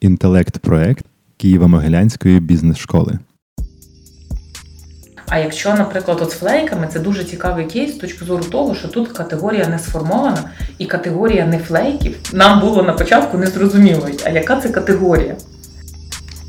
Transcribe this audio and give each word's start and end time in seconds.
інтелект-проект 0.00 1.04
Києво-Могилянської 1.38 2.40
бізнес-школи. 2.40 3.18
А 5.28 5.38
якщо, 5.38 5.74
наприклад, 5.74 6.18
от 6.22 6.30
з 6.30 6.34
флейками, 6.34 6.88
це 6.92 7.00
дуже 7.00 7.24
цікавий 7.24 7.66
кейс 7.66 7.94
з 7.94 7.98
точки 7.98 8.24
зору 8.24 8.44
того, 8.44 8.74
що 8.74 8.88
тут 8.88 9.08
категорія 9.08 9.68
не 9.68 9.78
сформована 9.78 10.50
і 10.78 10.86
категорія 10.86 11.46
не 11.46 11.58
флейків 11.58 12.16
нам 12.32 12.60
було 12.60 12.82
на 12.82 12.92
початку 12.92 13.38
незрозуміло. 13.38 14.08
А 14.24 14.30
яка 14.30 14.56
це 14.60 14.68
категорія? 14.68 15.36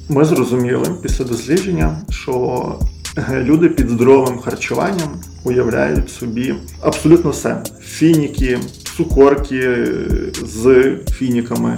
Ми 0.09 0.25
зрозуміли 0.25 0.95
після 1.03 1.25
дослідження, 1.25 1.97
що 2.09 2.75
люди 3.31 3.69
під 3.69 3.89
здоровим 3.89 4.39
харчуванням 4.39 5.21
уявляють 5.43 6.09
собі 6.09 6.55
абсолютно 6.81 7.31
все: 7.31 7.63
фініки, 7.81 8.59
цукорки 8.97 9.87
з 10.45 10.89
фініками, 11.11 11.77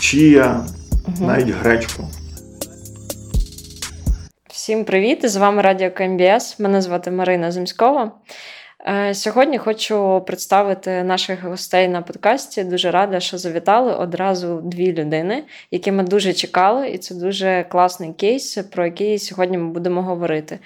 чія, 0.00 0.66
угу. 1.06 1.26
навіть 1.26 1.48
гречку. 1.48 2.04
Всім 4.48 4.84
привіт! 4.84 5.30
З 5.30 5.36
вами 5.36 5.62
Радіо 5.62 5.90
КМБС. 5.90 6.58
Мене 6.58 6.82
звати 6.82 7.10
Марина 7.10 7.52
Земськова. 7.52 8.12
Е, 8.88 9.14
сьогодні 9.14 9.58
хочу 9.58 10.24
представити 10.26 11.02
наших 11.02 11.44
гостей 11.44 11.88
на 11.88 12.02
подкасті. 12.02 12.64
Дуже 12.64 12.90
рада, 12.90 13.20
що 13.20 13.38
завітали 13.38 13.94
одразу 13.94 14.60
дві 14.64 14.92
людини, 14.92 15.44
які 15.70 15.92
ми 15.92 16.02
дуже 16.02 16.32
чекали, 16.32 16.88
і 16.88 16.98
це 16.98 17.14
дуже 17.14 17.66
класний 17.68 18.12
кейс, 18.12 18.58
про 18.72 18.84
який 18.84 19.18
сьогодні 19.18 19.58
ми 19.58 19.70
будемо 19.70 20.02
говорити. 20.02 20.58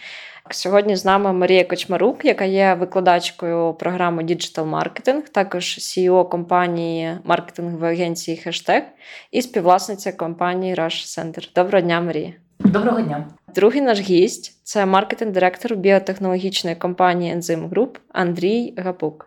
Сьогодні 0.52 0.96
з 0.96 1.04
нами 1.04 1.32
Марія 1.32 1.64
Кочмарук, 1.64 2.24
яка 2.24 2.44
є 2.44 2.74
викладачкою 2.74 3.74
програми 3.74 4.22
Digital 4.22 4.70
Marketing, 4.70 5.22
також 5.32 5.64
CEO 5.64 6.28
компанії 6.28 7.18
маркетингової 7.24 7.92
агенції 7.92 8.36
Хештег 8.36 8.82
і 9.30 9.42
співвласниця 9.42 10.12
компанії 10.12 10.74
Rush 10.74 11.18
Center. 11.18 11.54
Доброго 11.54 11.84
дня, 11.84 12.00
Марія! 12.00 12.32
Доброго 12.58 13.00
дня. 13.00 13.28
Другий 13.54 13.80
наш 13.80 14.00
гість 14.00 14.60
це 14.62 14.86
маркетинг-директор 14.86 15.76
біотехнологічної 15.76 16.76
компанії 16.76 17.34
Enzyme 17.34 17.68
Group 17.68 17.98
Андрій 18.08 18.74
Гапук. 18.76 19.26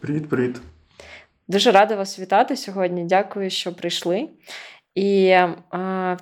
Привіт, 0.00 0.28
привіт. 0.28 0.60
Дуже 1.48 1.70
рада 1.70 1.96
вас 1.96 2.18
вітати 2.18 2.56
сьогодні. 2.56 3.04
Дякую, 3.04 3.50
що 3.50 3.72
прийшли. 3.72 4.28
І 4.94 5.24
е, 5.26 5.56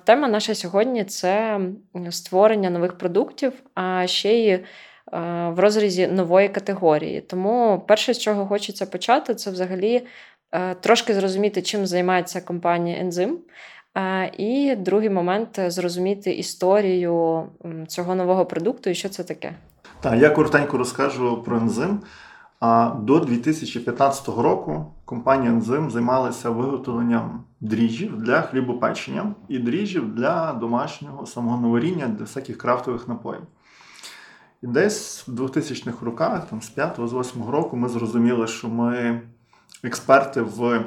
тема 0.03 0.27
наша 0.27 0.55
сьогодні 0.55 1.03
це 1.03 1.59
створення 2.09 2.69
нових 2.69 2.97
продуктів, 2.97 3.53
а 3.75 4.07
ще 4.07 4.33
й 4.33 4.49
е, 4.49 4.63
в 5.49 5.59
розрізі 5.59 6.07
нової 6.07 6.49
категорії. 6.49 7.21
Тому 7.21 7.83
перше, 7.87 8.13
з 8.13 8.19
чого 8.19 8.45
хочеться 8.45 8.85
почати, 8.85 9.35
це 9.35 9.51
взагалі 9.51 10.07
е, 10.51 10.75
трошки 10.75 11.13
зрозуміти, 11.13 11.61
чим 11.61 11.85
займається 11.85 12.41
компанія 12.41 13.03
Enzyme. 13.03 13.35
І 14.37 14.75
другий 14.75 15.09
момент 15.09 15.59
зрозуміти 15.67 16.31
історію 16.31 17.43
цього 17.87 18.15
нового 18.15 18.45
продукту 18.45 18.89
і 18.89 18.95
що 18.95 19.09
це 19.09 19.23
таке. 19.23 19.53
Так, 20.01 20.21
я 20.21 20.29
коротенько 20.29 20.77
розкажу 20.77 21.43
про 21.43 21.57
ензим. 21.57 21.99
А 22.59 22.95
до 22.99 23.19
2015 23.19 24.27
року 24.27 24.93
компанія 25.05 25.51
Ензим 25.51 25.91
займалася 25.91 26.49
виготовленням 26.49 27.43
дріжджів 27.59 28.17
для 28.17 28.41
хлібопечення 28.41 29.35
і 29.47 29.59
дріжджів 29.59 30.15
для 30.15 30.53
домашнього 30.53 31.25
самогоноваріння 31.25 32.07
для 32.07 32.23
всяких 32.23 32.57
крафтових 32.57 33.07
напоїв. 33.07 33.41
І 34.61 34.67
десь 34.67 35.27
в 35.27 35.31
2000-х 35.31 36.05
роках, 36.05 36.49
там 36.49 36.61
з 36.61 36.77
5-8 36.77 37.49
року, 37.49 37.77
ми 37.77 37.89
зрозуміли, 37.89 38.47
що 38.47 38.67
ми 38.69 39.21
експерти 39.83 40.41
в 40.41 40.85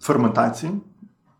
ферментації. 0.00 0.72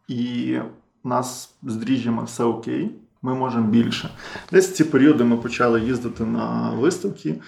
І 0.08 0.58
у 1.04 1.08
нас 1.08 1.54
з 1.62 1.76
дріжджами 1.76 2.24
все 2.24 2.44
окей, 2.44 2.94
ми 3.22 3.34
можемо 3.34 3.66
більше. 3.66 4.10
Десь 4.52 4.70
в 4.70 4.72
ці 4.72 4.84
періоди 4.84 5.24
ми 5.24 5.36
почали 5.36 5.80
їздити 5.80 6.24
на 6.24 6.70
виставки 6.70 7.40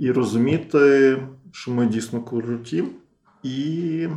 і 0.00 0.12
розуміти, 0.12 1.18
що 1.52 1.70
ми 1.70 1.86
дійсно 1.86 2.22
круті, 2.22 2.84
і 3.42 4.08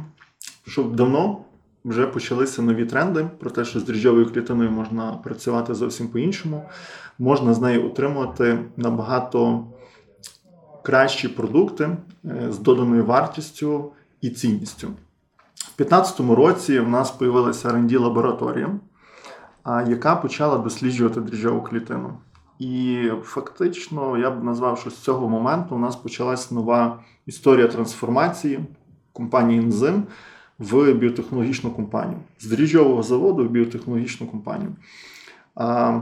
що 0.68 0.84
давно 0.84 1.38
вже 1.86 2.08
почалися 2.08 2.62
нові 2.62 2.86
тренди 2.86 3.28
про 3.40 3.50
те, 3.50 3.66
що 3.66 3.80
з 3.80 3.84
дріжджовою 3.84 4.34
клітиною 4.34 4.72
можна 4.72 5.12
працювати 5.12 5.74
зовсім 5.74 6.08
по-іншому, 6.08 6.64
можна 7.20 7.54
з 7.54 7.62
нею 7.62 7.86
отримувати 7.86 8.60
набагато 8.78 9.68
кращі 10.84 11.28
продукти 11.28 11.98
е, 12.26 12.48
з 12.50 12.60
доданою 12.60 13.06
вартістю 13.06 13.92
і 14.22 14.30
цінністю. 14.30 14.88
У 14.88 15.78
2015 15.78 16.20
році 16.20 16.80
в 16.80 16.90
нас 16.90 17.14
з'явилася 17.20 17.70
rd 17.70 18.00
лабораторія, 18.00 18.70
яка 19.88 20.16
почала 20.16 20.58
досліджувати 20.58 21.22
дріжджову 21.22 21.62
клітину. 21.62 22.14
І 22.60 23.10
фактично 23.24 24.18
я 24.18 24.32
б 24.32 24.44
назвав, 24.44 24.80
що 24.80 24.90
з 24.90 24.98
цього 24.98 25.30
моменту 25.30 25.76
у 25.76 25.80
нас 25.80 25.96
почалась 25.96 26.52
нова 26.52 27.00
історія 27.26 27.68
трансформації 27.68 28.60
компанії 29.14 29.60
Ензим 29.60 30.04
в 30.60 30.94
біотехнологічну 30.94 31.72
компанію 31.72 32.20
з 32.40 32.46
дріжджового 32.46 33.04
заводу 33.04 33.46
в 33.46 33.50
біотехнологічну 33.50 34.28
компанію. 34.28 34.76
А 35.56 36.02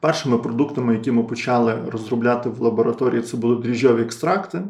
Першими 0.00 0.38
продуктами, 0.38 0.94
які 0.94 1.12
ми 1.12 1.22
почали 1.22 1.78
розробляти 1.90 2.50
в 2.50 2.60
лабораторії, 2.60 3.22
це 3.22 3.36
були 3.36 3.56
дріжджові 3.56 4.02
екстракти. 4.02 4.62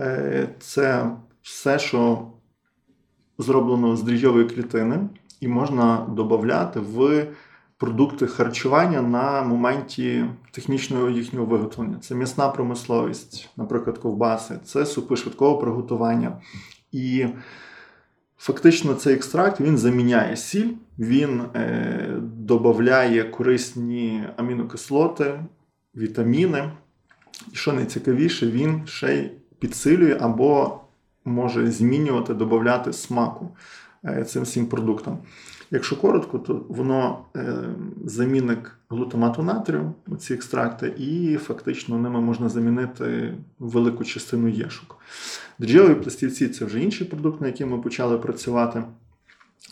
Е, 0.00 0.48
це 0.58 1.10
все, 1.42 1.78
що 1.78 2.26
зроблено 3.38 3.96
з 3.96 4.02
дріжджової 4.02 4.44
клітини, 4.44 5.08
і 5.40 5.48
можна 5.48 6.06
додати 6.08 6.80
в 6.80 7.26
продукти 7.76 8.26
харчування 8.26 9.02
на 9.02 9.42
моменті 9.42 10.24
технічного 10.50 11.10
їхнього 11.10 11.46
виготовлення. 11.46 11.98
Це 12.00 12.14
м'ясна 12.14 12.48
промисловість, 12.48 13.50
наприклад, 13.56 13.98
ковбаси, 13.98 14.58
це 14.64 14.86
супи 14.86 15.16
швидкого 15.16 15.58
приготування. 15.58 16.40
І 16.92 17.26
фактично 18.38 18.94
цей 18.94 19.14
екстракт 19.14 19.60
він 19.60 19.78
заміняє 19.78 20.36
сіль, 20.36 20.70
він 20.98 21.40
е, 21.40 22.20
додає 22.22 23.24
корисні 23.24 24.24
амінокислоти, 24.36 25.40
вітаміни. 25.96 26.72
І 27.52 27.56
що 27.56 27.72
найцікавіше, 27.72 28.46
він 28.46 28.82
ще 28.86 29.14
й 29.14 29.30
підсилює 29.58 30.16
або 30.20 30.80
може 31.24 31.70
змінювати, 31.70 32.34
додати 32.34 32.92
смаку 32.92 33.48
е, 34.04 34.24
цим 34.24 34.42
всім 34.42 34.66
продуктам. 34.66 35.18
Якщо 35.74 35.96
коротко, 35.96 36.38
то 36.38 36.64
воно 36.68 37.18
е, 37.36 37.54
замінник 38.04 38.78
глутамату 38.90 39.42
натрію, 39.42 39.92
ці 40.18 40.34
екстракти, 40.34 40.94
і 40.98 41.36
фактично 41.36 41.98
ними 41.98 42.20
можна 42.20 42.48
замінити 42.48 43.34
велику 43.58 44.04
частину 44.04 44.48
єшок. 44.48 44.98
Дріжджові 45.58 45.94
пластівці 45.94 46.48
це 46.48 46.64
вже 46.64 46.80
інший 46.80 47.06
продукт, 47.06 47.40
на 47.40 47.46
який 47.46 47.66
ми 47.66 47.78
почали 47.78 48.18
працювати. 48.18 48.82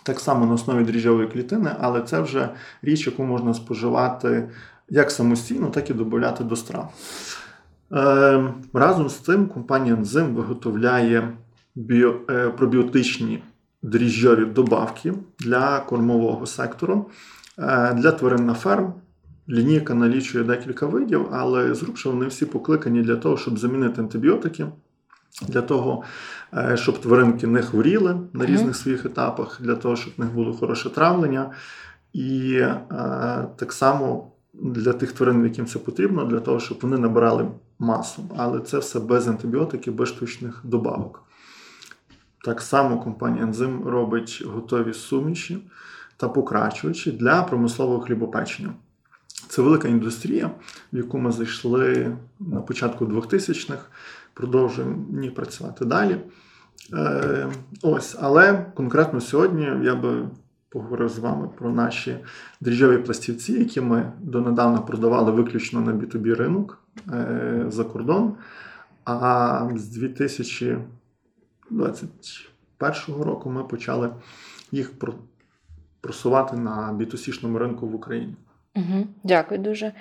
Так 0.03 0.21
само 0.21 0.47
на 0.47 0.53
основі 0.53 0.85
дріжджової 0.85 1.29
клітини, 1.29 1.71
але 1.81 2.03
це 2.03 2.21
вже 2.21 2.49
річ, 2.83 3.07
яку 3.07 3.25
можна 3.25 3.55
споживати 3.55 4.49
як 4.89 5.11
самостійно, 5.11 5.67
так 5.67 5.91
і 5.91 5.95
додати 5.95 6.45
до 6.45 6.57
страв. 6.57 6.93
Е, 7.93 8.55
разом 8.73 9.09
з 9.09 9.15
тим, 9.15 9.47
компанія 9.47 9.95
Enzyme 9.95 10.35
виготовляє 10.35 11.33
біо, 11.75 12.15
е, 12.31 12.49
пробіотичні 12.49 13.43
дріжджові 13.83 14.45
добавки 14.45 15.15
для 15.39 15.81
кормового 15.81 16.47
сектору. 16.47 17.11
Е, 17.59 17.95
для 17.95 18.13
тварин 18.13 18.47
на 18.47 18.55
ферм. 18.55 18.93
Лінійка 19.49 19.95
налічує 19.95 20.45
декілька 20.45 20.87
видів, 20.87 21.27
але 21.33 21.75
зрубше 21.75 22.09
вони 22.09 22.27
всі 22.27 22.47
покликані 22.47 23.03
для 23.03 23.17
того, 23.17 23.37
щоб 23.37 23.59
замінити 23.59 24.01
антибіотики, 24.01 24.67
для 25.49 25.63
того, 25.63 26.03
щоб 26.75 27.01
тваринки 27.01 27.47
не 27.47 27.63
хворіли 27.63 28.17
на 28.33 28.47
різних 28.47 28.77
своїх 28.77 29.07
етапах, 29.07 29.61
для 29.63 29.75
того, 29.75 29.97
щоб 29.97 30.13
в 30.17 30.21
них 30.21 30.35
було 30.35 30.53
хороше 30.53 30.91
травлення. 30.91 31.51
І 32.13 32.55
е, 32.55 32.79
так 33.57 33.73
само 33.73 34.33
для 34.55 34.93
тих 34.93 35.13
тварин, 35.13 35.45
яким 35.45 35.67
це 35.67 35.79
потрібно, 35.79 36.25
для 36.25 36.41
того, 36.41 36.61
щоб 36.61 36.79
вони 36.83 36.99
набирали 36.99 37.49
масу. 37.79 38.23
Але 38.37 38.61
це 38.61 38.79
все 38.79 39.01
без 39.01 39.29
антибіотиків, 39.29 39.95
без 39.95 40.09
штучних 40.09 40.61
добавок. 40.65 41.25
Так 42.45 42.61
само 42.61 42.99
компанія 42.99 43.45
Enzyme 43.45 43.85
робить 43.85 44.43
готові 44.47 44.95
суміші 44.95 45.59
та 46.17 46.29
покрачувачі 46.29 47.13
для 47.13 47.43
промислового 47.43 48.01
хлібопечення. 48.01 48.73
Це 49.49 49.63
велика 49.63 49.89
індустрія, 49.89 50.51
в 50.93 50.97
яку 50.97 51.19
ми 51.19 51.33
зайшли 51.33 52.17
на 52.41 52.61
початку 52.61 53.05
2000-х, 53.05 53.87
продовжуємо 54.35 55.05
ні 55.11 55.31
працювати 55.31 55.85
далі. 55.85 56.19
Е, 56.93 57.49
Ось, 57.83 58.17
Але 58.21 58.67
конкретно 58.75 59.21
сьогодні 59.21 59.71
я 59.83 59.95
би 59.95 60.29
поговорив 60.69 61.09
з 61.09 61.19
вами 61.19 61.49
про 61.59 61.71
наші 61.71 62.17
дріжджові 62.61 62.99
пластівці, 62.99 63.53
які 63.53 63.81
ми 63.81 64.13
донедавна 64.21 64.79
продавали 64.79 65.33
виключно 65.33 65.81
на 65.81 65.93
B2B 65.93 66.35
ринок 66.35 66.79
е, 67.13 67.65
за 67.69 67.85
кордон. 67.85 68.35
А 69.05 69.69
з 69.77 69.97
2021 71.71 73.23
року 73.23 73.51
ми 73.51 73.65
почали 73.65 74.11
їх 74.73 74.93
просувати 76.01 76.57
на 76.57 76.99
B2C-шному 77.01 77.59
ринку 77.59 77.87
в 77.87 77.95
Україні. 77.95 78.35
Угу, 78.77 79.07
Дякую 79.25 79.61
дуже. 79.61 79.93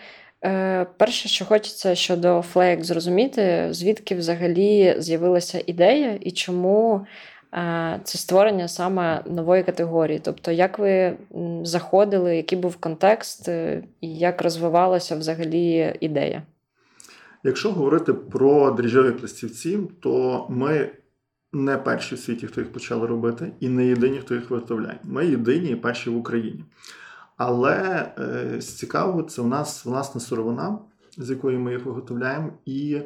Е, 0.46 0.86
Перше, 0.98 1.30
що 1.30 1.46
хочеться 1.46 1.96
щодо 1.96 2.38
Flake 2.38 2.84
зрозуміти, 2.84 3.68
звідки 3.72 4.16
взагалі 4.16 4.96
з'явилася 4.98 5.64
ідея 5.66 6.18
і 6.22 6.32
чому 6.32 7.06
е, 7.54 8.00
це 8.04 8.18
створення 8.18 8.68
саме 8.68 9.24
нової 9.26 9.64
категорії. 9.64 10.20
Тобто, 10.24 10.52
як 10.52 10.80
ви 10.80 11.14
заходили, 11.64 12.36
який 12.36 12.60
був 12.60 12.76
контекст, 12.76 13.50
е, 13.50 13.84
і 14.02 14.16
як 14.16 14.42
розвивалася 14.42 15.16
взагалі 15.16 15.96
ідея? 16.00 16.44
Якщо 17.44 17.72
говорити 17.72 18.14
про 18.14 18.72
дріжджові 18.72 19.12
пластівці, 19.12 19.80
то 20.02 20.46
ми 20.50 20.90
не 21.54 21.78
перші 21.78 22.16
в 22.16 22.20
світі, 22.20 22.48
хто 22.48 22.62
їх 22.62 22.72
почали 22.74 23.08
робити, 23.08 23.52
і 23.60 23.70
не 23.70 23.88
єдині, 23.88 24.20
хто 24.20 24.36
їх 24.36 24.50
виготовляє. 24.50 25.00
Ми 25.04 25.28
єдині 25.28 25.70
і 25.70 25.76
перші 25.76 26.10
в 26.10 26.18
Україні. 26.18 26.66
Але 27.38 28.12
е, 28.20 28.62
з 28.62 28.74
цікавого, 28.74 29.24
це 29.24 29.42
у 29.42 29.48
нас 29.48 29.86
власна 29.86 30.22
сировина, 30.22 30.78
з 31.18 31.30
якої 31.30 31.58
ми 31.58 31.72
їх 31.72 31.86
виготовляємо, 31.86 32.54
і 32.66 33.02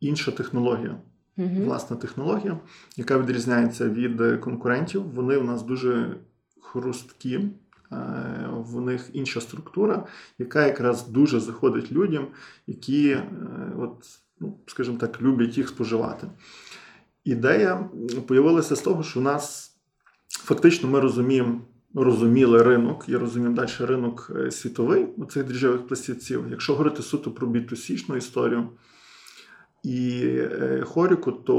інша 0.00 0.30
технологія. 0.30 0.96
Угу. 1.36 1.64
Власна 1.64 1.96
технологія, 1.96 2.58
яка 2.96 3.18
відрізняється 3.18 3.88
від 3.88 4.40
конкурентів. 4.40 5.02
Вони 5.14 5.36
у 5.36 5.44
нас 5.44 5.62
дуже 5.62 6.16
хрусткі, 6.60 7.34
е, 7.34 7.50
в 8.52 8.80
них 8.80 9.10
інша 9.12 9.40
структура, 9.40 10.06
яка 10.38 10.66
якраз 10.66 11.08
дуже 11.08 11.40
заходить 11.40 11.92
людям, 11.92 12.26
які, 12.66 13.10
е, 13.10 13.24
от, 13.78 14.04
ну, 14.40 14.58
скажімо 14.66 14.98
так, 14.98 15.22
люблять 15.22 15.58
їх 15.58 15.68
споживати. 15.68 16.26
Ідея 17.24 17.88
появилася 18.26 18.76
з 18.76 18.80
того, 18.80 19.02
що 19.02 19.20
у 19.20 19.22
нас 19.22 19.72
фактично 20.28 20.88
ми 20.88 21.00
розуміємо 21.00 21.60
розуміли 21.94 22.62
ринок 22.62 23.04
і 23.08 23.16
розуміємо 23.16 23.56
далі 23.56 23.70
ринок 23.80 24.32
е, 24.36 24.50
світовий 24.50 25.06
у 25.16 25.24
цих 25.24 25.44
дріжджових 25.44 25.86
пластівців. 25.86 26.44
Якщо 26.50 26.72
говорити 26.72 27.02
суто 27.02 27.30
про 27.30 27.46
бітусічну 27.46 28.16
історію 28.16 28.68
і 29.82 30.22
е, 30.24 30.82
хоріку, 30.86 31.32
то 31.32 31.54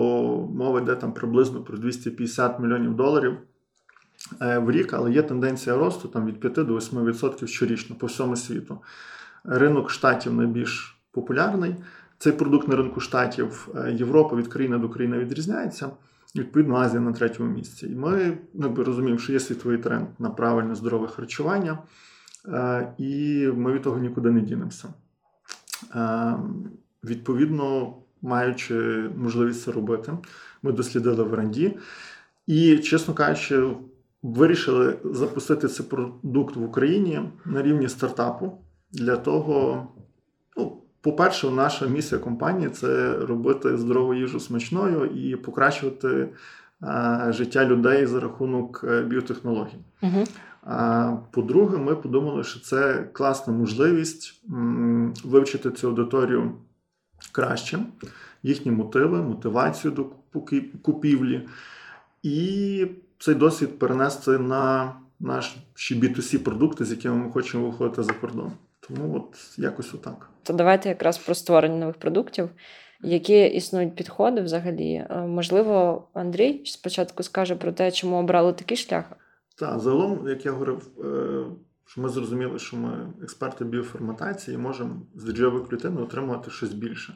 мова 0.53 0.81
йде 0.81 0.95
там 0.95 1.13
приблизно 1.13 1.63
про 1.63 1.77
250 1.77 2.59
мільйонів 2.59 2.95
доларів 2.95 3.37
е, 4.41 4.59
в 4.59 4.71
рік, 4.71 4.93
але 4.93 5.11
є 5.11 5.21
тенденція 5.21 5.77
росту 5.77 6.07
там 6.07 6.25
від 6.25 6.39
5 6.39 6.53
до 6.53 6.75
8% 6.75 7.47
щорічно 7.47 7.95
по 7.95 8.07
всьому 8.07 8.35
світу. 8.35 8.79
Ринок 9.43 9.91
штатів 9.91 10.33
найбільш 10.33 10.99
популярний. 11.11 11.75
Цей 12.19 12.33
продукт 12.33 12.67
на 12.67 12.75
ринку 12.75 12.99
штатів 12.99 13.69
Європа 13.91 14.35
від 14.35 14.47
країни 14.47 14.77
до 14.77 14.89
країни 14.89 15.17
відрізняється. 15.17 15.89
Відповідно, 16.35 16.75
Азія 16.75 17.01
на 17.01 17.13
третьому 17.13 17.49
місці. 17.49 17.87
І 17.87 17.95
ми 17.95 18.37
якби, 18.53 18.83
розуміємо, 18.83 19.19
що 19.19 19.33
є 19.33 19.39
світовий 19.39 19.77
тренд 19.77 20.07
на 20.19 20.29
правильне 20.29 20.75
здорове 20.75 21.07
харчування, 21.07 21.79
е, 22.47 22.93
і 22.97 23.47
ми 23.55 23.73
від 23.73 23.81
того 23.81 23.99
нікуди 23.99 24.31
не 24.31 24.41
дінемося. 24.41 24.93
Е, 25.95 26.35
відповідно, 27.03 27.93
маючи 28.21 29.09
можливість 29.17 29.63
це 29.63 29.71
робити, 29.71 30.17
ми 30.63 30.71
дослідили 30.71 31.23
в 31.23 31.33
Ранді 31.33 31.77
і, 32.47 32.77
чесно 32.77 33.13
кажучи, 33.13 33.69
вирішили 34.23 34.99
запустити 35.03 35.67
цей 35.67 35.85
продукт 35.85 36.55
в 36.55 36.63
Україні 36.63 37.21
на 37.45 37.61
рівні 37.61 37.89
стартапу 37.89 38.61
для 38.91 39.17
того. 39.17 39.87
По-перше, 41.01 41.49
наша 41.49 41.85
місія 41.85 42.21
компанії 42.21 42.69
це 42.69 43.17
робити 43.17 43.77
здорову 43.77 44.13
їжу 44.13 44.39
смачною 44.39 45.05
і 45.05 45.35
покращувати 45.35 46.29
а, 46.81 47.31
життя 47.31 47.65
людей 47.65 48.05
за 48.05 48.19
рахунок 48.19 48.85
е, 48.87 49.01
біотехнологій. 49.01 49.77
Угу. 50.01 50.23
А, 50.63 51.15
По-друге, 51.31 51.77
ми 51.77 51.95
подумали, 51.95 52.43
що 52.43 52.59
це 52.59 53.09
класна 53.13 53.53
можливість 53.53 54.43
вивчити 55.23 55.71
цю 55.71 55.87
аудиторію 55.87 56.51
краще, 57.31 57.79
їхні 58.43 58.71
мотиви, 58.71 59.21
мотивацію 59.21 59.91
до 59.91 60.05
купівлі, 60.81 61.47
і 62.23 62.87
цей 63.19 63.35
досвід 63.35 63.79
перенести 63.79 64.37
на 64.37 64.93
наші 65.19 65.59
B2C 66.01 66.37
продукти, 66.37 66.85
з 66.85 66.91
якими 66.91 67.15
ми 67.15 67.31
хочемо 67.31 67.69
виходити 67.69 68.03
за 68.03 68.13
кордон. 68.13 68.51
Тому 68.89 69.15
от 69.15 69.57
якось 69.57 69.93
отак. 69.93 70.29
То 70.43 70.53
давайте 70.53 70.89
якраз 70.89 71.17
про 71.17 71.35
створення 71.35 71.75
нових 71.75 71.95
продуктів. 71.95 72.49
Які 73.01 73.45
існують 73.45 73.95
підходи 73.95 74.41
взагалі? 74.41 74.93
Е, 74.93 75.21
можливо, 75.27 76.07
Андрій 76.13 76.61
спочатку 76.65 77.23
скаже 77.23 77.55
про 77.55 77.71
те, 77.71 77.91
чому 77.91 78.19
обрали 78.19 78.53
такий 78.53 78.77
шлях? 78.77 79.05
Так, 79.55 79.79
загалом, 79.79 80.27
як 80.27 80.45
я 80.45 80.51
говорив, 80.51 80.87
е, 80.99 81.45
що 81.85 82.01
ми 82.01 82.09
зрозуміли, 82.09 82.59
що 82.59 82.77
ми 82.77 83.13
експерти 83.23 83.65
біоформатації 83.65 84.57
можемо 84.57 85.01
з 85.15 85.23
дріжджової 85.23 85.65
клітини 85.65 86.01
отримувати 86.01 86.51
щось 86.51 86.73
більше. 86.73 87.13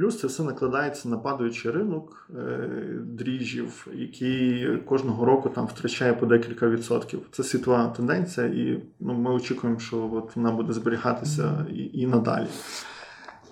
Плюс 0.00 0.20
це 0.20 0.26
все 0.26 0.42
накладається 0.42 1.08
на 1.08 1.18
падаючий 1.18 1.70
ринок 1.70 2.28
е, 2.36 2.68
дріжджів, 3.04 3.86
який 3.94 4.76
кожного 4.76 5.24
року 5.24 5.48
там 5.48 5.66
втрачає 5.66 6.12
по 6.12 6.26
декілька 6.26 6.68
відсотків. 6.68 7.20
Це 7.30 7.42
світова 7.42 7.88
тенденція, 7.88 8.46
і 8.46 8.82
ну, 9.00 9.14
ми 9.14 9.30
очікуємо, 9.30 9.78
що 9.78 10.10
от 10.12 10.36
вона 10.36 10.52
буде 10.52 10.72
зберігатися 10.72 11.66
і, 11.72 12.00
і 12.00 12.06
надалі. 12.06 12.46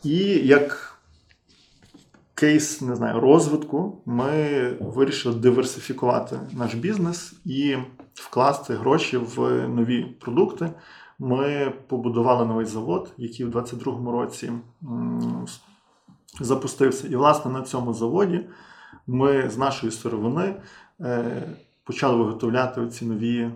І 0.05 0.19
як 0.47 0.99
кейс 2.35 2.81
не 2.81 2.97
знаю, 2.97 3.21
розвитку, 3.21 4.03
ми 4.07 4.77
вирішили 4.81 5.35
диверсифікувати 5.35 6.41
наш 6.53 6.75
бізнес 6.75 7.35
і 7.45 7.77
вкласти 8.15 8.75
гроші 8.75 9.17
в 9.17 9.69
нові 9.69 10.03
продукти. 10.21 10.71
Ми 11.19 11.73
побудували 11.89 12.47
новий 12.47 12.67
завод, 12.67 13.13
який 13.17 13.47
в 13.47 13.51
2022 13.51 14.13
році 14.13 14.53
запустився. 16.41 17.09
І, 17.09 17.17
власне, 17.17 17.51
на 17.51 17.63
цьому 17.63 17.95
заводі 17.95 18.41
ми 19.07 19.51
з 19.51 19.59
нашої 19.59 19.93
сировини 19.93 20.55
е, 21.01 21.43
почали 21.85 22.17
виготовляти 22.17 22.89
ці 22.89 23.05
нові 23.05 23.41
е, 23.41 23.51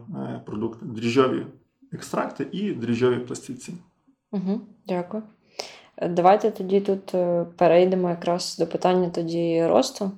продукти: 0.47 0.87
дріжджові 0.87 1.47
екстракти 1.93 2.47
і 2.53 2.73
дріжджові 2.73 3.19
пластівці. 3.19 3.75
Угу, 4.33 4.61
Дякую. 4.87 5.23
Давайте 6.09 6.51
тоді 6.51 6.81
тут 6.81 7.15
е, 7.15 7.47
перейдемо 7.57 8.11
якраз 8.11 8.57
до 8.59 8.67
питання 8.67 9.11
тоді 9.11 9.67
росту. 9.67 10.11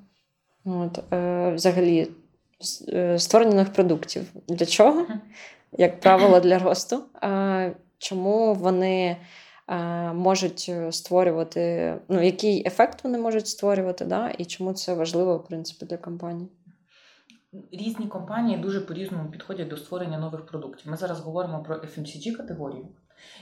От, 0.64 0.98
Взагалі, 1.54 2.08
створення 3.18 3.50
нових 3.50 3.72
продуктів. 3.72 4.22
Для 4.48 4.66
чого? 4.66 5.06
Як 5.78 6.00
правило, 6.00 6.40
для 6.40 6.58
росту. 6.58 7.02
Чому 7.98 8.54
вони 8.54 9.16
можуть 10.14 10.66
е, 10.68 10.92
створювати, 10.92 11.94
ну, 12.08 12.22
який 12.22 12.66
ефект 12.66 13.04
вони 13.04 13.18
можуть 13.18 13.46
створювати, 13.46 14.04
да? 14.04 14.30
і 14.38 14.44
чому 14.44 14.72
це 14.72 14.94
важливо, 14.94 15.36
в 15.36 15.44
принципі, 15.44 15.86
для 15.86 15.96
компанії? 15.96 16.48
Різні 17.72 18.06
компанії 18.06 18.58
дуже 18.58 18.80
по-різному 18.80 19.30
підходять 19.30 19.68
до 19.68 19.76
створення 19.76 20.18
нових 20.18 20.46
продуктів. 20.46 20.90
Ми 20.90 20.96
зараз 20.96 21.20
говоримо 21.20 21.62
про 21.62 21.76
FMCG 21.76 22.36
категорію. 22.36 22.88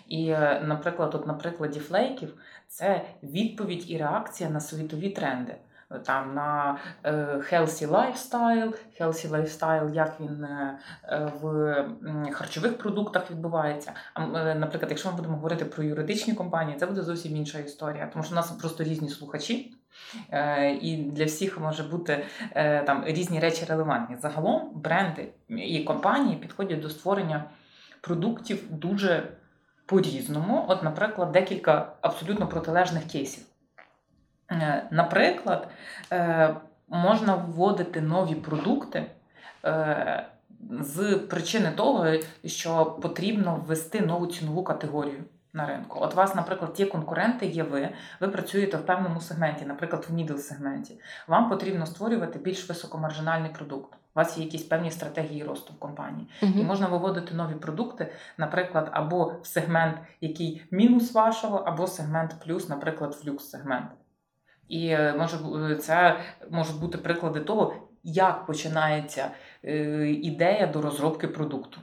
І, 0.09 0.29
е, 0.29 0.63
наприклад, 0.67 1.15
от 1.15 1.27
на 1.27 1.35
прикладі 1.35 1.81
флейків 1.81 2.35
це 2.69 3.05
відповідь 3.23 3.91
і 3.91 3.99
реакція 3.99 4.51
на 4.51 4.61
світові 4.61 5.11
тренди 5.11 5.57
там 5.99 6.35
на 6.35 6.79
е, 7.05 7.13
healthy 7.53 7.89
lifestyle, 7.89 8.73
healthy 9.01 9.29
lifestyle, 9.29 9.95
як 9.95 10.21
він 10.21 10.45
е, 10.45 10.79
в 11.43 11.75
харчових 12.33 12.79
продуктах 12.79 13.31
відбувається. 13.31 13.93
Наприклад, 14.57 14.91
якщо 14.91 15.11
ми 15.11 15.17
будемо 15.17 15.35
говорити 15.35 15.65
про 15.65 15.85
юридичні 15.85 16.35
компанії, 16.35 16.79
це 16.79 16.87
буде 16.87 17.03
зовсім 17.03 17.37
інша 17.37 17.59
історія, 17.59 18.11
тому 18.13 18.25
що 18.25 18.33
у 18.33 18.37
нас 18.37 18.51
просто 18.51 18.85
різні 18.85 19.09
слухачі. 19.09 19.75
Е, 20.31 20.71
і 20.71 20.97
для 20.97 21.25
всіх 21.25 21.61
може 21.61 21.83
бути 21.83 22.25
там 22.87 23.05
різні 23.07 23.41
речі 23.41 23.65
релевантні. 23.69 24.17
Загалом 24.17 24.71
бренди 24.75 25.29
і 25.49 25.85
компанії 25.85 26.37
підходять 26.37 26.81
до 26.81 26.91
створення 26.91 27.45
продуктів 28.01 28.63
дуже 28.71 29.29
по-різному. 29.87 30.65
От, 30.69 30.83
наприклад, 30.83 31.33
декілька 31.33 31.93
абсолютно 32.01 32.49
протилежних 32.49 33.05
кейсів. 33.05 33.45
Е, 34.61 34.83
наприклад, 34.91 35.69
е, 36.13 36.55
можна 36.89 37.35
вводити 37.35 38.01
нові 38.01 38.35
продукти 38.35 39.07
е, 39.65 40.27
з 40.81 41.15
причини 41.15 41.73
того, 41.77 42.07
що 42.45 42.85
потрібно 42.85 43.65
ввести 43.67 44.01
нову 44.01 44.27
цінову 44.27 44.65
категорію 44.65 45.25
на 45.53 45.67
ринку. 45.67 45.99
От 46.03 46.13
у 46.13 46.17
вас, 46.17 46.35
наприклад, 46.35 46.75
ті 46.75 46.87
конкуренти 46.87 47.47
є 47.47 47.63
ви, 47.63 47.89
ви 48.21 48.29
працюєте 48.29 48.77
в 48.77 48.87
певному 48.87 49.21
сегменті, 49.21 49.65
наприклад, 49.65 50.07
в 50.09 50.15
мідл 50.15 50.37
сегменті. 50.37 51.01
Вам 51.29 51.49
потрібно 51.49 51.87
створювати 51.87 52.39
більш 52.39 52.69
високомаржинальний 52.69 53.51
продукт. 53.51 53.95
У 53.95 54.19
вас 54.19 54.39
є 54.39 54.45
якісь 54.45 54.63
певні 54.63 54.91
стратегії 54.91 55.45
росту 55.45 55.73
в 55.73 55.79
компанії, 55.79 56.29
uh 56.43 56.61
і 56.61 56.65
можна 56.65 56.87
виводити 56.87 57.35
нові 57.35 57.55
продукти, 57.55 58.13
наприклад, 58.39 58.89
або 58.93 59.35
в 59.43 59.47
сегмент, 59.47 59.97
який 60.21 60.63
мінус 60.71 61.13
вашого, 61.13 61.57
або 61.57 61.87
сегмент 61.87 62.35
плюс, 62.45 62.69
наприклад, 62.69 63.17
в 63.23 63.29
люкс 63.29 63.51
сегмент. 63.51 63.91
І 64.73 64.87
е, 64.87 65.15
може 65.19 65.37
е, 65.73 65.77
це 65.77 66.17
можуть 66.51 66.81
бути 66.81 66.99
приклади 66.99 67.41
того, 67.41 67.75
як 68.05 68.47
починається 68.47 69.31
е, 69.65 70.11
ідея 70.11 70.67
до 70.67 70.83
розробки 70.83 71.29
продукту. 71.29 71.81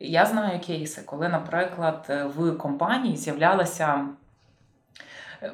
Я 0.00 0.26
знаю 0.26 0.60
кейси, 0.60 1.02
коли, 1.06 1.28
наприклад, 1.28 2.12
в 2.36 2.52
компанії 2.52 3.16
з'являлася 3.16 4.06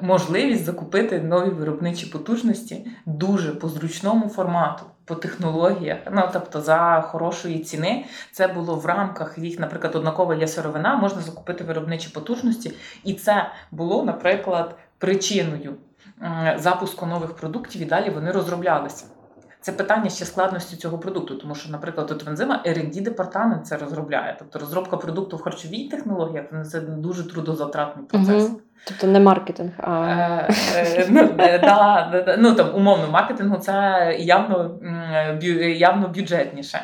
можливість 0.01 0.65
закупити 0.65 1.21
нові 1.21 1.49
виробничі 1.49 2.05
потужності 2.05 2.87
дуже 3.05 3.51
по 3.51 3.69
зручному 3.69 4.29
формату, 4.29 4.85
по 5.05 5.15
технологіях. 5.15 5.97
Ну 6.11 6.29
тобто 6.33 6.61
за 6.61 7.01
хорошої 7.01 7.59
ціни 7.59 8.05
це 8.31 8.47
було 8.47 8.75
в 8.75 8.85
рамках 8.85 9.37
їх, 9.37 9.59
наприклад, 9.59 9.95
однакова 9.95 10.35
є 10.35 10.47
сировина, 10.47 10.95
можна 10.95 11.21
закупити 11.21 11.63
виробничі 11.63 12.09
потужності, 12.09 12.73
і 13.03 13.13
це 13.13 13.51
було, 13.71 14.03
наприклад, 14.03 14.75
причиною 14.97 15.77
запуску 16.55 17.05
нових 17.05 17.35
продуктів 17.35 17.81
і 17.81 17.85
далі 17.85 18.09
вони 18.09 18.31
розроблялися. 18.31 19.05
Це 19.61 19.71
питання 19.71 20.09
ще 20.09 20.25
складності 20.25 20.75
цього 20.75 20.97
продукту, 20.97 21.35
тому 21.35 21.55
що, 21.55 21.71
наприклад, 21.71 22.11
от 22.11 22.23
вензима 22.23 22.63
ензима 22.63 22.63
R&D 22.65 23.01
департамент 23.01 23.67
це 23.67 23.77
розробляє. 23.77 24.35
Тобто 24.39 24.59
розробка 24.59 24.97
продукту 24.97 25.37
в 25.37 25.41
харчовій 25.41 25.89
технології 25.89 26.49
це 26.71 26.81
дуже 26.81 27.29
трудозатратний 27.29 28.05
процес. 28.05 28.43
Угу. 28.43 28.61
Тобто 28.85 29.07
не 29.07 29.19
маркетинг, 29.19 29.71
а 29.77 30.07
е, 30.09 30.53
е, 30.75 31.07
ну, 31.09 31.29
е, 31.39 32.35
ну 32.39 32.55
там 32.55 32.75
умовно 32.75 33.07
маркетингу 33.11 33.57
це 33.57 34.15
явно 34.19 34.79
явно 35.77 36.07
бюджетніше. 36.07 36.81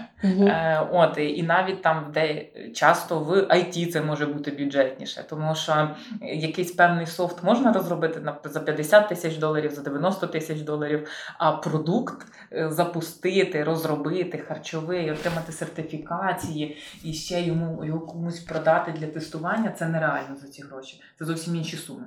От 0.92 1.18
і 1.18 1.44
навіть 1.44 1.82
там, 1.82 2.12
де 2.14 2.46
часто 2.74 3.20
в 3.20 3.32
IT 3.32 3.92
це 3.92 4.02
може 4.02 4.26
бути 4.26 4.52
бюджетніше, 4.52 5.24
тому 5.30 5.56
що 5.56 5.90
якийсь 6.22 6.72
певний 6.72 7.06
софт 7.06 7.44
можна 7.44 7.74
розробити 7.74 8.22
за 8.44 8.60
50 8.60 9.10
тисяч 9.10 9.38
доларів, 9.38 9.72
за 9.72 9.82
90 9.82 10.28
тисяч 10.28 10.62
доларів, 10.62 11.08
а 11.38 11.52
продукт 11.52 12.28
запустити, 12.52 13.64
розробити 13.64 14.38
харчовий, 14.38 15.12
отримати 15.12 15.52
сертифікації 15.52 16.78
і 17.04 17.14
ще 17.14 17.42
йому 17.42 17.86
його 17.86 18.00
комусь 18.00 18.40
продати 18.40 18.92
для 18.92 19.08
тестування 19.08 19.72
це 19.72 19.88
нереально 19.88 20.36
за 20.42 20.48
ці 20.48 20.64
гроші. 20.64 21.02
Це 21.20 21.26
зовсім 21.26 21.56
інші 21.56 21.78
суми. 21.86 22.04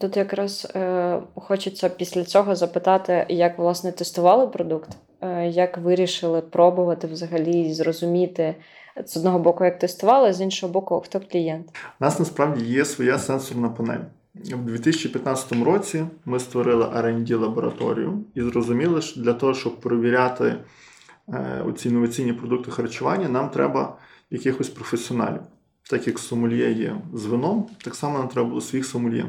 Тут 0.00 0.16
якраз 0.16 0.72
е, 0.74 1.20
хочеться 1.34 1.88
після 1.88 2.24
цього 2.24 2.54
запитати, 2.56 3.26
як 3.28 3.58
власне 3.58 3.92
тестували 3.92 4.46
продукт, 4.46 4.90
е, 5.20 5.48
як 5.48 5.78
вирішили 5.78 6.40
пробувати 6.40 7.06
взагалі 7.06 7.72
зрозуміти 7.72 8.54
з 9.06 9.16
одного 9.16 9.38
боку, 9.38 9.64
як 9.64 9.78
тестували, 9.78 10.32
з 10.32 10.40
іншого 10.40 10.72
боку, 10.72 11.02
хто 11.04 11.20
клієнт. 11.20 11.68
У 12.00 12.04
нас 12.04 12.18
насправді 12.18 12.64
є 12.64 12.84
своя 12.84 13.18
сенсорна 13.18 13.68
панель. 13.68 14.04
У 14.54 14.56
2015 14.56 15.52
році 15.52 16.04
ми 16.24 16.40
створили 16.40 16.84
R&D 16.84 17.38
лабораторію 17.38 18.24
і 18.34 18.42
зрозуміли, 18.42 19.02
що 19.02 19.20
для 19.20 19.32
того, 19.32 19.54
щоб 19.54 19.80
перевіряти 19.80 20.56
е, 21.28 21.64
ці 21.76 21.88
інноваційні 21.88 22.32
продукти 22.32 22.70
харчування, 22.70 23.28
нам 23.28 23.48
треба 23.50 23.96
якихось 24.30 24.68
професіоналів. 24.68 25.40
Так 25.90 26.06
як 26.06 26.18
сомельє 26.18 26.72
є 26.72 26.96
з 27.14 27.26
вином, 27.26 27.66
так 27.84 27.94
само 27.94 28.18
нам 28.18 28.28
треба 28.28 28.48
було 28.48 28.60
своїх 28.60 28.86
сомельє. 28.86 29.26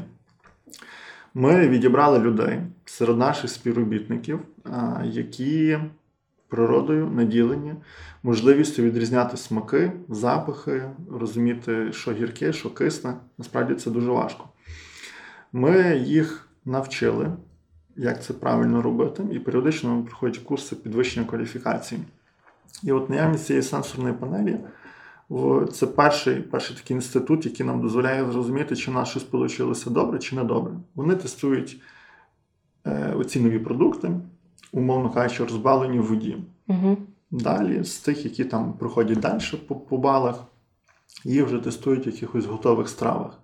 Ми 1.33 1.67
відібрали 1.67 2.19
людей 2.19 2.59
серед 2.85 3.17
наших 3.17 3.49
співробітників, 3.49 4.39
які 5.03 5.79
природою 6.47 7.07
наділені 7.07 7.73
можливістю 8.23 8.83
відрізняти 8.83 9.37
смаки, 9.37 9.91
запахи, 10.09 10.83
розуміти, 11.11 11.93
що 11.93 12.11
гірке, 12.11 12.53
що 12.53 12.73
кисне. 12.73 13.13
Насправді 13.37 13.75
це 13.75 13.91
дуже 13.91 14.11
важко. 14.11 14.49
Ми 15.51 15.97
їх 15.97 16.47
навчили, 16.65 17.31
як 17.95 18.23
це 18.23 18.33
правильно 18.33 18.81
робити, 18.81 19.23
і 19.31 19.39
періодично 19.39 20.03
проходять 20.03 20.37
курси 20.37 20.75
підвищення 20.75 21.25
кваліфікації. 21.25 22.01
І 22.83 22.91
от 22.91 23.09
наявність 23.09 23.45
цієї 23.45 23.63
сенсорної 23.63 24.13
панелі 24.13 24.59
це 25.73 25.87
перший 25.87 26.35
перший 26.35 26.75
такий 26.75 26.95
інститут, 26.95 27.45
який 27.45 27.65
нам 27.65 27.81
дозволяє 27.81 28.31
зрозуміти, 28.31 28.75
чи 28.75 28.91
в 28.91 28.93
нас 28.93 29.09
щось 29.09 29.25
вийшло 29.31 29.73
добре 29.87 30.19
чи 30.19 30.35
не 30.35 30.43
добре. 30.43 30.73
Вони 30.95 31.15
тестують 31.15 31.81
е, 32.85 33.13
оці 33.17 33.39
нові 33.39 33.59
продукти, 33.59 34.11
умовно 34.71 35.09
кажучи, 35.09 35.43
розбавлені 35.43 35.99
в 35.99 36.05
воді. 36.05 36.37
Угу. 36.67 36.97
Далі, 37.31 37.83
з 37.83 37.97
тих, 37.97 38.25
які 38.25 38.45
там 38.45 38.73
проходять 38.73 39.19
далі 39.19 39.41
по, 39.67 39.75
по 39.75 39.97
балах, 39.97 40.43
їх 41.23 41.45
вже 41.45 41.57
тестують 41.57 42.05
в 42.05 42.09
якихось 42.09 42.45
готових 42.45 42.89
стравах. 42.89 43.39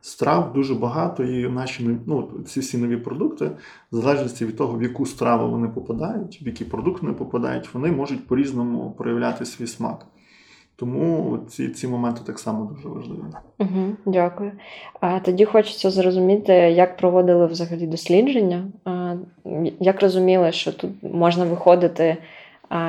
Страв 0.00 0.52
дуже 0.52 0.74
багато, 0.74 1.24
і 1.24 1.48
наші 1.48 1.98
ну, 2.06 2.30
ці 2.46 2.60
всі 2.60 2.78
нові 2.78 2.96
продукти, 2.96 3.50
в 3.92 3.96
залежності 3.96 4.46
від 4.46 4.56
того, 4.56 4.78
в 4.78 4.82
яку 4.82 5.06
страву 5.06 5.50
вони 5.50 5.68
попадають, 5.68 6.42
в 6.42 6.46
який 6.46 6.66
продукт 6.66 7.02
вони 7.02 7.14
попадають, 7.14 7.74
вони 7.74 7.92
можуть 7.92 8.26
по-різному 8.26 8.94
проявляти 8.98 9.44
свій 9.44 9.66
смак. 9.66 10.06
Тому 10.76 11.38
ці 11.48 11.68
ці 11.68 11.88
моменти 11.88 12.20
так 12.26 12.38
само 12.38 12.64
дуже 12.64 12.88
важливі. 12.88 13.20
Угу, 13.58 13.96
Дякую. 14.06 14.52
А 15.00 15.20
тоді 15.20 15.44
хочеться 15.44 15.90
зрозуміти, 15.90 16.52
як 16.52 16.96
проводили 16.96 17.46
взагалі 17.46 17.86
дослідження, 17.86 18.64
як 19.80 20.02
розуміли, 20.02 20.52
що 20.52 20.72
тут 20.72 20.90
можна 21.02 21.44
виходити 21.44 22.16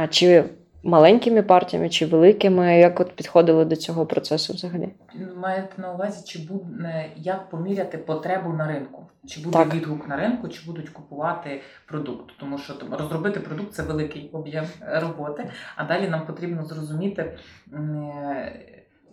чи 0.10 0.44
маленькими 0.84 1.44
партіями, 1.44 1.90
чи 1.90 2.06
великими, 2.06 2.78
як 2.78 3.00
от 3.00 3.16
підходили 3.16 3.66
до 3.66 3.76
цього 3.76 4.06
процесу 4.06 4.54
взагалі? 4.54 4.90
Маєте 5.36 5.82
на 5.82 5.94
увазі, 5.94 6.24
чи 6.28 6.40
буде 6.40 7.06
як 7.16 7.50
поміряти 7.50 7.98
потребу 7.98 8.54
на 8.54 8.68
ринку? 8.68 9.06
Чи 9.28 9.42
буде 9.42 9.58
так. 9.58 9.74
відгук 9.74 10.08
на 10.08 10.18
ринку, 10.18 10.48
чи 10.48 10.66
будуть 10.66 10.90
купувати 10.90 11.62
продукт? 11.86 12.34
Тому 12.40 12.58
що 12.58 12.74
там, 12.74 12.94
розробити 12.94 13.40
продукт 13.40 13.74
це 13.74 13.84
великий 13.84 14.30
об'єм 14.34 14.66
роботи, 14.82 15.50
а 15.76 15.84
далі 15.84 16.08
нам 16.08 16.26
потрібно 16.26 16.66
зрозуміти. 16.66 17.38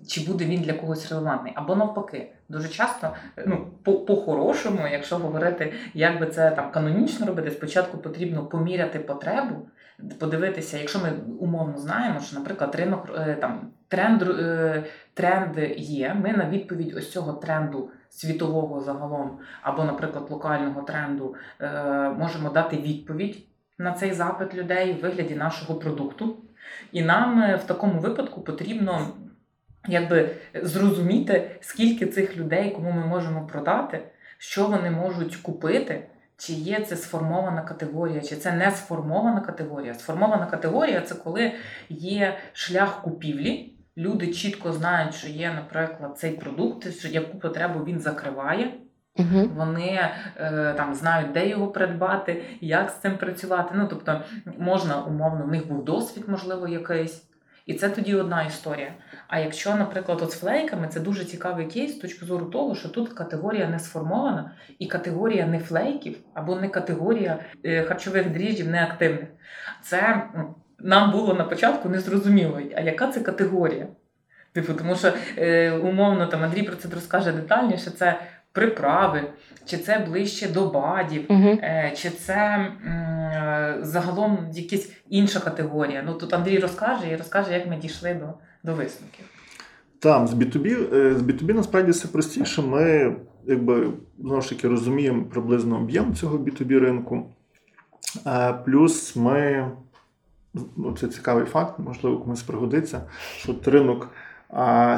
Чи 0.08 0.20
буде 0.26 0.44
він 0.44 0.60
для 0.60 0.72
когось 0.72 1.10
релевантний, 1.10 1.52
або 1.56 1.76
навпаки, 1.76 2.32
дуже 2.48 2.68
часто, 2.68 3.14
ну 3.46 3.66
по-хорошому, 3.84 4.78
якщо 4.92 5.16
говорити, 5.16 5.72
як 5.94 6.20
би 6.20 6.26
це 6.26 6.50
там 6.50 6.70
канонічно 6.70 7.26
робити, 7.26 7.50
спочатку 7.50 7.98
потрібно 7.98 8.46
поміряти 8.46 8.98
потребу, 8.98 9.54
подивитися, 10.19 10.78
якщо 10.78 10.99
ми 10.99 11.12
умовно 11.38 11.78
знаємо, 11.78 12.21
що, 12.21 12.38
наприклад, 12.38 12.75
ринок 12.75 13.09
е, 13.19 13.35
там 13.40 13.71
тренд 13.88 14.23
е, 14.23 14.85
тренд 15.14 15.59
є. 15.76 16.14
Ми 16.14 16.33
на 16.33 16.49
відповідь 16.49 16.95
ось 16.97 17.12
цього 17.12 17.33
тренду 17.33 17.90
світового 18.11 18.80
загалом, 18.80 19.38
або, 19.62 19.85
наприклад, 19.85 20.30
локального 20.30 20.83
тренду, 20.83 21.35
е, 21.61 21.71
можемо 22.19 22.50
дати 22.50 22.76
відповідь 22.76 23.37
на 23.78 23.92
цей 23.92 24.12
запит 24.12 24.54
людей 24.54 24.92
в 24.92 25.02
вигляді 25.02 25.35
нашого 25.35 25.75
продукту. 25.75 26.37
І 26.92 27.02
нам 27.02 27.57
в 27.57 27.62
такому 27.62 28.00
випадку 28.00 28.40
потрібно 28.40 29.07
якби 29.88 30.30
зрозуміти, 30.54 31.50
скільки 31.61 32.07
цих 32.07 32.37
людей, 32.37 32.71
кому 32.71 32.92
ми 32.92 33.07
можемо 33.07 33.47
продати, 33.47 34.00
що 34.38 34.66
вони 34.66 34.90
можуть 34.90 35.37
купити. 35.37 36.07
Чи 36.40 36.52
є 36.52 36.80
це 36.80 36.97
сформована 36.97 37.62
категорія, 37.62 38.20
чи 38.20 38.37
це 38.37 38.52
не 38.52 38.70
сформована 38.70 39.40
категорія. 39.40 39.94
Сформована 39.94 40.47
категорія 40.47 41.00
це 41.00 41.14
коли 41.14 41.52
є 41.88 42.38
шлях 42.52 43.02
купівлі. 43.02 43.75
Люди 43.97 44.26
чітко 44.26 44.73
знають, 44.73 45.14
що 45.14 45.28
є, 45.28 45.52
наприклад, 45.54 46.18
цей 46.18 46.30
продукт, 46.30 46.99
що 46.99 47.09
яку 47.09 47.38
потребу 47.38 47.85
він 47.85 48.00
закриває. 48.00 48.75
Угу. 49.16 49.50
Вони 49.56 50.00
е, 50.37 50.75
там 50.76 50.94
знають, 50.94 51.32
де 51.32 51.49
його 51.49 51.68
придбати, 51.68 52.42
як 52.61 52.90
з 52.90 52.94
цим 52.94 53.16
працювати. 53.16 53.75
Ну 53.75 53.87
тобто 53.90 54.20
можна 54.59 55.02
умовно, 55.02 55.44
в 55.44 55.49
них 55.49 55.68
був 55.68 55.85
досвід, 55.85 56.25
можливо, 56.28 56.68
якийсь. 56.68 57.23
І 57.66 57.75
це 57.75 57.88
тоді 57.88 58.14
одна 58.14 58.42
історія. 58.42 58.94
А 59.30 59.38
якщо, 59.38 59.75
наприклад, 59.75 60.18
от 60.22 60.32
з 60.32 60.40
флейками, 60.40 60.88
це 60.88 61.00
дуже 61.00 61.25
цікавий 61.25 61.66
кейс 61.66 61.96
з 61.96 61.99
точки 61.99 62.26
зору 62.26 62.46
того, 62.46 62.75
що 62.75 62.88
тут 62.88 63.08
категорія 63.08 63.68
не 63.68 63.78
сформована, 63.78 64.50
і 64.78 64.87
категорія 64.87 65.46
не 65.46 65.58
флейків 65.58 66.16
або 66.34 66.56
не 66.56 66.68
категорія 66.68 67.38
е, 67.64 67.82
харчових 67.82 68.30
дріжджів 68.30 68.68
неактивних. 68.68 69.28
Це 69.82 70.22
нам 70.78 71.10
було 71.10 71.34
на 71.34 71.44
початку 71.44 71.88
незрозуміло, 71.88 72.60
а 72.76 72.80
яка 72.80 73.06
це 73.06 73.20
категорія? 73.20 73.87
Типу, 74.52 74.75
тому 74.75 74.96
що 74.96 75.12
е, 75.38 75.72
умовно 75.72 76.26
там 76.26 76.42
Андрій 76.42 76.62
про 76.62 76.76
це 76.76 76.88
розкаже 76.94 77.32
детальніше. 77.32 77.90
Це 77.90 78.20
приправи, 78.52 79.22
чи 79.66 79.76
це 79.76 79.99
ближче 79.99 80.49
до 80.49 80.66
бадів, 80.66 81.26
угу. 81.28 81.58
чи 81.96 82.10
це 82.10 82.34
е, 82.34 83.78
загалом 83.80 84.49
якась 84.52 84.92
інша 85.08 85.40
категорія. 85.40 86.02
Ну 86.06 86.14
тут 86.14 86.34
Андрій 86.34 86.58
розкаже 86.58 87.10
і 87.10 87.16
розкаже, 87.16 87.52
як 87.52 87.66
ми 87.66 87.76
дійшли 87.76 88.14
до 88.14 88.34
до 88.64 88.74
висновків. 88.74 89.24
Там 89.98 90.28
з 90.28 90.34
B2B, 90.34 90.94
е, 90.94 91.14
з 91.14 91.22
B2B 91.22 91.54
насправді 91.54 91.90
все 91.90 92.08
простіше. 92.08 92.62
Ми 92.62 93.16
якби 93.46 93.92
знову 94.18 94.40
ж 94.40 94.48
таки 94.48 94.68
розуміємо 94.68 95.24
приблизно 95.24 95.78
об'єм 95.78 96.14
цього 96.14 96.38
B2B 96.38 96.78
ринку. 96.78 97.26
Плюс 98.64 99.16
ми, 99.16 99.70
ну 100.76 100.96
це 101.00 101.08
цікавий 101.08 101.44
факт, 101.44 101.78
можливо, 101.78 102.18
комусь 102.18 102.42
пригодиться, 102.42 103.02
що 103.36 103.56
ринок, 103.64 104.08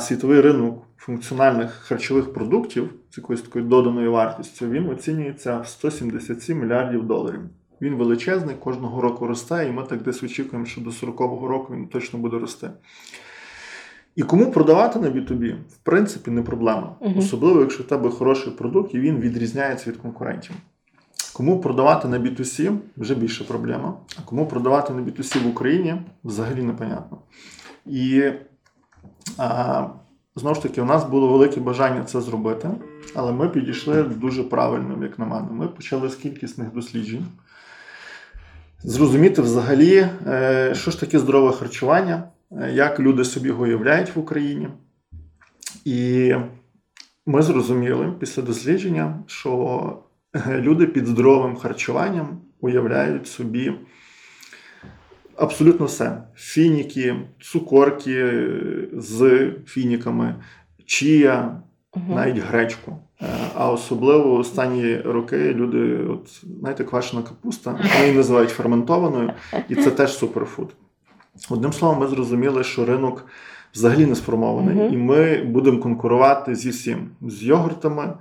світовий 0.01 0.41
ринок 0.41 0.83
функціональних 0.97 1.71
харчових 1.73 2.33
продуктів 2.33 2.91
з 3.11 3.19
якоюсь 3.19 3.43
такою 3.43 3.65
доданою 3.65 4.13
вартістю, 4.13 4.71
він 4.71 4.89
оцінюється 4.89 5.59
в 5.59 5.69
177 5.69 6.59
мільярдів 6.59 7.07
доларів. 7.07 7.41
Він 7.81 7.95
величезний, 7.95 8.57
кожного 8.57 9.01
року 9.01 9.27
росте, 9.27 9.69
і 9.69 9.73
ми 9.73 9.83
так 9.83 10.03
десь 10.03 10.23
очікуємо, 10.23 10.67
що 10.67 10.81
до 10.81 10.91
40-го 10.91 11.49
року 11.49 11.75
він 11.75 11.89
точно 11.89 12.19
буде 12.19 12.39
рости. 12.39 12.71
І 14.17 14.23
кому 14.23 14.51
продавати 14.51 14.99
на 14.99 15.11
B2B, 15.11 15.53
в 15.53 15.77
принципі, 15.83 16.31
не 16.31 16.43
проблема. 16.43 16.97
Мгм. 17.01 17.19
Особливо, 17.19 17.61
якщо 17.61 17.83
в 17.83 17.87
тебе 17.87 18.11
хороший 18.11 18.53
продукт 18.53 18.95
і 18.95 19.01
він 19.01 19.17
відрізняється 19.17 19.91
від 19.91 19.97
конкурентів. 19.97 20.53
Кому 21.33 21.61
продавати 21.61 22.09
на 22.09 22.19
B2C 22.19 22.77
вже 22.97 23.15
більше 23.15 23.45
проблема. 23.45 23.97
А 24.19 24.23
кому 24.25 24.47
продавати 24.47 24.93
на 24.93 25.03
B2C 25.03 25.45
в 25.45 25.47
Україні 25.47 25.95
взагалі 26.25 26.63
непонятно. 26.63 27.19
І 27.87 28.23
а, 29.39 29.87
знову 30.37 30.55
ж 30.55 30.63
таки, 30.63 30.83
у 30.83 30.85
нас 30.85 31.05
було 31.05 31.29
велике 31.29 31.61
бажання 31.61 32.05
це 32.05 32.21
зробити, 32.21 32.71
але 33.15 33.33
ми 33.33 33.49
підійшли 33.49 34.03
дуже 34.03 34.45
правильно, 34.45 34.99
як 35.03 35.19
на 35.19 35.27
мене. 35.27 35.49
Ми 35.51 35.69
почали 35.69 36.09
з 36.09 36.15
кількісних 36.15 36.73
досліджень. 36.73 37.27
Зрозуміти 38.85 39.43
взагалі, 39.43 40.09
е, 40.27 40.75
що 40.75 40.91
ж 40.91 41.01
таке 41.01 41.19
здорове 41.19 41.53
харчування, 41.53 42.23
як 42.73 43.01
люди 43.01 43.25
собі 43.25 43.49
його 43.49 43.63
уявляють 43.65 44.17
в 44.17 44.19
Україні. 44.19 44.69
І 45.85 46.33
ми 47.27 47.43
зрозуміли 47.43 48.13
після 48.21 48.43
дослідження, 48.43 49.19
що 49.27 49.99
е, 50.35 50.61
люди 50.61 50.87
під 50.87 51.07
здоровим 51.07 51.57
харчуванням 51.57 52.41
уявляють 52.61 53.27
собі 53.27 53.73
абсолютно 55.37 55.87
все: 55.87 56.23
фініки, 56.35 57.17
цукорки 57.41 58.15
е, 58.17 58.61
з 58.93 59.51
фініками, 59.67 60.35
чія, 60.87 61.63
Мгм. 61.97 62.15
навіть 62.15 62.39
гречку. 62.39 62.97
Е, 63.23 63.27
А 63.55 63.71
особливо 63.73 64.35
останні 64.35 64.97
роки 64.97 65.55
люди, 65.55 65.97
от 66.05 66.43
знаєте, 66.61 66.85
квашена 66.85 67.23
капуста, 67.23 67.71
вони 67.71 68.05
її 68.07 68.17
називають 68.17 68.51
ферментованою, 68.51 69.33
і 69.69 69.75
це 69.75 69.91
теж 69.91 70.13
суперфуд. 70.17 70.75
Одним 71.51 71.73
словом, 71.73 71.99
ми 71.99 72.07
зрозуміли, 72.07 72.65
що 72.65 72.85
ринок 72.85 73.27
взагалі 73.75 74.07
не 74.07 74.15
сформований, 74.15 74.75
Мгм. 74.75 74.95
і 74.95 74.97
ми 74.97 75.43
будемо 75.43 75.79
конкурувати 75.79 76.55
зі 76.55 76.71
всім: 76.71 77.11
з 77.23 77.43
йогуртами, 77.43 78.03
е, 78.05 78.13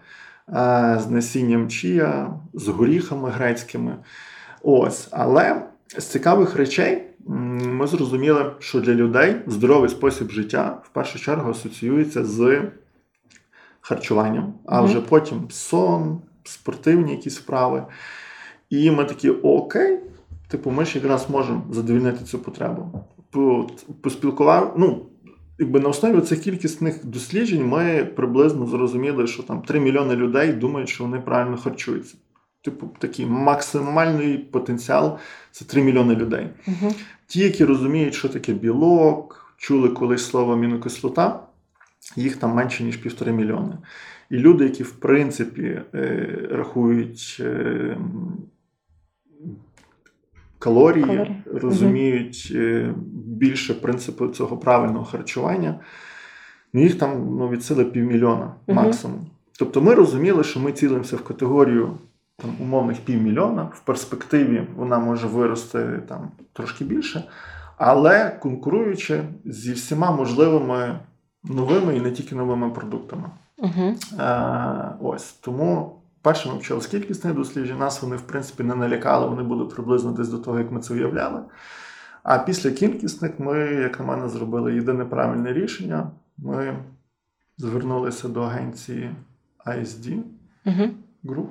з 1.04 1.10
насінням 1.10 1.70
чія, 1.70 2.34
з 2.54 2.68
горіхами 2.68 3.30
грецькими. 3.30 3.96
Ось, 4.62 5.08
але 5.12 5.62
з 5.98 6.06
цікавих 6.06 6.56
речей 6.56 7.04
ми 7.28 7.88
зрозуміли, 7.88 8.52
що 8.60 8.82
для 8.82 8.94
людей 8.94 9.36
здоровий 9.48 9.90
спосіб 9.90 10.32
життя 10.32 10.78
в 10.84 10.90
першу 10.90 11.20
чергу 11.20 11.52
асоціюється 11.52 12.26
з 12.26 12.62
харчуванням, 13.82 14.54
а 14.66 14.82
вже 14.82 15.02
потім 15.02 15.48
сон, 15.50 16.22
спортивні 16.44 17.12
якісь 17.12 17.40
вправи. 17.40 17.84
І 18.70 18.92
ми 18.92 19.06
такі 19.06 19.30
окей, 19.30 20.00
типу, 20.52 20.72
ми 20.72 20.86
ж 20.86 20.98
якраз 20.98 21.30
можемо 21.30 21.64
задовільнити 21.70 22.26
цю 22.26 22.40
потребу. 22.40 23.06
Поспілкував, 24.02 24.76
ну, 24.78 25.06
якби 25.60 25.80
на 25.80 25.90
основі 25.90 26.22
цих 26.22 26.40
кількісних 26.40 27.06
досліджень 27.06 27.68
ми 27.68 28.06
приблизно 28.16 28.68
зрозуміли, 28.68 29.28
що 29.28 29.44
там 29.44 29.62
3 29.62 29.80
мільйони 29.80 30.16
людей 30.16 30.54
думають, 30.54 30.90
що 30.90 31.04
вони 31.04 31.20
правильно 31.20 31.58
харчуються. 31.58 32.16
Типу, 32.64 32.90
такий 33.00 33.26
максимальний 33.26 34.38
потенціал 34.38 35.18
це 35.52 35.66
3 35.66 35.84
мільйони 35.84 36.16
людей. 36.16 36.48
Мгм. 36.68 36.92
Ті, 37.28 37.40
які 37.40 37.66
розуміють, 37.66 38.14
що 38.14 38.30
таке 38.30 38.54
білок, 38.54 39.54
чули 39.58 39.90
колись 39.90 40.26
слово 40.26 40.54
амінокислота, 40.54 41.40
їх 42.16 42.36
там 42.36 42.54
менше, 42.54 42.84
ніж 42.84 42.98
півтори 42.98 43.32
мільйони. 43.32 43.78
І 44.30 44.38
люди, 44.38 44.64
які 44.64 44.84
в 44.84 44.92
принципі 44.92 45.82
е, 45.94 46.28
рахують 46.52 47.38
е, 47.40 47.98
калорії, 50.62 51.06
Калорії. 51.06 51.44
розуміють 51.54 52.52
е, 52.56 52.94
більше 53.26 53.74
принципу 53.74 54.28
цього 54.28 54.58
правильного 54.58 55.06
харчування, 55.06 55.80
ну 56.74 56.82
їх 56.82 56.98
там 56.98 57.36
ну, 57.40 57.50
від 57.50 57.64
сили 57.64 57.86
півмільйона 57.86 58.54
максимум. 58.68 59.20
Тобто 59.60 59.82
ми 59.82 59.94
розуміли, 59.94 60.44
що 60.44 60.60
ми 60.60 60.72
цілимося 60.72 61.16
в 61.16 61.24
категорію 61.24 61.98
там, 62.38 62.50
умовних 62.60 62.98
півмільйона. 62.98 63.64
В 63.74 63.80
перспективі 63.80 64.68
вона 64.76 65.00
може 65.00 65.28
вирости 65.28 66.00
там 66.08 66.32
трошки 66.54 66.86
більше, 66.86 67.24
але 67.78 68.30
конкуруючи 68.30 69.24
зі 69.46 69.74
всіма 69.74 70.12
можливими 70.12 71.00
новими 71.44 71.98
і 71.98 72.02
не 72.02 72.12
тільки 72.12 72.36
новими 72.36 72.70
продуктами. 72.70 73.30
Мгм. 73.58 73.96
Е, 74.20 74.96
ось 75.02 75.32
тому 75.32 76.01
перше 76.22 76.50
ми 76.50 76.56
почали 76.56 76.82
з 76.82 76.88
кількісних 76.88 77.34
досліджень. 77.34 77.78
Нас 77.78 78.02
вони 78.02 78.16
в 78.16 78.22
принципі 78.22 78.64
не 78.64 78.76
налякали, 78.76 79.28
вони 79.28 79.44
були 79.44 79.66
приблизно 79.66 80.12
десь 80.12 80.30
до 80.30 80.38
того, 80.38 80.60
як 80.60 80.72
ми 80.72 80.80
це 80.80 80.94
уявляли. 80.94 81.42
А 82.24 82.40
після 82.40 82.72
кількісних 82.72 83.32
ми, 83.40 83.60
як 83.60 84.00
на 84.00 84.06
мене, 84.06 84.30
зробили 84.30 84.76
єдине 84.76 85.06
правильне 85.06 85.54
рішення. 85.54 86.12
Ми 86.38 86.78
звернулися 87.58 88.28
до 88.28 88.42
агенції 88.42 89.12
ISD. 89.66 90.20
Group. 91.24 91.48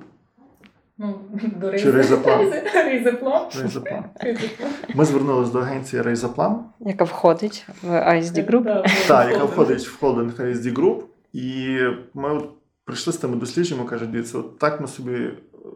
Ну, 0.98 1.14
до 1.61 1.70
Рейзаплан? 1.70 2.52
Ми 4.94 5.04
звернулися 5.04 5.52
до 5.52 5.59
агенції 5.59 6.02
Рейзаплан, 6.02 6.64
Яка 6.80 7.04
входить 7.04 7.66
в 7.83 7.87
ISD 7.87 8.50
Group. 8.50 8.62
Да, 8.62 8.85
та, 9.09 9.30
яка 9.30 9.44
входить 9.44 9.87
в 9.87 10.00
холдинг 10.00 10.40
ISD 10.40 10.74
Group. 10.74 11.02
І 11.33 11.78
ми 12.14 12.30
от 12.30 12.50
прийшли 12.90 13.12
з 13.12 13.16
тими 13.16 13.37
дослідженнями, 13.37 13.88
кажуть, 13.88 14.11
дивіться, 14.11 14.38
от 14.38 14.59
так 14.59 14.81
ми 14.81 14.87
собі, 14.87 15.31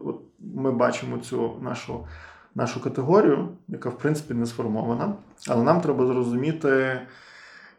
от 0.05 0.21
ми 0.39 0.71
бачимо 0.71 1.17
цю 1.17 1.59
нашу, 1.61 2.07
нашу 2.55 2.81
категорію, 2.81 3.49
яка 3.67 3.89
в 3.89 3.97
принципі 3.97 4.33
не 4.33 4.45
сформована. 4.45 5.13
Але 5.49 5.63
нам 5.63 5.81
треба 5.81 6.07
зрозуміти, 6.07 7.01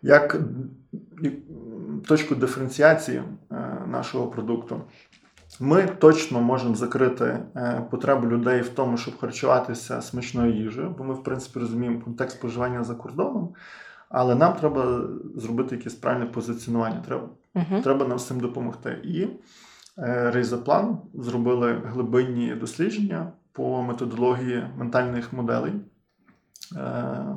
як 0.03 0.37
точку 2.07 2.35
диференціації 2.35 3.19
е, 3.19 3.25
нашого 3.87 4.27
продукту. 4.27 4.81
Ми 5.61 5.87
точно 5.87 6.41
можемо 6.41 6.75
закрити 6.75 7.25
е, 7.25 7.87
потребу 7.91 8.27
людей 8.27 8.61
в 8.61 8.69
тому, 8.69 8.97
щоб 8.97 9.19
харчуватися 9.19 10.03
смачною 10.03 10.53
їжею, 10.53 10.95
бо 10.99 11.05
ми, 11.05 11.15
в 11.15 11.23
принципі, 11.23 11.59
розуміємо 11.59 12.01
контекст 12.01 12.37
споживання 12.37 12.85
за 12.85 12.95
кордоном. 12.95 13.55
Але 14.09 14.35
нам 14.35 14.53
треба 14.53 15.09
зробити 15.37 15.77
якесь 15.77 15.95
правильне 15.95 16.27
позиціонування. 16.27 17.03
Треба, 17.07 17.29
Мгм. 17.57 17.83
треба 17.83 18.07
нам 18.07 18.19
з 18.19 18.27
цим 18.27 18.41
допомогти. 18.41 19.01
І 19.05 19.29
Рейзоплан 19.97 20.33
Рейзаплан 20.33 20.99
зробили 21.15 21.83
глибинні 21.85 22.55
дослідження 22.55 23.33
по 23.53 23.83
методології 23.83 24.67
ментальних 24.77 25.33
моделей. 25.33 25.73
Е, 26.77 27.37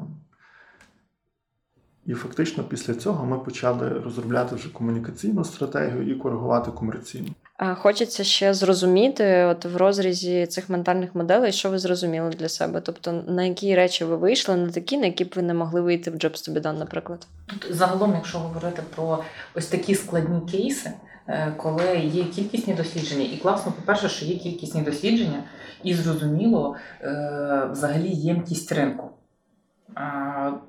і 2.06 2.14
фактично 2.14 2.64
після 2.64 2.96
цього 2.96 3.26
ми 3.26 3.40
почали 3.40 3.90
розробляти 3.90 4.56
вже 4.56 4.70
комунікаційну 4.70 5.44
стратегію 5.44 6.12
і 6.12 6.16
коригувати 6.16 6.72
комерційну. 6.72 7.30
Хочеться 7.60 8.24
ще 8.24 8.54
зрозуміти, 8.54 9.44
от 9.44 9.66
в 9.66 9.78
розрізі 9.78 10.46
цих 10.46 10.70
ментальних 10.70 11.16
моделей, 11.16 11.52
що 11.52 11.70
ви 11.70 11.80
зрозуміли 11.80 12.30
для 12.30 12.50
себе. 12.50 12.82
Тобто, 12.82 13.24
на 13.28 13.44
які 13.44 13.76
речі 13.76 14.06
ви 14.06 14.16
вийшли, 14.16 14.56
на 14.56 14.70
такі, 14.70 14.98
на 14.98 15.06
які 15.06 15.26
б 15.26 15.34
ви 15.36 15.42
не 15.42 15.54
могли 15.54 15.82
вийти 15.82 16.12
в 16.12 16.14
Jobs 16.14 16.50
to 16.50 16.54
be 16.54 16.62
done, 16.62 16.80
наприклад. 16.80 17.28
Тут 17.48 17.76
загалом, 17.76 18.14
якщо 18.16 18.40
говорити 18.40 18.82
про 18.96 19.24
ось 19.56 19.68
такі 19.68 19.96
складні 19.96 20.52
кейси, 20.52 20.92
е, 21.28 21.54
коли 21.58 21.98
є 21.98 22.24
кількісні 22.24 22.74
дослідження, 22.74 23.26
і 23.34 23.38
класно, 23.38 23.72
по-перше, 23.72 24.10
що 24.10 24.26
є 24.26 24.36
кількісні 24.36 24.82
дослідження, 24.82 25.44
і 25.84 25.94
зрозуміло 25.94 26.76
е, 27.02 27.68
взагалі 27.72 28.10
ємкість 28.10 28.72
ринку. 28.72 29.10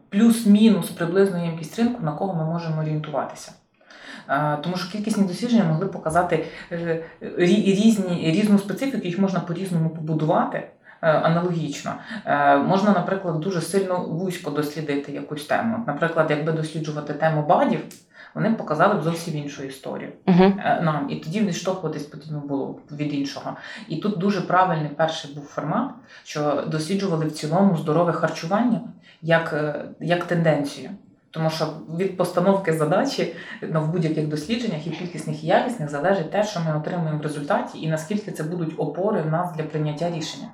Плюс-мінус 0.08 0.90
приблизно 0.90 1.44
ємкість 1.44 1.78
ринку, 1.78 2.02
на 2.02 2.12
кого 2.12 2.34
ми 2.34 2.44
можемо 2.44 2.80
орієнтуватися. 2.80 3.52
Тому 4.62 4.76
що 4.76 4.92
кількісні 4.92 5.24
дослідження 5.24 5.64
могли 5.64 5.86
показати 5.86 6.44
е, 6.72 7.04
різні, 7.36 8.32
різну 8.36 8.58
специфіку, 8.58 9.06
їх 9.06 9.18
можна 9.18 9.40
по-різному 9.40 9.90
побудувати 9.90 10.58
е, 10.58 11.12
аналогічно. 11.12 11.94
Е, 12.26 12.56
Можна, 12.56 12.92
наприклад, 12.92 13.40
дуже 13.40 13.60
сильно 13.60 14.04
вузько 14.04 14.50
дослідити 14.50 15.12
якусь 15.12 15.44
тему. 15.44 15.84
Наприклад, 15.86 16.26
якби 16.30 16.52
досліджувати 16.52 17.12
тему 17.12 17.44
бадів, 17.48 17.80
вони 18.34 18.50
б 18.50 18.56
показали 18.56 18.94
б 18.94 19.02
зовсім 19.02 19.36
іншу 19.36 19.62
історію 19.62 20.12
е, 20.26 20.80
нам, 20.82 21.06
і 21.10 21.16
тоді 21.16 21.40
відштовхуватись 21.40 22.02
потрібно 22.02 22.40
було 22.40 22.78
від 22.92 23.14
іншого. 23.14 23.56
І 23.88 23.96
тут 23.96 24.18
дуже 24.18 24.40
правильний 24.40 24.90
перший 24.96 25.34
був 25.34 25.44
формат, 25.44 25.90
що 26.24 26.64
досліджували 26.66 27.26
в 27.26 27.32
цілому 27.32 27.76
здорове 27.76 28.12
харчування 28.12 28.80
як, 29.22 29.74
як 30.00 30.24
тенденцію. 30.24 30.90
Тому 31.30 31.50
що 31.50 31.66
від 31.98 32.16
постановки 32.16 32.72
задачі 32.72 33.34
ну, 33.62 33.80
в 33.80 33.88
будь-яких 33.88 34.28
дослідженнях 34.28 34.86
і 34.86 34.90
кількісних 34.90 35.44
і 35.44 35.46
якісних 35.46 35.90
залежить 35.90 36.30
те, 36.30 36.44
що 36.44 36.60
ми 36.60 36.76
отримуємо 36.76 37.18
в 37.18 37.22
результаті, 37.22 37.78
і 37.78 37.88
наскільки 37.88 38.32
це 38.32 38.42
будуть 38.42 38.74
опори 38.76 39.22
в 39.22 39.26
нас 39.26 39.52
для 39.56 39.64
прийняття 39.64 40.10
рішення. 40.10 40.48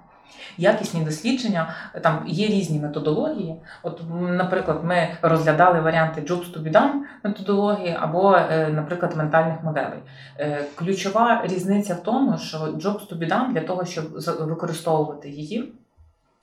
Якісні 0.59 1.05
дослідження, 1.05 1.75
там 2.03 2.23
є 2.27 2.47
різні 2.47 2.81
методології. 2.81 3.57
От, 3.83 4.03
наприклад, 4.21 4.81
ми 4.85 5.09
розглядали 5.23 5.81
варіанти 5.81 6.21
Jobs 6.21 6.55
to 6.55 6.63
be 6.63 6.73
done 6.73 6.93
методології 7.25 7.97
або, 8.01 8.37
е, 8.37 8.69
наприклад, 8.69 9.17
ментальних 9.17 9.63
моделей. 9.63 9.99
Е, 10.39 10.65
Ключова 10.75 11.43
різниця 11.45 11.95
в 11.95 12.03
тому, 12.03 12.39
що 12.39 12.59
Jobs 12.59 13.09
to 13.09 13.19
be 13.19 13.29
done 13.29 13.53
для 13.53 13.61
того, 13.61 13.85
щоб 13.85 14.05
використовувати 14.41 15.29
її, 15.31 15.73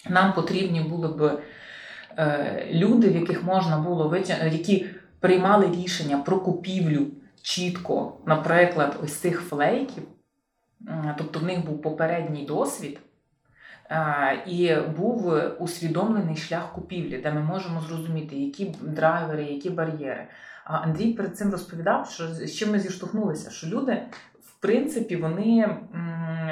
нам 0.09 0.33
потрібні 0.33 0.81
були 0.81 1.07
б 1.07 1.39
люди, 2.71 3.09
в 3.09 3.15
яких 3.15 3.43
можна 3.43 3.77
було 3.77 4.07
витягнути, 4.09 4.57
які 4.57 4.85
приймали 5.19 5.71
рішення 5.71 6.17
про 6.17 6.39
купівлю 6.39 7.07
чітко, 7.41 8.17
наприклад, 8.25 8.99
ось 9.03 9.13
цих 9.13 9.41
флейків, 9.41 10.03
тобто 11.17 11.39
в 11.39 11.43
них 11.43 11.65
був 11.65 11.81
попередній 11.81 12.45
досвід. 12.45 12.99
е, 13.91 14.43
І 14.47 14.75
був 14.97 15.33
усвідомлений 15.59 16.35
шлях 16.35 16.73
купівлі, 16.73 17.17
де 17.17 17.31
ми 17.31 17.41
можемо 17.41 17.81
зрозуміти, 17.81 18.35
які 18.35 18.75
драйвери, 18.81 19.43
які 19.43 19.69
бар'єри. 19.69 20.27
А 20.65 20.77
Андрій 20.77 21.13
перед 21.13 21.37
цим 21.37 21.51
розповідав, 21.51 22.09
що 22.09 22.27
з 22.27 22.53
чим 22.53 22.71
ми 22.71 22.79
зіштовхнулися, 22.79 23.51
що 23.51 23.67
люди, 23.67 24.01
в 24.41 24.59
принципі, 24.59 25.15
вони 25.15 25.77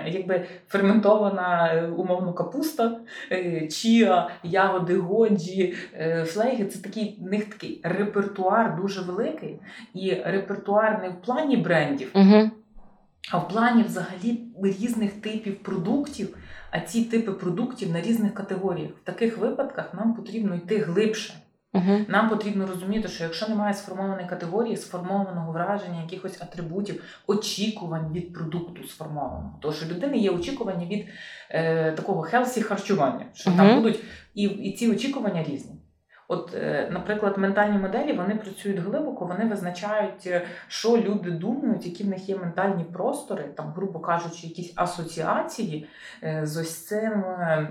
якби 0.08 0.46
ферментована 0.68 1.74
е, 1.74 1.88
умовно 1.88 2.34
капуста, 2.34 3.00
е, 3.32 3.68
чіа, 3.68 4.30
ягоди 4.44 4.96
годжі, 4.96 5.74
е, 5.94 6.26
флейги 6.26 6.66
це 6.66 6.80
такий 6.80 7.20
в 7.22 7.32
них 7.32 7.46
такий 7.46 7.82
репертуар 7.84 8.76
дуже 8.82 9.02
великий. 9.02 9.60
І 9.94 10.14
репертуар 10.26 11.00
не 11.02 11.10
в 11.10 11.22
плані 11.22 11.58
брендів, 11.58 12.12
Угу. 12.16 12.52
а 13.32 13.38
в 13.38 13.48
плані 13.48 13.84
взагалі 13.84 14.40
різних 14.64 15.12
типів 15.12 15.64
продуктів, 15.64 16.38
а 16.72 16.80
ці 16.80 17.04
типи 17.04 17.32
продуктів 17.32 17.92
на 17.92 18.02
різних 18.02 18.34
категоріях. 18.34 18.92
В 18.92 19.06
таких 19.06 19.38
випадках 19.38 19.94
нам 19.94 20.14
потрібно 20.14 20.56
йти 20.56 20.78
глибше. 20.78 21.34
Угу. 21.74 22.06
Нам 22.08 22.30
потрібно 22.30 22.68
розуміти, 22.68 23.08
що 23.08 23.24
якщо 23.24 23.48
немає 23.48 23.74
сформованої 23.74 24.28
категорії, 24.28 24.78
сформованого 24.78 25.52
враження, 25.52 26.02
якихось 26.02 26.42
атрибутів, 26.42 27.04
очікувань 27.28 28.14
від 28.14 28.34
продукту 28.34 28.84
сформованого, 28.84 29.58
тому 29.62 29.74
що 29.74 29.86
людини 29.86 30.18
є 30.18 30.30
очікування 30.30 30.86
від 30.86 31.08
е, 31.50 31.92
такого 31.92 32.22
хелсі 32.22 32.62
харчування, 32.62 33.26
що 33.34 33.52
там 33.52 33.76
будуть 33.76 34.00
і, 34.34 34.44
і 34.44 34.74
ці 34.74 34.92
очікування 34.92 35.44
різні. 35.44 35.76
От, 36.28 36.54
е, 36.56 36.90
наприклад, 36.92 37.38
ментальні 37.38 37.78
моделі 37.78 38.14
вони 38.14 38.36
працюють 38.36 38.80
глибоко, 38.80 39.26
вони 39.26 39.46
визначають, 39.46 40.28
е, 40.28 40.42
що 40.68 40.98
люди 40.98 41.32
думають, 41.32 41.86
які 41.86 42.04
в 42.04 42.08
них 42.08 42.30
є 42.30 42.38
ментальні 42.38 42.84
простори, 42.84 43.44
там, 43.44 43.74
грубо 43.76 44.00
кажучи, 44.00 44.48
якісь 44.48 44.74
асоціації 44.76 45.88
е, 46.24 46.42
з 46.46 46.58
ось 46.58 46.88
цим 46.88 47.12
е, 47.12 47.70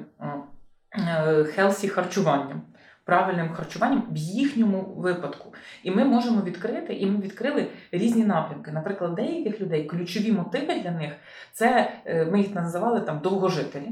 е, 0.93 1.45
хелсі 1.45 1.89
харчуванням 1.89 2.63
правильним 3.11 3.53
харчуванням 3.53 4.03
в 4.11 4.17
їхньому 4.17 4.95
випадку. 4.97 5.55
І 5.83 5.91
ми 5.91 6.05
можемо 6.05 6.43
відкрити, 6.43 6.95
і 6.95 7.07
ми 7.07 7.21
відкрили 7.21 7.67
різні 7.93 8.25
напрямки. 8.25 8.71
Наприклад, 8.71 9.15
деяких 9.15 9.61
людей 9.61 9.85
ключові 9.85 10.33
мотиви 10.33 10.81
для 10.83 10.91
них 10.91 11.13
це 11.53 11.93
е, 12.05 12.25
ми 12.25 12.39
їх 12.39 12.55
називали 12.55 13.01
там 13.01 13.21
довгожителі. 13.23 13.89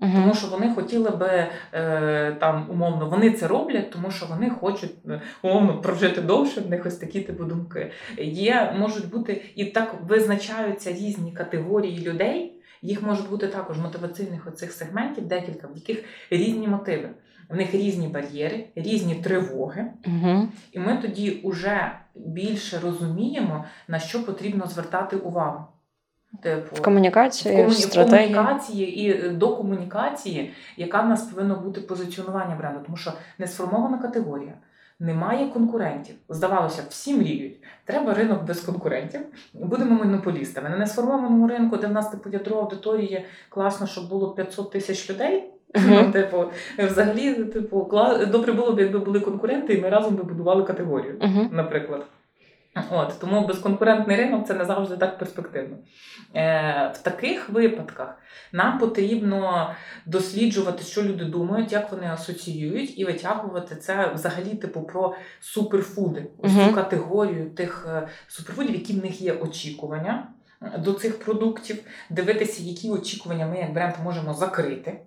Тому 0.00 0.24
Угу. 0.26 0.34
що 0.34 0.46
вони 0.46 0.74
хотіли 0.74 1.10
би 1.10 1.46
е, 1.72 2.36
там 2.40 2.66
умовно, 2.70 3.08
вони 3.08 3.30
це 3.30 3.48
роблять, 3.48 3.90
тому 3.90 4.10
що 4.10 4.26
вони 4.26 4.50
хочуть 4.50 4.94
е, 5.08 5.20
умовно 5.42 5.80
прожити 5.80 6.20
довше. 6.20 6.60
В 6.60 6.70
них 6.70 6.86
ось 6.86 6.96
такі 6.96 7.20
типу 7.20 7.44
думки. 7.44 7.90
Є 8.18 8.74
можуть 8.78 9.10
бути 9.10 9.42
і 9.54 9.64
так 9.64 9.94
визначаються 10.08 10.92
різні 10.92 11.32
категорії 11.32 12.08
людей. 12.08 12.52
Їх 12.82 13.02
можуть 13.02 13.30
бути 13.30 13.46
також 13.46 13.78
мотиваційних 13.78 14.46
оцих 14.46 14.72
сегментів, 14.72 15.26
декілька, 15.26 15.66
в 15.66 15.76
яких 15.76 16.04
різні 16.30 16.68
мотиви. 16.68 17.10
В 17.50 17.56
них 17.56 17.74
різні 17.74 18.08
бар'єри, 18.08 18.64
різні 18.74 19.14
тривоги. 19.14 19.86
Угу. 20.06 20.48
І 20.72 20.78
ми 20.78 20.96
тоді 20.96 21.40
вже 21.44 21.92
більше 22.14 22.78
розуміємо, 22.78 23.64
на 23.88 23.98
що 23.98 24.26
потрібно 24.26 24.66
звертати 24.66 25.16
увагу. 25.16 25.64
Типу, 26.42 26.76
В 26.76 26.82
комунікації, 26.82 27.54
в, 27.54 27.56
комуні... 27.56 27.84
в 27.84 28.10
комунікації 28.10 29.00
і 29.00 29.10
е, 29.10 29.28
до 29.28 29.56
комунікації, 29.56 30.52
яка 30.76 31.00
в 31.02 31.08
нас 31.08 31.22
повинно 31.22 31.56
бути 31.56 31.80
позиціонування 31.80 32.56
бренду, 32.56 32.80
тому 32.84 32.96
що 32.96 33.12
не 33.38 33.46
сформована 33.46 33.98
категорія, 33.98 34.52
немає 34.98 35.48
конкурентів. 35.48 36.14
Здавалося, 36.28 36.82
всі 36.88 37.14
мріють. 37.14 37.62
Треба 37.84 38.14
ринок 38.14 38.44
без 38.44 38.60
конкурентів. 38.60 39.20
Будемо 39.54 39.94
монополістами. 39.94 40.68
На 40.68 40.76
несформованому 40.76 41.48
ринку, 41.48 41.76
де 41.76 41.86
в 41.86 41.92
нас 41.92 42.10
типу 42.10 42.30
ядро 42.30 42.58
аудиторії 42.58 43.24
класно, 43.48 43.86
щоб 43.86 44.08
було 44.08 44.34
500 44.34 44.70
тисяч 44.70 45.10
людей. 45.10 45.50
Мгм. 45.74 45.90
Ну, 46.06 46.12
типу, 46.12 46.44
взагалі, 46.78 47.34
типу, 47.34 47.88
кла- 47.92 48.30
добре 48.30 48.52
було 48.52 48.72
б, 48.72 48.78
якби 48.80 48.98
були 48.98 49.20
конкуренти, 49.20 49.74
і 49.74 49.80
ми 49.80 49.88
разом 49.88 50.16
би 50.16 50.22
будували 50.22 50.62
категорію 50.64 51.18
Угу. 51.20 51.48
наприклад. 51.52 52.06
От, 52.90 53.12
тому 53.20 53.46
безконкурентний 53.46 54.16
ринок 54.16 54.46
це 54.46 54.54
не 54.54 54.64
завжди 54.64 54.96
так 54.96 55.18
перспективно. 55.18 55.76
Е, 56.36 56.92
в 56.94 56.98
таких 57.02 57.48
випадках 57.50 58.18
нам 58.52 58.78
потрібно 58.78 59.70
досліджувати, 60.06 60.84
що 60.84 61.02
люди 61.02 61.24
думають, 61.24 61.72
як 61.72 61.92
вони 61.92 62.06
асоціюють, 62.06 62.98
і 62.98 63.04
витягувати 63.04 63.76
це 63.76 64.10
взагалі 64.14 64.54
типу 64.54 64.82
про 64.82 65.14
суперфуди, 65.40 66.26
ось 66.38 66.52
Мгм. 66.52 66.68
цю 66.68 66.74
категорію 66.74 67.50
тих 67.50 67.86
е, 67.90 68.08
суперфудів, 68.28 68.74
які 68.74 68.92
в 68.92 69.04
них 69.04 69.20
є 69.20 69.32
очікування 69.32 70.28
е, 70.62 70.78
до 70.78 70.92
цих 70.92 71.18
продуктів, 71.24 71.76
дивитися, 72.10 72.62
які 72.62 72.90
очікування 72.90 73.46
ми 73.46 73.58
як 73.58 73.72
бренд 73.72 73.94
можемо 74.04 74.34
закрити. 74.34 75.00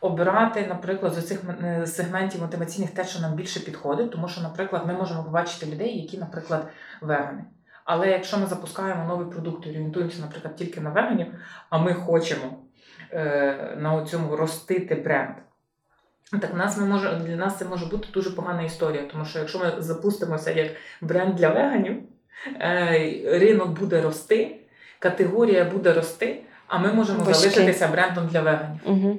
Обирати, 0.00 0.66
наприклад, 0.66 1.14
з 1.14 1.26
цих 1.28 1.40
сегментів 1.86 2.40
мотиваційних 2.40 2.90
те, 2.90 3.04
що 3.04 3.20
нам 3.20 3.34
більше 3.34 3.60
підходить, 3.60 4.10
тому 4.10 4.28
що, 4.28 4.40
наприклад, 4.40 4.86
ми 4.86 4.92
можемо 4.92 5.24
побачити 5.24 5.66
людей, 5.66 6.00
які, 6.00 6.18
наприклад, 6.18 6.68
вегани. 7.00 7.44
Але 7.84 8.10
якщо 8.10 8.38
ми 8.38 8.46
запускаємо 8.46 9.04
новий 9.04 9.26
продукт 9.26 9.66
і 9.66 9.70
орієнтуємося, 9.70 10.20
наприклад, 10.20 10.56
тільки 10.56 10.80
на 10.80 10.90
веганів, 10.90 11.26
а 11.70 11.78
ми 11.78 11.94
хочемо 11.94 12.58
е, 13.12 13.76
на 13.78 14.04
цьому 14.04 14.36
ростити 14.36 14.94
бренд. 14.94 15.34
Так 16.40 16.54
нас 16.54 16.78
ми 16.78 16.86
може, 16.86 17.14
для 17.14 17.36
нас 17.36 17.58
це 17.58 17.64
може 17.64 17.86
бути 17.86 18.08
дуже 18.12 18.30
погана 18.30 18.62
історія, 18.62 19.02
тому 19.12 19.24
що 19.24 19.38
якщо 19.38 19.58
ми 19.58 19.72
запустимося 19.78 20.50
як 20.50 20.72
бренд 21.00 21.34
для 21.34 21.48
веганів, 21.48 22.02
е, 22.60 23.38
ринок 23.38 23.68
буде 23.68 24.02
рости, 24.02 24.60
категорія 24.98 25.64
буде 25.64 25.92
рости, 25.92 26.42
а 26.66 26.78
ми 26.78 26.92
можемо 26.92 27.18
Важкі. 27.18 27.34
залишитися 27.34 27.88
брендом 27.88 28.26
для 28.26 28.40
веганів. 28.40 28.80
Угу. 28.84 29.18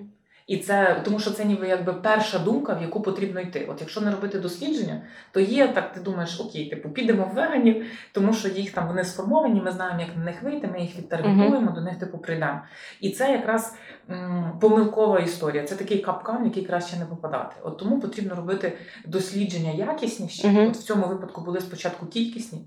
І 0.49 0.57
це 0.57 1.01
тому, 1.05 1.19
що 1.19 1.31
це 1.31 1.45
ніби 1.45 1.67
якби 1.67 1.93
перша 1.93 2.39
думка, 2.39 2.73
в 2.73 2.81
яку 2.81 3.01
потрібно 3.01 3.39
йти. 3.39 3.67
От 3.69 3.77
якщо 3.79 4.01
не 4.01 4.11
робити 4.11 4.39
дослідження, 4.39 5.01
то 5.31 5.39
є 5.39 5.67
так, 5.67 5.93
ти 5.93 5.99
думаєш, 5.99 6.39
окей, 6.39 6.69
типу 6.69 6.89
підемо 6.89 7.29
в 7.31 7.35
веганів, 7.35 7.85
тому 8.11 8.33
що 8.33 8.47
їх 8.47 8.71
там 8.71 8.87
вони 8.87 9.03
сформовані, 9.03 9.61
ми 9.61 9.71
знаємо, 9.71 9.99
як 10.01 10.17
на 10.17 10.23
них 10.23 10.43
вийти, 10.43 10.67
ми 10.67 10.81
їх 10.81 10.97
відтаргетуємо, 10.97 11.71
до 11.71 11.81
них 11.81 11.99
типу 11.99 12.17
прийдемо. 12.17 12.61
І 13.01 13.09
це 13.09 13.31
якраз 13.31 13.75
м, 14.09 14.51
помилкова 14.61 15.19
історія. 15.19 15.63
Це 15.63 15.75
такий 15.75 15.97
капкан, 15.99 16.43
в 16.43 16.45
який 16.45 16.65
краще 16.65 16.97
не 16.97 17.05
попадати. 17.05 17.55
От 17.63 17.77
тому 17.77 17.99
потрібно 17.99 18.35
робити 18.35 18.77
дослідження 19.05 19.71
якісніші. 19.71 20.47
От 20.67 20.75
в 20.75 20.83
цьому 20.83 21.07
випадку 21.07 21.41
були 21.41 21.61
спочатку 21.61 22.05
кількісні. 22.05 22.59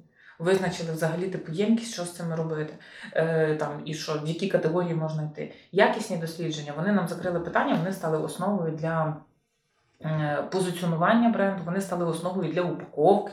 Визначили 0.43 0.93
взагалі 0.93 1.29
типу 1.29 1.53
ємкість, 1.53 1.93
що 1.93 2.05
з 2.05 2.13
цим 2.13 2.35
робити, 2.35 2.75
е, 3.13 3.57
там 3.57 3.83
і 3.85 3.95
що 3.95 4.13
в 4.13 4.29
які 4.29 4.49
категорії 4.49 4.95
можна 4.95 5.23
йти. 5.23 5.55
Якісні 5.73 6.17
дослідження 6.17 6.73
вони 6.77 6.93
нам 6.93 7.09
закрили 7.09 7.41
питання, 7.41 7.75
вони 7.75 7.93
стали 7.93 8.19
основою 8.19 8.73
для 8.73 9.17
е, 10.05 10.45
позиціонування 10.53 11.29
бренду, 11.29 11.63
вони 11.65 11.81
стали 11.81 12.05
основою 12.05 12.53
для 12.53 12.63
упаковки. 12.63 13.33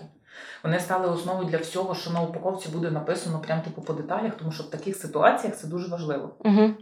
Вони 0.64 0.80
стали 0.80 1.08
основою 1.08 1.50
для 1.50 1.58
всього, 1.58 1.96
що 1.96 2.12
на 2.12 2.22
упаковці 2.22 2.70
буде 2.70 2.92
написано 2.92 3.40
прямо 3.40 3.62
типу 3.62 3.82
по 3.82 3.94
деталях, 3.94 4.34
тому 4.36 4.52
що 4.52 4.64
в 4.64 4.70
таких 4.70 4.96
ситуаціях 4.96 5.56
це 5.56 5.68
дуже 5.68 5.88
важливо. 5.88 6.36
Угу. 6.40 6.74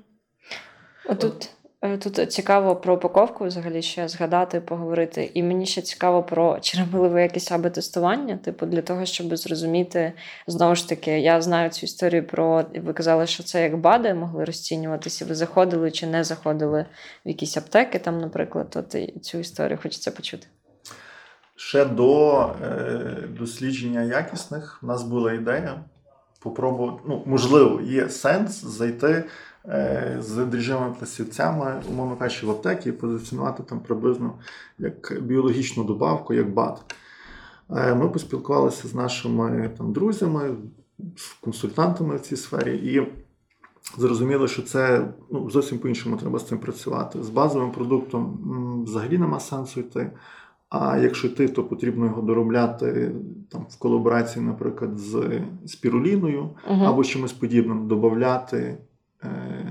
Отут, 1.06 1.44
е, 1.44 1.48
тут 1.82 2.32
цікаво 2.32 2.76
про 2.76 2.96
упаковку 2.96 3.46
взагалі 3.46 3.82
ще 3.82 4.08
згадати, 4.08 4.62
поговорити. 4.62 5.32
І 5.34 5.44
мені 5.44 5.66
ще 5.66 5.82
цікаво 5.82 6.24
про 6.24 6.60
чи 6.60 6.80
робили 6.80 7.08
ви 7.08 7.22
якісь 7.22 7.52
аби 7.52 7.70
тестування, 7.70 8.38
типу, 8.38 8.66
для 8.66 8.82
того, 8.82 9.06
щоб 9.06 9.38
зрозуміти, 9.38 10.14
знову 10.48 10.76
ж 10.76 10.90
таки, 10.90 11.20
я 11.20 11.42
знаю 11.42 11.70
цю 11.70 11.86
історію 11.86 12.28
про 12.28 12.66
ви 12.76 12.94
казали, 12.94 13.28
що 13.28 13.44
це 13.44 13.64
як 13.64 13.78
БАДи 13.78 14.14
могли 14.14 14.46
розцінюватися. 14.46 15.26
Ви 15.26 15.36
заходили 15.36 15.92
чи 15.92 16.08
не 16.08 16.24
заходили 16.24 16.86
в 17.26 17.30
якісь 17.30 17.58
аптеки, 17.58 18.00
там, 18.00 18.20
наприклад, 18.22 18.74
от 18.76 18.96
цю 19.26 19.38
історію 19.38 19.80
хочеться 19.84 20.12
почути. 20.12 20.48
Ще 21.56 21.86
до 21.86 22.42
е, 22.42 23.28
дослідження 23.40 24.04
якісних 24.04 24.80
в 24.82 24.86
нас 24.86 25.04
була 25.04 25.34
ідея 25.34 25.84
попробувати, 26.40 27.04
ну, 27.08 27.24
можливо, 27.26 27.82
є 27.82 28.10
сенс 28.10 28.66
зайти 28.66 29.08
е, 29.08 29.24
з 30.20 30.46
дріжджовими 30.46 30.96
пластівцями, 30.98 31.82
умовно 31.90 32.16
кажучи, 32.16 32.46
в 32.46 32.52
аптеки 32.52 32.90
і 32.90 32.92
позиціонувати 32.92 33.64
там 33.64 33.80
приблизно 33.80 34.34
як 34.80 35.18
біологічну 35.22 35.84
добавку, 35.84 36.34
як 36.34 36.54
БАД. 36.54 36.96
Е, 37.76 37.96
ми 37.96 38.10
поспілкувалися 38.10 38.88
з 38.88 38.96
нашими 38.96 39.70
там, 39.78 39.94
друзями, 39.94 40.56
з 41.16 41.34
консультантами 41.34 42.16
в 42.16 42.20
цій 42.20 42.36
сфері, 42.36 42.78
і 42.78 43.08
зрозуміли, 43.98 44.48
що 44.48 44.62
це 44.62 45.08
ну, 45.32 45.50
зовсім 45.50 45.80
по-іншому 45.80 46.18
треба 46.18 46.40
з 46.40 46.48
цим 46.48 46.58
працювати. 46.58 47.24
З 47.24 47.30
базовим 47.30 47.72
продуктом 47.72 48.40
взагалі 48.86 49.18
нема 49.18 49.40
сенсу 49.40 49.80
йти. 49.80 50.12
А 50.70 50.98
якщо 50.98 51.28
йти, 51.28 51.48
то 51.48 51.64
потрібно 51.64 52.06
його 52.06 52.22
доробляти 52.22 53.12
там 53.50 53.66
в 53.70 53.80
колаборації, 53.80 54.46
наприклад, 54.46 54.98
з 54.98 55.42
спіруліною 55.66 56.50
Угу. 56.70 56.84
або 56.86 57.04
чимось 57.04 57.34
подібним, 57.34 57.88
додати 57.88 58.58
е, 58.58 58.78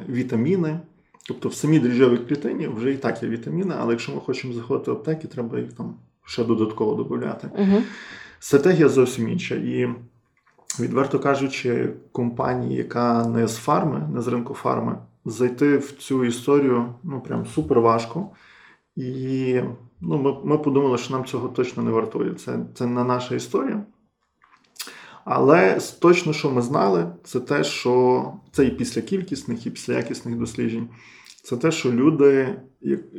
вітаміни. 0.08 0.80
Тобто 1.28 1.48
в 1.48 1.54
самій 1.54 1.78
дріжджовій 1.78 2.16
клітині 2.16 2.68
вже 2.68 2.92
і 2.92 2.96
так 2.96 3.22
є 3.22 3.28
вітаміни, 3.28 3.74
але 3.78 3.92
якщо 3.92 4.14
ми 4.14 4.20
хочемо 4.20 4.54
заходити 4.54 4.90
в 4.90 4.94
аптеки, 4.94 5.28
треба 5.28 5.58
їх 5.58 5.72
там 5.72 5.94
ще 6.24 6.44
додатково 6.44 7.02
додати. 7.02 7.50
Угу. 7.58 7.82
стратегія 8.38 8.88
зовсім 8.88 9.28
інша. 9.28 9.54
І, 9.54 9.88
відверто 10.80 11.18
кажучи, 11.18 11.92
компанії, 12.12 12.76
яка 12.76 13.28
не 13.28 13.48
з 13.48 13.56
фарми, 13.56 14.08
не 14.14 14.22
з 14.22 14.28
ринку 14.28 14.54
фарми, 14.54 14.98
зайти 15.24 15.78
в 15.78 15.92
цю 15.92 16.24
історію 16.24 16.94
ну, 17.02 17.20
прям 17.20 17.46
супер 17.46 17.80
важко. 17.80 18.30
І 18.96 19.60
ну, 20.00 20.18
ми 20.18 20.36
ми 20.44 20.58
подумали, 20.58 20.98
що 20.98 21.14
нам 21.14 21.24
цього 21.24 21.48
точно 21.48 21.82
не 21.82 21.90
вартує. 21.90 22.34
Це, 22.34 22.58
Це 22.74 22.86
не 22.86 23.04
наша 23.04 23.34
історія. 23.34 23.82
Але 25.28 25.80
точно, 26.00 26.32
що 26.32 26.50
ми 26.50 26.62
знали, 26.62 27.06
це 27.24 27.40
те, 27.40 27.64
що 27.64 28.32
це 28.52 28.64
і 28.64 28.70
після 28.70 29.02
кількісних, 29.02 29.66
і 29.66 29.70
після 29.70 29.94
якісних 29.94 30.36
досліджень. 30.36 30.88
Це 31.42 31.56
те, 31.56 31.70
що 31.70 31.92
люди, 31.92 32.56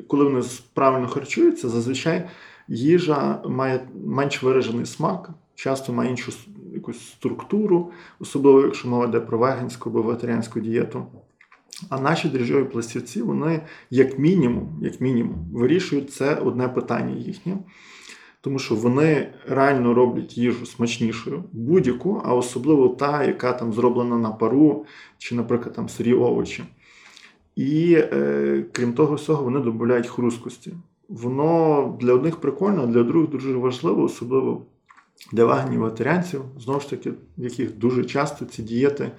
коли 0.08 0.24
вони 0.24 0.42
правильно 0.74 1.08
харчуються, 1.08 1.70
зазвичай 1.70 2.30
їжа 2.68 3.42
має 3.46 3.88
менш 4.06 4.44
виражений 4.44 4.86
смак, 4.86 5.30
часто 5.56 5.94
має 5.94 6.10
іншу 6.10 6.32
якусь 6.74 7.10
структуру, 7.10 7.92
особливо 8.20 8.62
якщо 8.62 8.88
мова 8.88 9.06
йде 9.06 9.20
про 9.20 9.38
веганську 9.38 9.90
або 9.90 10.02
вегетаріанську 10.02 10.60
дієту. 10.60 11.06
А 11.90 12.00
наші 12.00 12.30
дріжджові 12.30 12.64
пластівці, 12.64 13.22
вони, 13.22 13.62
як 13.90 14.20
мінімум, 14.20 14.80
як 14.82 15.02
мінімум, 15.02 15.46
вирішують 15.54 16.14
це 16.14 16.36
одне 16.36 16.68
питання 16.68 17.16
їхнє. 17.16 17.58
Тому 18.48 18.60
що 18.60 18.76
вони 18.76 19.28
реально 19.48 19.94
роблять 19.94 20.38
їжу 20.38 20.66
смачнішою, 20.66 21.44
будь-яку, 21.52 22.22
а 22.26 22.36
особливо 22.36 22.90
та, 22.90 23.24
яка 23.24 23.54
там 23.54 23.74
зроблена 23.74 24.18
на 24.18 24.32
пару, 24.32 24.86
чи, 25.18 25.36
наприклад, 25.36 25.76
там 25.76 25.90
сирі 25.90 26.14
овочі. 26.14 26.64
І 27.56 27.94
е, 27.94 28.66
крім 28.72 28.94
того 28.94 29.16
всього, 29.16 29.44
вони 29.44 29.60
додають 29.60 30.08
хрусткості. 30.08 30.74
Воно 31.10 31.98
для 32.02 32.14
одних 32.14 32.36
прикольно, 32.36 32.84
а 32.84 32.86
для 32.86 33.04
других 33.04 33.30
дуже 33.30 33.54
важливо, 33.54 34.04
особливо 34.04 34.62
для 35.32 35.46
ваганів 35.46 35.80
вегетаріанців, 35.80 36.42
знову 36.60 36.80
ж 36.80 36.90
таки, 36.90 37.12
яких 37.38 37.78
дуже 37.78 38.06
часто 38.06 38.46
ці 38.46 38.64
дієти 38.64 39.12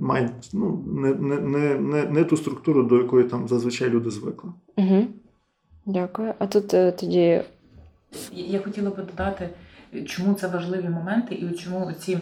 мають 0.00 0.50
ну, 0.52 0.84
не 0.86 1.14
не, 1.14 1.40
не, 1.40 1.78
не, 1.78 2.04
не 2.04 2.24
ту 2.24 2.36
структуру, 2.36 2.82
до 2.82 2.98
якої 2.98 3.24
там 3.24 3.48
зазвичай 3.48 3.90
люди 3.90 4.10
звикли. 4.10 4.50
Угу. 4.76 5.06
Дякую. 5.86 6.34
А 6.38 6.46
тут 6.46 6.74
е, 6.74 6.92
тоді. 6.92 7.42
Я 8.32 8.60
хотіла 8.60 8.90
би 8.90 9.02
додати, 9.02 9.48
чому 10.06 10.34
це 10.34 10.46
важливі 10.46 10.88
моменти, 10.88 11.34
і 11.34 11.50
чому 11.50 11.92
ці 11.92 12.18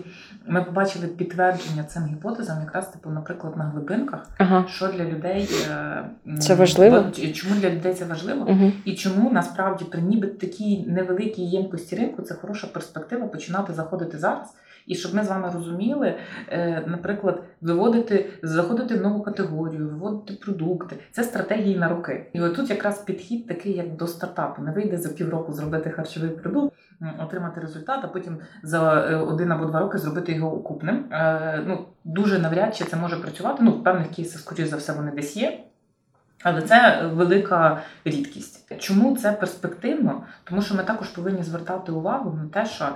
ми 0.47 0.65
побачили 0.65 1.07
підтвердження 1.07 1.85
цим 1.85 2.07
гіпотезам, 2.07 2.61
якраз 2.61 2.89
типу, 2.89 3.11
наприклад, 3.11 3.57
на 3.57 3.65
глибинках, 3.65 4.31
ага. 4.39 4.65
що 4.69 4.89
для 4.89 5.05
людей 5.05 5.49
е, 5.71 6.05
це 6.41 6.55
важливо. 6.55 7.05
Чому 7.35 7.55
для 7.55 7.71
людей 7.71 7.95
це 7.95 8.05
важливо, 8.05 8.47
угу. 8.49 8.73
і 8.85 8.95
чому 8.95 9.31
насправді 9.31 9.85
при 9.85 10.03
ніби 10.03 10.27
такій 10.27 10.85
невеликій 10.89 11.43
ємкості 11.43 11.97
ринку 11.97 12.23
це 12.23 12.35
хороша 12.35 12.67
перспектива 12.67 13.27
починати 13.27 13.73
заходити 13.73 14.19
зараз. 14.19 14.55
І 14.87 14.95
щоб 14.95 15.15
ми 15.15 15.25
з 15.25 15.29
вами 15.29 15.51
розуміли, 15.55 16.15
е, 16.49 16.83
наприклад, 16.87 17.43
виводити, 17.61 18.31
заходити 18.43 18.95
в 18.95 19.03
нову 19.03 19.23
категорію, 19.23 19.89
виводити 19.89 20.35
продукти. 20.45 20.97
Це 21.11 21.25
стратегії 21.25 21.79
на 21.79 21.89
роки. 21.89 22.31
І 22.33 22.41
отут 22.41 22.71
якраз 22.71 22.99
підхід 22.99 23.47
такий, 23.47 23.73
як 23.73 23.97
до 23.97 24.07
стартапу. 24.07 24.63
Не 24.63 24.73
вийде 24.73 24.97
за 24.97 25.09
півроку 25.09 25.53
зробити 25.53 25.91
харчовий 25.91 26.31
продукт, 26.31 26.75
отримати 27.19 27.61
результат, 27.61 28.01
а 28.03 28.07
потім 28.07 28.39
за 28.63 29.07
е, 29.11 29.17
один 29.17 29.53
або 29.53 29.65
два 29.65 29.81
роки 29.81 29.99
зробити 29.99 30.33
його 30.33 30.57
окупним. 30.57 31.05
Е, 31.13 31.63
ну 31.67 31.85
дуже 32.05 32.39
навряд 32.39 32.77
чи 32.77 32.85
це 32.85 32.97
може 32.97 33.17
працювати. 33.17 33.63
Ну, 33.63 33.71
в 33.71 33.85
певних 33.85 34.11
кейсах, 34.11 34.41
скоріш 34.41 34.69
за 34.69 34.77
все, 34.77 34.93
вони 34.93 35.11
десь 35.11 35.37
є. 35.37 35.59
Але 36.43 36.63
це 36.63 37.07
велика 37.13 37.83
рідкість. 38.05 38.62
Чому 38.79 39.17
це 39.17 39.33
перспективно? 39.33 40.23
Тому 40.45 40.63
що 40.63 40.75
ми 40.75 40.83
також 40.83 41.09
повинні 41.09 41.43
звертати 41.43 41.93
увагу 41.93 42.39
на 42.43 42.49
те, 42.49 42.67
що 42.67 42.89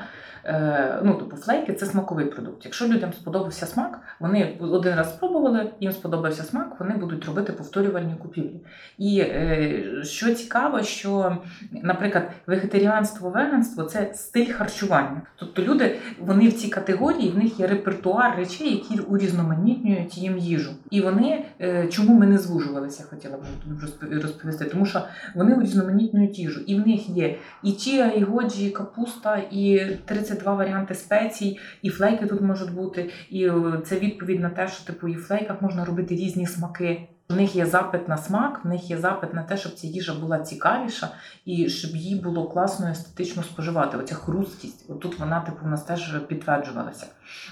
Е, 0.46 1.00
ну, 1.04 1.14
типу, 1.14 1.36
флейки 1.36 1.72
це 1.72 1.86
смаковий 1.86 2.26
продукт. 2.26 2.64
Якщо 2.64 2.88
людям 2.88 3.12
сподобався 3.12 3.66
смак, 3.66 4.00
вони 4.20 4.58
один 4.60 4.94
раз 4.94 5.10
спробували, 5.10 5.70
їм 5.80 5.92
сподобався 5.92 6.42
смак, 6.42 6.76
вони 6.78 6.96
будуть 6.96 7.24
робити 7.24 7.52
повторювальні 7.52 8.14
купівлі. 8.14 8.60
І 8.98 9.20
е, 9.20 9.84
що 10.04 10.34
цікаво, 10.34 10.82
що, 10.82 11.36
наприклад, 11.82 12.30
вегетаріанство, 12.46 13.30
веганство 13.30 13.84
це 13.84 14.14
стиль 14.14 14.52
харчування. 14.52 15.22
Тобто 15.36 15.62
люди 15.62 15.96
вони 16.20 16.48
в 16.48 16.52
цій 16.52 16.68
категорії, 16.68 17.30
в 17.30 17.38
них 17.38 17.60
є 17.60 17.66
репертуар 17.66 18.36
речей, 18.36 18.70
які 18.70 18.98
урізноманітнюють 18.98 20.18
їм 20.18 20.38
їжу. 20.38 20.70
І 20.90 21.00
вони 21.00 21.44
е, 21.60 21.88
чому 21.88 22.14
ми 22.14 22.26
не 22.26 22.38
звужувалися, 22.38 23.04
хотіла 23.10 23.36
б 23.36 23.40
розповісти, 24.22 24.64
тому 24.64 24.86
що 24.86 25.02
вони 25.34 25.54
урізноманітнюють 25.66 26.38
їжу, 26.38 26.60
і 26.66 26.74
в 26.74 26.86
них 26.86 27.08
є 27.08 27.38
і 27.62 27.72
чія, 27.72 28.10
і 28.10 28.22
годжі, 28.22 28.66
і 28.66 28.70
капуста, 28.70 29.42
і 29.50 29.80
30 30.04 30.38
два 30.38 30.54
варіанти 30.54 30.94
спецій, 30.94 31.58
і 31.82 31.90
флейки 31.90 32.26
тут 32.26 32.40
можуть 32.40 32.74
бути. 32.74 33.10
І 33.30 33.44
е, 33.44 33.80
це 33.84 33.98
відповідь 33.98 34.40
на 34.40 34.50
те, 34.50 34.68
що 34.68 34.84
типу 34.84 35.08
і 35.08 35.16
в 35.16 35.22
флейках 35.22 35.62
можна 35.62 35.84
робити 35.84 36.14
різні 36.14 36.46
смаки. 36.46 37.08
В 37.28 37.36
них 37.36 37.56
є 37.56 37.66
запит 37.66 38.08
на 38.08 38.16
смак, 38.16 38.60
в 38.64 38.68
них 38.68 38.90
є 38.90 38.98
запит 38.98 39.34
на 39.34 39.42
те, 39.42 39.56
щоб 39.56 39.74
ця 39.74 39.86
їжа 39.86 40.14
була 40.14 40.38
цікавіша 40.38 41.08
і 41.44 41.68
щоб 41.68 41.96
її 41.96 42.20
було 42.20 42.48
класно 42.48 42.88
естетично 42.88 43.42
споживати. 43.42 43.96
Оця 43.98 44.14
хрусткість, 44.14 44.90
отут 44.90 45.18
вона 45.18 45.40
типу 45.40 45.58
в 45.64 45.68
нас 45.68 45.82
теж 45.82 46.20
підтверджувалася. 46.28 47.06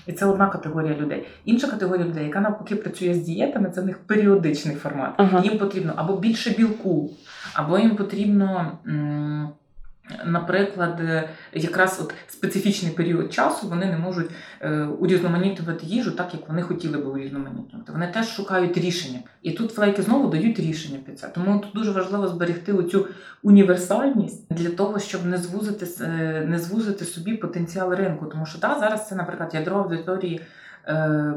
І 0.06 0.12
це 0.12 0.26
одна 0.26 0.46
категорія 0.48 0.94
людей. 0.94 1.26
Інша 1.44 1.66
категорія 1.66 2.06
людей, 2.06 2.24
яка 2.26 2.40
навпаки 2.40 2.76
працює 2.76 3.14
з 3.14 3.22
дієтами, 3.22 3.70
це 3.70 3.80
в 3.80 3.86
них 3.86 3.98
періодичний 3.98 4.76
формат. 4.76 5.14
Ага. 5.16 5.40
Їм 5.44 5.58
потрібно 5.58 5.92
або 5.96 6.16
більше 6.16 6.50
білку, 6.50 7.10
або 7.54 7.78
їм 7.78 7.96
потрібно. 7.96 8.78
М- 8.86 9.48
Наприклад, 10.24 11.00
е, 11.00 11.28
якраз 11.52 12.00
от 12.04 12.14
специфічний 12.28 12.92
період 12.92 13.32
часу 13.32 13.68
вони 13.68 13.86
не 13.86 13.98
можуть 13.98 14.30
е, 14.60 14.84
урізноманітувати 14.84 15.86
їжу 15.86 16.10
так, 16.10 16.34
як 16.34 16.48
вони 16.48 16.62
хотіли 16.62 16.98
би 16.98 17.04
урізноманітнювати. 17.04 17.92
Вони 17.92 18.06
теж 18.06 18.28
шукають 18.28 18.78
рішення. 18.78 19.18
І 19.42 19.50
тут 19.50 19.72
флейки 19.72 20.02
знову 20.02 20.28
дають 20.28 20.60
рішення 20.60 20.98
під 21.06 21.18
це. 21.18 21.28
Тому 21.28 21.58
тут 21.58 21.72
дуже 21.74 21.90
важливо 21.90 22.28
зберегти 22.28 22.72
оцю 22.72 23.06
універсальність 23.42 24.54
для 24.54 24.70
того, 24.70 24.98
щоб 24.98 25.26
не 25.26 25.38
звузити 25.38 25.86
е, 26.04 26.44
не 26.48 26.58
звузити 26.58 27.04
собі 27.04 27.36
потенціал 27.36 27.94
ринку. 27.94 28.26
Тому 28.26 28.46
що 28.46 28.58
да, 28.58 28.78
зараз 28.80 29.08
це, 29.08 29.14
наприклад, 29.14 29.50
ядро 29.54 29.76
аудиторії 29.76 30.40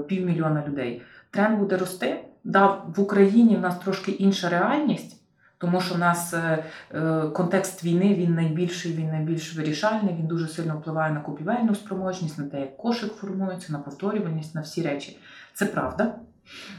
півмільйона 0.08 0.64
людей. 0.68 1.02
Тренд 1.32 1.60
буде 1.60 1.78
рости. 1.78 2.20
Да, 2.44 2.68
в 2.68 3.00
Україні 3.00 3.56
в 3.56 3.60
нас 3.60 3.80
трошки 3.80 4.12
інша 4.12 4.50
реальність. 4.50 5.17
Тому 5.58 5.82
що 5.82 5.96
в 5.96 5.98
нас 6.00 6.34
е, 6.34 6.64
е, 6.92 7.22
контекст 7.34 7.84
війни 7.84 8.16
він 8.16 8.36
найбільший, 8.36 8.94
він 8.94 9.10
найбільш 9.10 9.56
вирішальний, 9.56 10.16
він 10.20 10.28
дуже 10.28 10.48
сильно 10.48 10.78
впливає 10.78 11.14
на 11.14 11.20
купівельну 11.20 11.76
спроможність, 11.76 12.38
на 12.38 12.46
те, 12.46 12.60
як 12.60 12.78
кошик 12.78 13.14
формується, 13.14 13.74
на 13.74 13.80
повторюваність, 13.80 14.56
на 14.56 14.62
всі 14.62 14.82
речі. 14.82 15.20
Це 15.54 15.66
правда. 15.66 16.16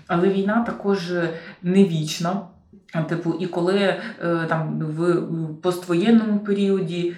Але 0.06 0.28
війна 0.28 0.64
також 0.64 1.12
не 1.62 1.84
вічна. 1.84 2.40
Типу, 3.08 3.34
і 3.40 3.46
коли 3.46 3.78
е, 3.78 4.00
там 4.48 4.78
в 4.80 5.22
поствоєнному 5.62 6.38
періоді, 6.38 7.16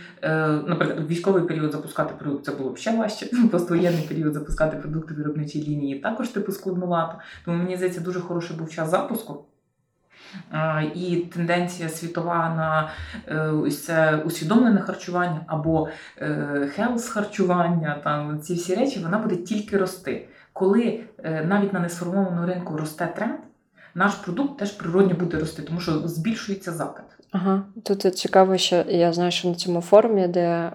наприклад, 0.67 1.11
військовий 1.11 1.43
період 1.43 1.73
запускати 1.73 2.15
продукт, 2.19 2.45
це 2.45 2.53
було 2.53 2.71
б 2.71 2.79
ще 2.79 2.97
важче. 2.97 3.27
Поствоєнний 3.51 4.03
період 4.03 4.35
запускати 4.35 4.77
продукти 4.77 5.15
виробничій 5.15 5.63
лінії 5.69 6.01
також 6.01 6.29
типу 6.29 6.53
складновато. 6.53 7.19
Тому 7.45 7.59
мені 7.59 7.77
здається, 7.77 8.01
дуже 8.01 8.21
хороший 8.21 8.57
був 8.57 8.71
час 8.71 8.91
запуску. 8.91 9.45
І 10.95 11.17
тенденція 11.17 11.89
світова 11.89 12.55
на 12.57 12.91
е, 13.67 13.71
це 13.71 14.17
усвідомлене 14.17 14.81
харчування 14.81 15.41
або 15.47 15.89
хелс 16.75 17.09
харчування, 17.09 18.01
там 18.05 18.41
ці 18.41 18.55
всі 18.55 18.75
речі, 18.75 19.01
вона 19.01 19.19
буде 19.19 19.37
тільки 19.37 19.79
рости. 19.79 20.29
Коли 20.53 21.01
е, 21.25 21.45
навіть 21.45 21.73
на 21.73 21.81
несформованому 21.81 22.47
ринку 22.47 22.77
росте 22.77 23.07
тренд, 23.07 23.39
наш 23.95 24.15
продукт 24.15 24.59
теж 24.59 24.73
природньо 24.73 25.15
буде 25.15 25.39
рости, 25.39 25.63
тому 25.63 25.81
що 25.81 26.09
збільшується 26.09 26.73
запит. 26.73 27.05
Ага, 27.33 27.63
тут 27.83 28.19
цікаво, 28.19 28.57
що 28.57 28.85
я 28.89 29.13
знаю, 29.13 29.31
що 29.31 29.49
на 29.49 29.55
цьому 29.55 29.81
форумі, 29.81 30.29
де 30.29 30.41
е, 30.41 30.73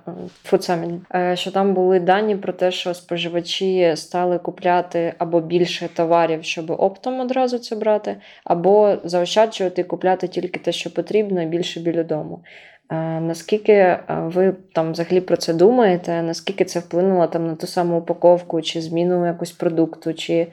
Summit, 0.51 0.99
е, 1.15 1.35
що 1.35 1.51
там 1.51 1.73
були 1.73 1.99
дані 1.99 2.35
про 2.35 2.53
те, 2.53 2.71
що 2.71 2.93
споживачі 2.93 3.93
стали 3.95 4.37
купляти 4.37 5.13
або 5.17 5.41
більше 5.41 5.89
товарів, 5.93 6.43
щоб 6.43 6.71
оптом 6.71 7.19
одразу 7.19 7.57
це 7.57 7.75
брати, 7.75 8.17
або 8.43 8.97
заощаджувати 9.03 9.81
і 9.81 9.83
купляти 9.83 10.27
тільки 10.27 10.59
те, 10.59 10.71
що 10.71 10.93
потрібно, 10.93 11.41
і 11.41 11.45
більше 11.45 11.79
біля 11.79 12.03
дому. 12.03 12.43
Е, 12.89 13.19
наскільки 13.19 13.99
ви 14.09 14.55
там 14.73 14.91
взагалі 14.91 15.21
про 15.21 15.37
це 15.37 15.53
думаєте? 15.53 16.21
Наскільки 16.21 16.65
це 16.65 16.79
вплинуло 16.79 17.27
там 17.27 17.47
на 17.47 17.55
ту 17.55 17.67
саму 17.67 17.97
упаковку, 17.97 18.61
чи 18.61 18.81
зміну 18.81 19.25
якусь 19.25 19.51
продукту, 19.51 20.13
чи 20.13 20.47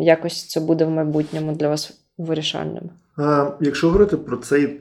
якось 0.00 0.46
це 0.46 0.60
буде 0.60 0.84
в 0.84 0.90
майбутньому 0.90 1.52
для 1.52 1.68
вас 1.68 2.00
вирішальним? 2.18 2.90
Якщо 3.60 3.86
говорити 3.86 4.16
про 4.16 4.36
цей 4.36 4.80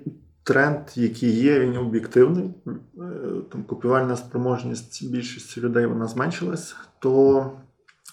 тренд, 0.49 0.79
який 0.95 1.31
є, 1.31 1.59
він 1.59 1.77
об'єктивний, 1.77 2.53
е, 2.67 2.71
там 3.51 3.63
купівальна 3.63 4.15
спроможність 4.15 5.12
більшості 5.12 5.62
людей 5.62 5.85
вона 5.85 6.07
зменшилась, 6.07 6.75
то 6.99 7.51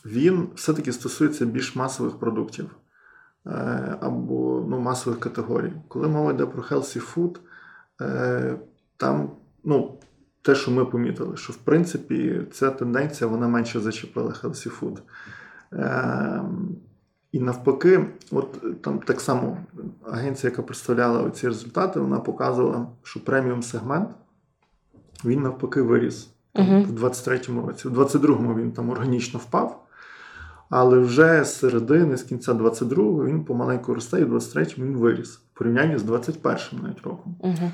він 0.07 0.49
все-таки 0.55 0.93
стосується 0.93 1.47
більш 1.47 1.77
масових 1.77 2.19
продуктів 2.19 2.71
е, 3.47 3.51
або 4.01 4.67
ну, 4.69 4.81
масових 4.81 5.21
категорій. 5.21 5.73
Коли 5.89 6.09
мова 6.09 6.33
йде 6.33 6.47
про 6.47 6.63
healthy 6.63 7.15
food, 7.15 7.37
е, 8.01 8.59
там 8.97 9.31
ну, 9.65 9.99
те, 10.43 10.55
що 10.55 10.71
ми 10.71 10.85
помітили, 10.85 11.37
що 11.37 11.53
в 11.53 11.57
принципі 11.57 12.41
ця 12.53 12.71
тенденція 12.71 13.31
вона 13.31 13.49
менше 13.49 13.81
зачепила 13.81 14.35
healthy 14.43 14.81
food. 14.81 14.99
Е, 17.35 17.37
і 17.37 17.41
навпаки, 17.41 18.07
от 18.31 18.83
там 18.83 18.99
так 18.99 19.21
само 19.21 19.59
агенція, 20.11 20.51
яка 20.51 20.63
представляла 20.63 21.31
ці 21.31 21.47
результати, 21.47 22.01
вона 22.01 22.21
показувала, 22.21 22.87
що 23.03 23.25
преміум 23.25 23.63
сегмент 23.63 24.09
він 25.25 25.43
навпаки 25.43 25.83
виріс 25.83 26.31
Мгм. 26.55 26.83
в 26.83 27.05
23-му 27.05 27.67
році. 27.67 27.89
У 27.89 27.91
22-му 27.91 28.55
він 28.55 28.73
там 28.73 28.91
органічно 28.91 29.41
впав. 29.41 29.83
Але 30.71 30.99
вже 30.99 31.45
з 31.45 31.59
середини, 31.59 32.17
з 32.17 32.23
кінця 32.23 32.53
22-го 32.53 33.25
він 33.25 33.45
помаленьку 33.45 33.95
росте, 33.95 34.21
і 34.21 34.25
в 34.25 34.35
23-му 34.35 34.85
він 34.87 34.97
виріс 34.97 35.37
в 35.37 35.59
порівнянні 35.59 35.99
з 35.99 36.03
21-м 36.03 36.83
навіть 36.83 37.03
роком. 37.03 37.37
Мгм. 37.43 37.73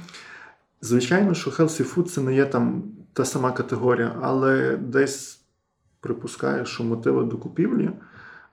Звичайно, 0.81 1.35
що 1.35 1.51
healthy 1.51 1.95
food 1.95 2.05
це 2.05 2.21
не 2.21 2.35
є 2.35 2.47
там 2.47 2.83
та 3.13 3.25
сама 3.25 3.53
категорія, 3.53 4.17
але 4.23 4.77
десь 4.77 5.41
припускаю, 6.01 6.67
що 6.67 6.85
мотиви 6.85 7.25
до 7.25 7.39
купівлі 7.39 7.91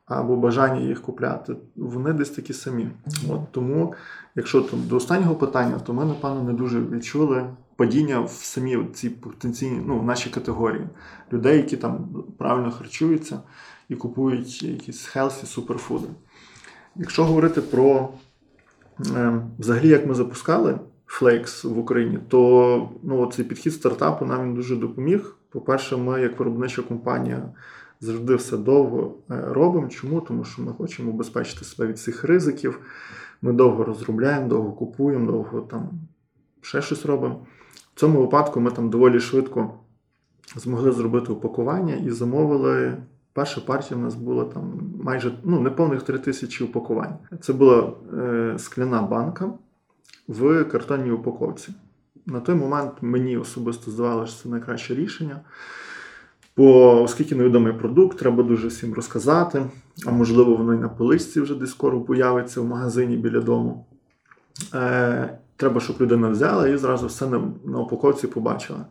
або 0.10 0.36
бажання 0.36 0.82
їх 0.82 1.02
купляти, 1.02 1.56
вони 1.76 2.14
десь 2.14 2.30
такі 2.30 2.54
самі. 2.54 2.88
От 3.30 3.52
тому, 3.52 3.94
якщо 4.36 4.62
там 4.62 4.80
до 4.88 4.96
останнього 4.96 5.36
питання, 5.36 5.80
то 5.80 5.94
ми, 5.94 6.06
напевно, 6.06 6.44
не 6.44 6.54
дуже 6.54 6.82
відчули 6.82 7.46
падіння 7.76 8.20
в 8.20 8.30
самі 8.30 8.78
ці 8.94 9.10
потенційні, 9.10 9.82
ну, 9.86 10.00
в 10.00 10.06
наші 10.06 10.30
категорії 10.30 10.88
людей, 11.34 11.58
які 11.58 11.78
там 11.78 12.10
правильно 12.38 12.72
харчуються 12.72 13.40
і 13.90 13.96
купують 13.96 14.64
якісь 14.64 15.16
healthy 15.16 15.46
суперфуди. 15.46 16.08
Якщо 16.96 17.26
говорити 17.26 17.62
про 17.62 18.10
е, 19.16 19.42
взагалі, 19.60 19.88
як 19.88 20.08
ми 20.08 20.14
запускали 20.14 20.80
Flakes 21.08 21.68
в 21.68 21.80
Україні, 21.80 22.20
то 22.28 22.90
ну, 23.04 23.32
цей 23.32 23.46
підхід 23.46 23.74
стартапу 23.74 24.26
нам 24.26 24.44
він 24.44 24.54
дуже 24.54 24.76
допоміг. 24.76 25.36
По-перше, 25.50 25.98
ми, 25.98 26.22
як 26.22 26.40
виробнича 26.40 26.82
компанія, 26.82 27.50
завжди 28.00 28.36
все 28.36 28.58
довго 28.58 29.16
е, 29.32 29.42
робимо. 29.48 29.88
Чому? 29.88 30.22
Тому 30.22 30.44
що 30.44 30.62
ми 30.62 30.74
хочемо 30.74 31.12
убезпечити 31.12 31.66
себе 31.66 31.88
від 31.88 32.00
цих 32.00 32.24
ризиків. 32.24 32.80
Ми 33.42 33.54
довго 33.54 33.84
розробляємо, 33.84 34.48
довго 34.48 34.72
купуємо, 34.72 35.32
довго 35.32 35.62
там 35.62 35.90
ще 36.62 36.82
щось 36.82 37.06
робимо. 37.06 37.46
В 37.96 38.00
цьому 38.00 38.22
випадку 38.22 38.60
ми 38.60 38.72
там 38.72 38.90
доволі 38.90 39.20
швидко 39.20 39.74
змогли 40.56 40.92
зробити 40.92 41.32
упакування 41.32 41.96
і 41.96 42.10
замовили. 42.10 42.98
Перша 43.34 43.62
партія 43.62 44.00
в 44.00 44.04
нас 44.04 44.16
була 44.16 44.46
там 44.46 44.94
майже 45.04 45.40
ну, 45.44 45.60
неповних 45.60 46.04
3 46.04 46.20
тисячі 46.20 46.66
упакувань. 46.66 47.18
Це 47.42 47.54
була 47.54 47.94
е, 48.18 48.56
скляна 48.58 49.02
банка 49.02 49.54
в 50.28 50.64
картонній 50.64 51.12
упаковці. 51.12 51.74
На 52.26 52.40
той 52.40 52.56
момент 52.56 52.92
мені 53.02 53.38
особисто 53.38 53.92
здавалося, 53.92 54.34
що 54.34 54.44
це 54.44 54.50
найкраще 54.50 54.96
рішення. 54.96 55.42
Бо 56.58 57.02
оскільки 57.04 57.36
невідомий 57.36 57.74
продукт, 57.74 58.18
треба 58.18 58.44
дуже 58.44 58.68
всім 58.68 58.94
розказати, 58.94 59.66
а 60.06 60.12
можливо, 60.12 60.56
воно 60.56 60.74
і 60.74 60.78
на 60.78 60.90
поличці 60.90 61.42
вже 61.42 61.56
десь 61.56 61.72
скоро 61.72 62.02
появиться 62.02 62.62
в 62.62 62.66
магазині 62.66 63.18
біля 63.18 63.40
дому. 63.40 63.86
Е, 64.74 65.40
треба, 65.56 65.82
щоб 65.82 66.02
людина 66.02 66.30
взяла 66.30 66.68
і 66.68 66.78
зразу 66.78 67.08
все 67.08 67.28
на, 67.28 67.42
на 67.66 67.80
упаковці 67.80 68.28
побачила. 68.28 68.86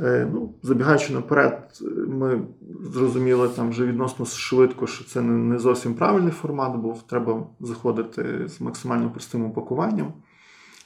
Е, 0.00 0.28
ну, 0.32 0.54
забігаючи 0.62 1.12
наперед, 1.12 1.82
ми 2.08 2.40
зрозуміли 2.92 3.48
там 3.48 3.70
вже 3.70 3.86
відносно 3.86 4.26
швидко, 4.26 4.86
що 4.86 5.04
це 5.04 5.20
не, 5.20 5.32
не 5.32 5.58
зовсім 5.58 5.94
правильний 5.94 6.32
формат, 6.32 6.76
бо 6.76 6.96
треба 7.06 7.46
заходити 7.60 8.48
з 8.48 8.60
максимально 8.60 9.10
простим 9.10 9.44
упакуванням. 9.44 10.12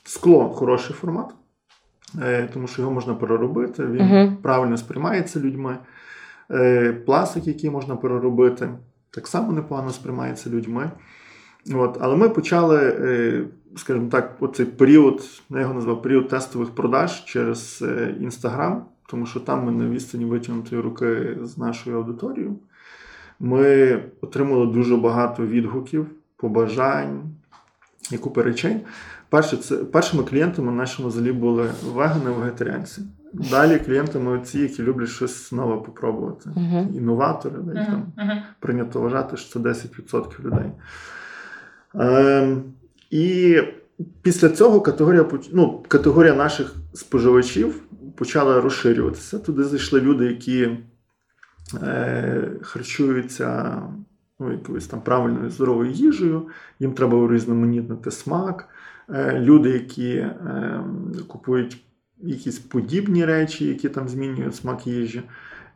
Скло 0.04 0.48
хороший 0.48 0.96
формат, 0.96 1.34
тому 2.54 2.66
що 2.66 2.82
його 2.82 2.94
можна 2.94 3.14
переробити, 3.14 3.86
він 3.86 4.02
Мгм. 4.06 4.36
правильно 4.42 4.76
сприймається 4.76 5.40
людьми. 5.40 5.76
Е, 6.50 6.92
Пластик, 6.92 7.46
який 7.46 7.70
можна 7.70 7.96
переробити, 7.96 8.68
так 9.10 9.26
само 9.26 9.52
непогано 9.52 9.90
сприймається 9.90 10.50
людьми. 10.50 10.90
От, 11.74 11.98
але 12.00 12.16
ми 12.16 12.28
почали, 12.28 12.78
е, 13.00 13.44
скажімо 13.76 14.08
так, 14.10 14.36
оцей 14.40 14.66
період, 14.66 15.22
я 15.50 15.60
його 15.60 15.74
назвав 15.74 16.02
період 16.02 16.28
тестових 16.28 16.70
продаж 16.70 17.24
через 17.24 17.84
Інстаграм, 18.20 18.84
тому 19.08 19.26
що 19.26 19.40
там 19.40 19.64
ми 19.64 19.72
на 19.72 19.88
відстані 19.88 20.24
витягнутої 20.24 20.82
руки 20.82 21.36
з 21.42 21.58
нашою 21.58 21.96
аудиторією. 21.96 22.56
Ми 23.40 23.98
отримали 24.20 24.66
дуже 24.66 24.96
багато 24.96 25.46
відгуків, 25.46 26.06
побажань 26.36 27.22
і 28.12 28.18
купи 28.18 28.42
речей. 28.42 28.76
Перше, 29.30 29.56
це, 29.56 29.76
першими 29.76 30.22
клієнтами 30.22 30.72
нашими 30.72 31.08
взагалі 31.08 31.32
були 31.32 31.70
вегани, 31.94 32.30
вегетаріанці. 32.30 33.02
Далі 33.32 33.78
клієнтами 33.78 34.40
ці, 34.44 34.58
які 34.58 34.82
люблять 34.82 35.08
щось 35.08 35.52
нове 35.52 35.76
попробувати. 35.76 36.50
Мгм. 36.56 36.88
Інноватори, 36.94 37.56
да, 37.58 37.72
і 37.72 37.86
там 37.86 38.12
мгм. 38.16 38.38
прийнято 38.60 39.00
вважати, 39.00 39.36
що 39.36 39.52
це 39.52 39.58
10% 39.58 40.40
людей. 40.44 40.70
Ем, 41.94 42.62
і 43.10 43.56
після 44.22 44.48
цього 44.48 44.80
категорія, 44.80 45.26
ну, 45.52 45.84
категорія 45.88 46.34
наших 46.34 46.74
споживачів 46.94 47.82
почала 48.16 48.60
розширюватися. 48.60 49.38
Туди 49.38 49.64
зайшли 49.64 50.00
люди, 50.00 50.24
які 50.24 50.78
е, 51.82 52.50
харчуються 52.62 53.82
ну, 54.40 54.52
якоюсь 54.52 54.86
там 54.86 55.00
правильною 55.00 55.50
здоровою 55.50 55.90
їжею, 55.90 56.48
їм 56.80 56.92
треба 56.92 57.18
урізноманітнити 57.18 58.10
смак. 58.10 58.68
Е, 59.14 59.40
люди, 59.40 59.70
які 59.70 60.14
е, 60.16 60.84
купують 61.26 61.84
якісь 62.18 62.58
подібні 62.58 63.24
речі, 63.24 63.66
які 63.66 63.88
там 63.88 64.08
змінюють 64.08 64.56
смак 64.56 64.86
їжі. 64.86 65.22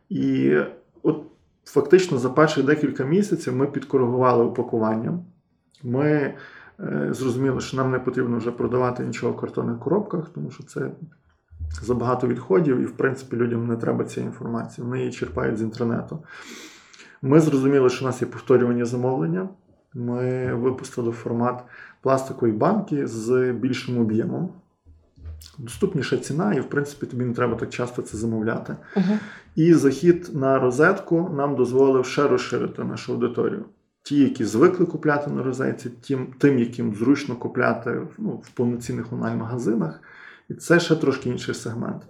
І 0.08 0.56
от 1.02 1.22
фактично 1.64 2.18
за 2.18 2.30
перших 2.30 2.64
декілька 2.64 3.04
місяців 3.04 3.56
ми 3.56 3.66
підкоригували 3.66 4.44
упакування. 4.44 5.18
Ми 5.82 6.34
е, 6.80 7.08
зрозуміли, 7.10 7.60
що 7.60 7.76
нам 7.76 7.90
не 7.90 7.98
потрібно 7.98 8.36
вже 8.38 8.50
продавати 8.50 9.06
нічого 9.06 9.32
в 9.32 9.36
картонних 9.36 9.78
коробках, 9.78 10.28
тому 10.34 10.50
що 10.50 10.62
це 10.62 10.90
забагато 11.82 12.26
відходів, 12.26 12.78
і, 12.78 12.84
в 12.84 12.96
принципі, 12.96 13.36
людям 13.36 13.66
не 13.66 13.76
треба 13.76 14.04
цієї 14.04 14.26
інформації. 14.26 14.84
Вони 14.84 14.98
її 14.98 15.12
черпають 15.12 15.58
з 15.58 15.62
інтернету. 15.62 16.24
Ми 17.22 17.40
зрозуміли, 17.40 17.90
що 17.90 18.04
у 18.04 18.08
нас 18.08 18.22
є 18.22 18.28
повторювані 18.28 18.84
замовлення. 18.84 19.48
Ми 19.94 20.54
випустили 20.54 21.12
формат 21.12 21.64
пластикової 22.00 22.52
банки 22.52 23.06
з 23.06 23.52
більшим 23.52 23.98
об'ємом. 23.98 24.48
Доступніша 25.58 26.16
ціна, 26.16 26.54
і, 26.54 26.60
в 26.60 26.68
принципі, 26.68 27.06
тобі 27.06 27.24
не 27.24 27.34
треба 27.34 27.54
так 27.54 27.70
часто 27.70 28.02
це 28.02 28.16
замовляти. 28.16 28.76
Мгм. 28.96 29.18
І 29.56 29.74
захід 29.74 30.30
на 30.34 30.58
розетку 30.58 31.30
нам 31.36 31.56
дозволив 31.56 32.06
ще 32.06 32.28
розширити 32.28 32.84
нашу 32.84 33.12
аудиторію. 33.12 33.64
Ті, 34.02 34.16
які 34.16 34.44
звикли 34.44 34.86
купляти 34.86 35.30
на 35.30 35.42
розетці, 35.42 35.90
тим, 35.90 36.26
тим 36.38 36.58
яким 36.58 36.94
зручно 36.94 37.36
купляти 37.36 38.00
ну, 38.18 38.30
в 38.30 38.50
повноцінних 38.50 39.12
онлайн-магазинах. 39.12 40.00
І 40.48 40.54
це 40.54 40.80
ще 40.80 40.96
трошки 40.96 41.30
інший 41.30 41.54
сегмент. 41.54 42.02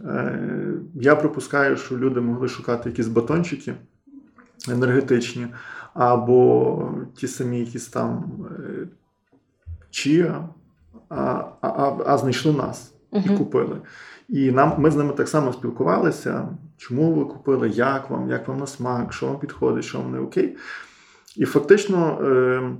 Е, 0.00 0.72
я 0.94 1.16
припускаю, 1.16 1.76
що 1.76 1.98
люди 1.98 2.20
могли 2.20 2.48
шукати 2.48 2.88
якісь 2.88 3.08
батончики 3.08 3.74
енергетичні, 4.68 5.46
або 5.94 6.92
ті 7.16 7.28
самі 7.28 7.60
якісь 7.60 7.88
там 7.88 8.24
е, 8.50 8.88
чія, 9.90 10.48
а, 11.08 11.44
а, 11.60 11.96
а, 12.06 12.18
знайшли 12.18 12.52
нас 12.52 12.92
і 13.12 13.28
купили. 13.28 13.80
І 14.28 14.50
нам, 14.50 14.74
ми 14.78 14.90
з 14.90 14.96
ними 14.96 15.12
так 15.12 15.28
само 15.28 15.52
спілкувалися, 15.52 16.48
чому 16.76 17.14
ви 17.14 17.24
купили, 17.24 17.68
як 17.68 18.10
вам, 18.10 18.30
як 18.30 18.48
вам 18.48 18.58
на 18.58 18.66
смак, 18.66 19.12
що 19.12 19.26
вам 19.26 19.38
підходить, 19.38 19.84
що 19.84 19.98
вам 19.98 20.12
не 20.12 20.18
окей. 20.18 20.56
І 21.36 21.44
фактично 21.44 22.18
е, 22.22 22.70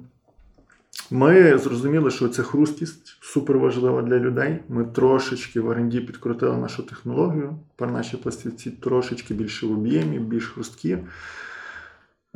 ми 1.11 1.59
зрозуміли, 1.59 2.11
що 2.11 2.29
ця 2.29 2.43
хрусткість 2.43 3.19
супер 3.21 3.59
важлива 3.59 4.03
для 4.03 4.19
людей. 4.19 4.59
Ми 4.69 4.85
трошечки 4.85 5.61
в 5.61 5.71
R&D 5.71 6.07
підкрутили 6.07 6.57
нашу 6.57 6.83
технологію. 6.83 7.59
Тепер 7.77 7.95
наші 7.95 8.17
пластівці 8.17 8.71
трошечки 8.71 9.35
більше 9.35 9.67
в 9.67 9.73
об'ємі, 9.73 10.19
більш 10.19 10.47
хрусткі. 10.47 10.99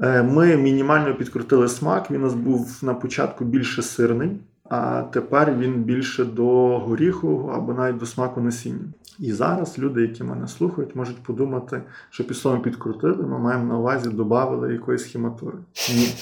Е, 0.02 0.22
Ми 0.22 0.56
мінімально 0.56 1.14
підкрутили 1.14 1.68
смак. 1.68 2.10
Він 2.10 2.20
у 2.20 2.24
нас 2.24 2.34
був 2.34 2.78
на 2.82 2.94
початку 2.94 3.44
більше 3.44 3.82
сирний, 3.82 4.30
а 4.64 5.02
тепер 5.02 5.54
він 5.58 5.82
більше 5.82 6.24
до 6.24 6.78
горіху 6.78 7.50
або 7.54 7.74
навіть 7.74 7.98
до 7.98 8.06
смаку 8.06 8.40
насіння. 8.40 8.84
І 9.18 9.32
зараз 9.32 9.78
люди, 9.78 10.02
які 10.02 10.24
мене 10.24 10.48
слухають, 10.48 10.96
можуть 10.96 11.22
подумати, 11.22 11.82
що 12.10 12.26
під 12.26 12.36
словом 12.36 12.62
підкрутили, 12.62 13.26
ми 13.26 13.38
маємо 13.38 13.64
на 13.64 13.78
увазі 13.78 14.08
додали 14.08 14.72
якоїсь 14.72 15.04
хіматури. 15.04 15.58
Ні. 15.94 16.14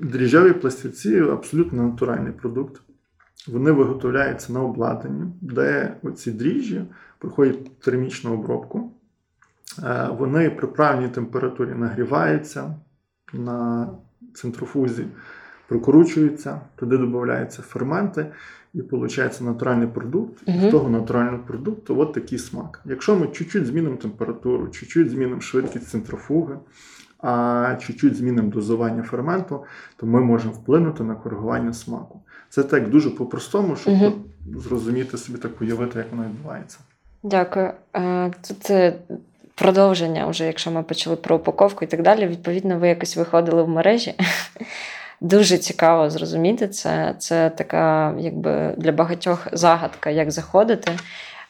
Дріжджові 0.00 0.52
пластівці 0.52 1.20
абсолютно 1.20 1.82
натуральний 1.82 2.32
продукт. 2.32 2.80
Вони 3.48 3.70
виготовляються 3.70 4.52
на 4.52 4.62
обладнанні, 4.62 5.32
де 5.40 5.96
оці 6.02 6.30
дріжджі 6.30 6.82
проходять 7.18 7.78
термічну 7.78 8.34
обробку. 8.34 8.92
Е, 9.84 10.08
Вони 10.18 10.50
при 10.50 10.66
правильній 10.66 11.08
температурі 11.08 11.70
нагріваються 11.74 12.74
на 13.32 13.88
центрофузі, 14.34 15.06
прокручуються, 15.68 16.60
туди 16.76 16.98
додаються 16.98 17.62
ферменти, 17.62 18.26
і 18.74 18.80
виходить 18.82 19.40
натуральний 19.40 19.88
продукт. 19.88 20.42
І 20.46 20.50
Мгм. 20.50 20.68
з 20.68 20.70
того 20.70 20.90
натурального 20.90 21.38
продукту 21.46 22.00
от 22.00 22.12
такий 22.12 22.38
смак. 22.38 22.80
Якщо 22.84 23.16
ми 23.16 23.26
чуть-чуть 23.26 23.66
змінимо 23.66 23.96
температуру, 23.96 24.68
чуть-чуть 24.68 25.10
змінимо 25.10 25.40
швидкість 25.40 25.88
центрофуги, 25.88 26.56
а 27.18 27.76
чуть-чуть 27.80 28.16
змінимо 28.16 28.50
дозування 28.50 29.02
ферменту, 29.02 29.64
то 29.96 30.06
ми 30.06 30.20
можемо 30.20 30.52
вплинути 30.54 31.04
на 31.04 31.14
коригування 31.14 31.72
смаку. 31.72 32.20
Це 32.48 32.62
так 32.62 32.90
дуже 32.90 33.10
по-простому, 33.10 33.76
щоб 33.76 33.94
Мгм. 33.94 34.12
зрозуміти 34.56 35.16
собі 35.16 35.38
так 35.38 35.60
уявити, 35.60 35.98
як 35.98 36.10
воно 36.10 36.24
відбувається. 36.24 36.78
Дякую. 37.22 37.70
Е, 37.96 38.30
Тут 38.48 38.70
е, 38.70 38.98
продовження, 39.56 40.26
вже 40.26 40.46
якщо 40.46 40.70
ми 40.70 40.82
почали 40.82 41.16
про 41.16 41.36
упаковку 41.36 41.84
і 41.84 41.88
так 41.88 42.02
далі. 42.02 42.26
Відповідно, 42.26 42.78
ви 42.78 42.88
якось 42.88 43.16
виходили 43.16 43.62
в 43.62 43.68
мережі. 43.68 44.14
Дуже 45.20 45.58
цікаво 45.58 46.10
зрозуміти 46.10 46.68
це. 46.68 47.14
Це 47.18 47.50
така, 47.50 48.14
якби 48.18 48.74
для 48.76 48.92
багатьох 48.92 49.48
загадка, 49.52 50.10
як 50.10 50.30
заходити. 50.30 50.92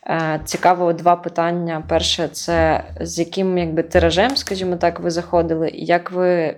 Е, 0.07 0.41
Цікаво 0.45 0.93
два 0.93 1.17
питання. 1.17 1.83
Перше, 1.89 2.29
це 2.29 2.85
з 3.01 3.19
яким 3.19 3.59
якби 3.59 3.83
тиражем, 3.83 4.37
скажімо 4.37 4.77
так, 4.77 5.01
ви 5.01 5.11
заходили, 5.11 5.69
і 5.69 5.85
як 5.85 6.11
ви 6.11 6.57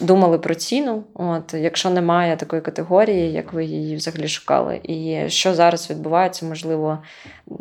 думали 0.00 0.38
про 0.38 0.54
ціну? 0.54 1.04
От, 1.14 1.54
якщо 1.54 1.90
немає 1.90 2.36
такої 2.36 2.62
категорії, 2.62 3.32
як 3.32 3.52
ви 3.52 3.64
її 3.64 3.96
взагалі 3.96 4.28
шукали, 4.28 4.80
і 4.82 5.24
що 5.28 5.54
зараз 5.54 5.90
відбувається, 5.90 6.46
можливо, 6.46 6.98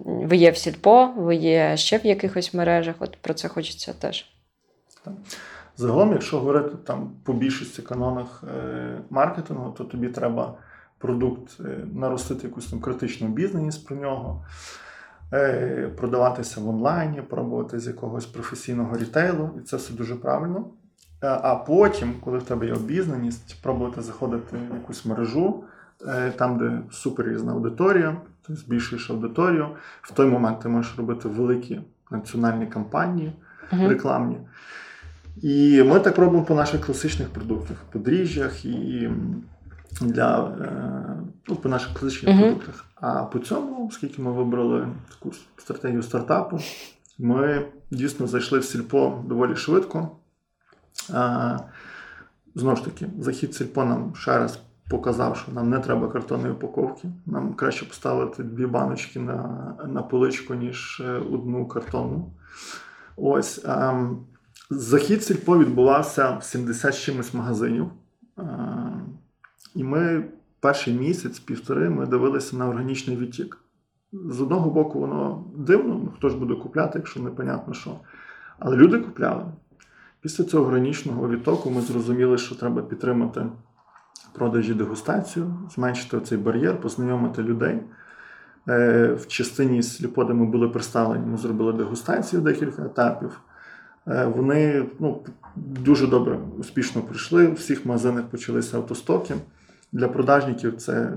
ви 0.05 0.37
є 0.37 0.51
в 0.51 0.57
сільпо, 0.57 1.09
ви 1.17 1.35
є 1.35 1.77
ще 1.77 1.97
в 1.97 2.05
якихось 2.05 2.53
мережах. 2.53 2.95
От 2.99 3.17
про 3.21 3.33
це 3.33 3.47
хочеться 3.47 3.93
теж. 3.93 4.25
Загалом, 5.77 6.11
якщо 6.11 6.39
говорити 6.39 6.75
там 6.83 7.11
по 7.23 7.33
більшості 7.33 7.81
канонах 7.81 8.43
е, 8.43 8.97
маркетингу, 9.09 9.71
то 9.77 9.83
тобі 9.83 10.07
треба 10.07 10.53
продукт 10.97 11.59
е, 11.59 11.87
наростити 11.93 12.47
якусь 12.47 12.67
там 12.67 12.79
критичну 12.79 13.27
бізнес 13.27 13.77
про 13.77 13.95
нього, 13.95 14.45
е, 15.33 15.91
продаватися 15.97 16.61
в 16.61 16.69
онлайні, 16.69 17.21
пробувати 17.21 17.79
з 17.79 17.87
якогось 17.87 18.25
професійного 18.25 18.97
рітейлу, 18.97 19.49
і 19.57 19.61
це 19.61 19.77
все 19.77 19.93
дуже 19.93 20.15
правильно. 20.15 20.65
Е, 21.23 21.27
А 21.43 21.55
потім, 21.55 22.13
коли 22.23 22.37
в 22.37 22.43
тебе 22.43 22.65
є 22.65 22.73
обізнаність, 22.73 23.61
пробувати 23.63 24.01
заходити 24.01 24.57
в 24.71 24.75
якусь 24.75 25.05
мережу, 25.05 25.63
е, 26.07 26.31
там, 26.31 26.57
де 26.57 26.81
суперрізна 26.91 27.51
аудиторія, 27.51 28.17
ти 28.47 28.55
збільшуєш 28.55 29.09
аудиторію. 29.09 29.67
В 30.01 30.11
той 30.11 30.25
момент 30.27 30.59
ти 30.59 30.69
можеш 30.69 30.97
робити 30.97 31.27
великі 31.27 31.81
національні 32.11 32.65
кампанії 32.67 33.33
рекламні. 33.71 34.37
І 35.41 35.83
ми 35.83 35.99
так 35.99 36.17
робимо 36.17 36.43
по 36.43 36.55
наших 36.55 36.81
класичних 36.85 37.29
продуктах, 37.29 37.77
по 37.91 37.99
дріжджах 37.99 38.65
і 38.65 39.09
для, 40.01 40.47
е, 40.61 40.71
ну, 41.47 41.55
по 41.55 41.69
наших 41.69 41.93
класичних 41.93 42.35
Мгм. 42.35 42.43
продуктах. 42.43 42.85
А 42.95 43.23
по 43.23 43.39
цьому, 43.39 43.87
оскільки 43.87 44.21
ми 44.21 44.31
вибрали 44.31 44.87
таку 45.09 45.35
стратегію 45.57 46.03
стартапу, 46.03 46.59
ми 47.19 47.65
дійсно 47.91 48.27
зайшли 48.27 48.59
в 48.59 48.63
сільпо 48.65 49.23
доволі 49.27 49.55
швидко. 49.55 50.09
Знову 52.55 52.75
ж 52.75 52.85
таки, 52.85 53.07
захід 53.19 53.55
сільпо 53.55 53.85
нам 53.85 54.15
ще 54.15 54.37
раз 54.37 54.59
показав, 54.89 55.37
що 55.37 55.51
нам 55.51 55.69
не 55.69 55.79
треба 55.79 56.07
картонної 56.07 56.53
упаковки. 56.53 57.07
Нам 57.25 57.53
краще 57.53 57.85
поставити 57.85 58.43
дві 58.43 58.65
баночки 58.65 59.19
на, 59.19 59.73
на 59.87 60.01
поличку, 60.01 60.53
ніж 60.53 61.01
е, 61.05 61.11
одну 61.11 61.67
картонну. 61.67 62.31
Ось. 63.17 63.61
ем, 63.65 64.25
Захід 64.73 65.23
сільпо 65.23 65.57
відбувався 65.57 66.37
в 66.37 66.43
70 66.43 66.99
чимось 66.99 67.33
магазинів. 67.33 67.89
Е, 68.39 68.43
І 69.75 69.83
ми 69.83 70.25
перший 70.59 70.93
місяць, 70.93 71.39
півтори, 71.39 71.89
ми 71.89 72.05
дивилися 72.05 72.57
на 72.57 72.67
органічний 72.67 73.17
відтік. 73.17 73.57
З 74.13 74.41
одного 74.41 74.69
боку, 74.69 74.99
воно 74.99 75.43
дивно, 75.55 76.01
ну, 76.03 76.13
хто 76.17 76.29
ж 76.29 76.37
буде 76.37 76.55
купляти, 76.55 76.99
якщо 76.99 77.19
непонятно 77.19 77.73
що. 77.73 77.99
Але 78.59 78.77
люди 78.77 78.99
купляли. 78.99 79.43
Після 80.21 80.43
цього 80.43 80.67
органічного 80.67 81.29
відтоку 81.29 81.69
ми 81.71 81.81
зрозуміли, 81.81 82.37
що 82.37 82.55
треба 82.55 82.81
підтримати 82.81 83.45
продажі 84.33 84.73
дегустацію, 84.73 85.53
зменшити 85.75 86.19
цей 86.19 86.37
бар'єр, 86.37 86.81
познайомити 86.81 87.43
людей. 87.43 87.79
Е, 88.69 89.13
В 89.13 89.27
частині 89.27 89.83
сліпода 89.83 90.33
ми 90.33 90.45
були 90.45 90.69
представлені, 90.69 91.25
ми 91.25 91.37
зробили 91.37 91.73
дегустацію 91.73 92.41
декілька 92.41 92.85
етапів. 92.85 93.41
Е, 94.07 94.25
Вони 94.25 94.85
ну, 94.99 95.21
дуже 95.55 96.07
добре, 96.07 96.39
успішно 96.59 97.01
пройшли. 97.01 97.47
У 97.47 97.53
всіх 97.53 97.85
магазинах 97.85 98.23
почалися 98.25 98.77
автостоки. 98.77 99.35
Для 99.91 100.07
продажників 100.07 100.77
це 100.77 101.13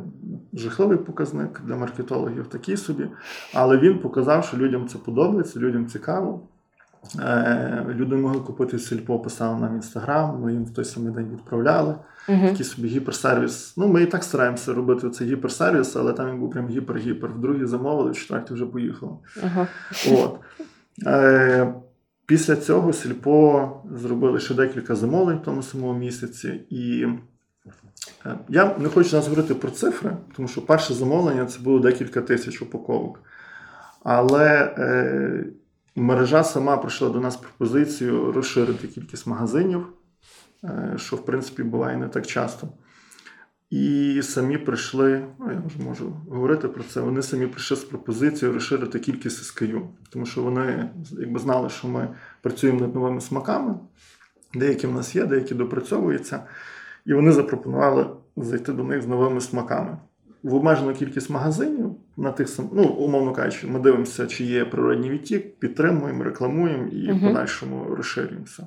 жахливий 0.53 0.99
показник, 0.99 1.61
для 1.65 1.77
маркетологів 1.77 2.47
такий 2.47 2.77
собі. 2.77 3.09
Але 3.55 3.79
він 3.79 3.99
показав, 3.99 4.45
що 4.45 4.57
людям 4.57 4.89
це 4.89 4.99
подобається, 4.99 5.61
людям 5.61 5.87
цікаво. 5.87 6.43
Е, 7.21 7.87
Люди 7.89 8.17
могли 8.17 8.41
купити 8.41 8.79
сільпо, 8.79 9.19
писали 9.19 9.61
нам 9.61 9.73
в 9.73 9.77
інстаграм, 9.77 10.41
ми 10.43 10.53
їм 10.53 10.65
в 10.65 10.75
той 10.75 10.85
самий 10.85 11.13
день 11.13 11.31
відправляли. 11.33 11.95
Мгм. 12.29 12.49
Такий 12.49 12.65
собі 12.65 12.89
гіперсервіс. 12.89 13.77
Ну, 13.77 13.89
ми 13.89 14.03
і 14.03 14.07
так 14.07 14.25
стараємося 14.25 14.75
робити 14.75 15.11
цей 15.11 15.29
гіперсервіс, 15.29 15.97
але 15.97 16.13
там 16.13 16.31
він 16.31 16.41
був 16.41 16.51
прям 16.51 16.69
гіпер-гіпер. 16.69 17.33
В 17.33 17.41
другий 17.41 17.67
замовили, 17.67 18.11
в 18.11 18.17
четвертий 18.17 18.55
вже 18.55 18.67
поїхало. 18.67 19.19
Ага. 19.45 19.67
От. 20.13 20.39
Е, 21.07 21.75
після 22.27 22.57
цього 22.57 22.93
Сільпо 22.93 23.71
зробили 23.95 24.41
ще 24.41 24.55
декілька 24.55 24.95
замовлень 24.95 25.39
в 25.39 25.43
тому 25.43 25.63
самому 25.63 25.99
місяці. 25.99 26.61
І 26.71 27.07
е, 28.27 28.39
я 28.49 28.77
не 28.79 28.89
хочу 28.89 29.09
зараз 29.09 29.29
говорити 29.29 29.55
про 29.55 29.71
цифри, 29.71 30.17
тому 30.37 30.49
що 30.49 30.67
перше 30.67 30.95
замовлення 30.95 31.47
це 31.47 31.61
було 31.61 31.79
декілька 31.79 32.21
тисяч 32.21 32.63
упаковок. 32.63 33.21
Але 34.05 34.75
е, 34.79 35.45
мережа 35.97 36.45
сама 36.45 36.77
прийшла 36.77 37.09
до 37.09 37.21
нас 37.21 37.37
пропозицію 37.37 38.33
розширити 38.33 38.89
кількість 38.89 39.27
магазинів, 39.27 39.87
е, 40.65 40.95
що 40.97 41.17
в 41.17 41.25
принципі 41.25 41.63
буває 41.63 41.97
не 41.97 42.09
так 42.09 42.27
часто. 42.27 42.69
І 43.71 44.21
самі 44.23 44.59
прийшли, 44.59 45.27
ну 45.39 45.53
я 45.53 45.63
вже 45.67 45.83
можу 45.89 46.17
говорити 46.31 46.69
про 46.69 46.85
це. 46.85 47.01
Вони 47.01 47.23
самі 47.23 47.47
прийшли 47.47 47.77
з 47.77 47.85
пропозицією 47.85 48.55
розширити 48.55 48.99
кількість 48.99 49.43
SKU, 49.43 49.87
тому 50.11 50.27
що 50.27 50.43
вони 50.43 50.91
якби 51.13 51.41
знали, 51.41 51.71
що 51.71 51.89
ми 51.89 52.09
працюємо 52.43 52.81
над 52.81 52.95
новими 52.95 53.21
смаками, 53.21 53.75
деякі 54.55 54.87
в 54.87 54.93
нас 54.93 55.17
є, 55.17 55.27
деякі 55.27 55.55
допрацьовуються, 55.55 56.43
і 57.07 57.15
вони 57.15 57.33
запропонували 57.33 58.07
зайти 58.37 58.73
до 58.73 58.85
них 58.85 59.03
з 59.03 59.07
новими 59.07 59.41
смаками. 59.41 59.99
В 60.45 60.55
обмежену 60.55 60.95
кількість 60.95 61.31
магазинів 61.31 61.97
на 62.17 62.33
тих 62.33 62.49
сам, 62.49 62.71
ну 62.73 62.85
умовно 62.85 63.33
кажучи, 63.33 63.67
ми 63.67 63.81
дивимося, 63.81 64.27
чи 64.27 64.45
є 64.45 64.65
природній 64.65 65.11
відтік, 65.11 65.59
підтримуємо, 65.59 66.25
рекламуємо 66.25 66.87
і 66.89 67.13
в 67.13 67.15
Мгм. 67.15 67.29
подальшому 67.29 67.95
розширюємося. 67.95 68.67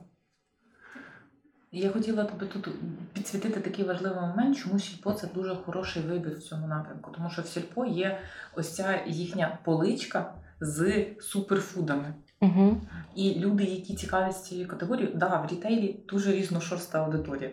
Я 1.72 1.90
хотіла 1.90 2.24
тобі 2.24 2.52
тут 2.54 2.70
підсвітити 3.14 3.60
такий 3.60 3.86
важливий 3.86 4.22
момент, 4.22 4.58
чому 4.58 4.80
сільпо 4.80 5.14
це 5.14 5.28
дуже 5.36 5.56
хороший 5.56 6.04
вибір 6.04 6.34
в 6.34 6.44
цьому 6.44 6.68
напрямку. 6.68 7.12
Тому 7.16 7.30
що 7.30 7.42
в 7.42 7.46
сільпо 7.46 7.86
є 7.86 8.20
ось 8.56 8.76
ця 8.76 9.00
їхня 9.08 9.58
поличка 9.64 10.34
з 10.62 11.06
суперфудами. 11.20 12.14
Угу. 12.42 12.82
І 13.16 13.36
люди, 13.40 13.64
які 13.64 13.96
цікавляться 13.96 14.44
цією 14.44 14.68
категорією, 14.68 15.16
да, 15.16 15.42
в 15.42 15.52
рітейлі 15.52 16.00
дуже 16.08 16.32
різношорста 16.32 17.04
аудиторія. 17.04 17.50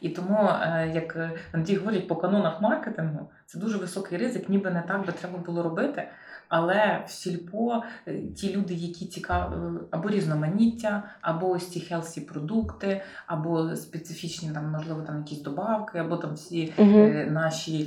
І 0.00 0.08
тому, 0.08 0.48
е, 0.62 0.90
як 0.94 1.16
е, 1.16 1.30
Андрій 1.52 1.76
говорить, 1.76 2.08
по 2.08 2.16
канонах 2.16 2.60
маркетингу 2.60 3.30
це 3.46 3.58
дуже 3.58 3.78
високий 3.78 4.18
ризик, 4.18 4.48
ніби 4.48 4.70
не 4.70 4.82
так 4.82 5.06
би 5.06 5.12
треба 5.12 5.38
було 5.38 5.62
робити. 5.62 6.08
Але 6.48 7.04
в 7.06 7.10
сільпо 7.10 7.82
е, 8.08 8.18
ті 8.36 8.56
люди, 8.56 8.74
які 8.74 9.06
цікаві 9.06 9.52
або 9.90 10.08
різноманіття, 10.08 11.02
або 11.20 11.50
ось 11.50 11.68
ці 11.68 11.80
хелсі 11.80 12.20
продукти, 12.20 13.02
або 13.26 13.76
специфічні 13.76 14.50
там, 14.50 14.70
можливо, 14.70 15.00
там 15.00 15.18
якісь 15.18 15.42
добавки, 15.42 15.98
або 15.98 16.16
там 16.16 16.34
всі 16.34 16.72
е, 16.78 17.28
наші 17.30 17.84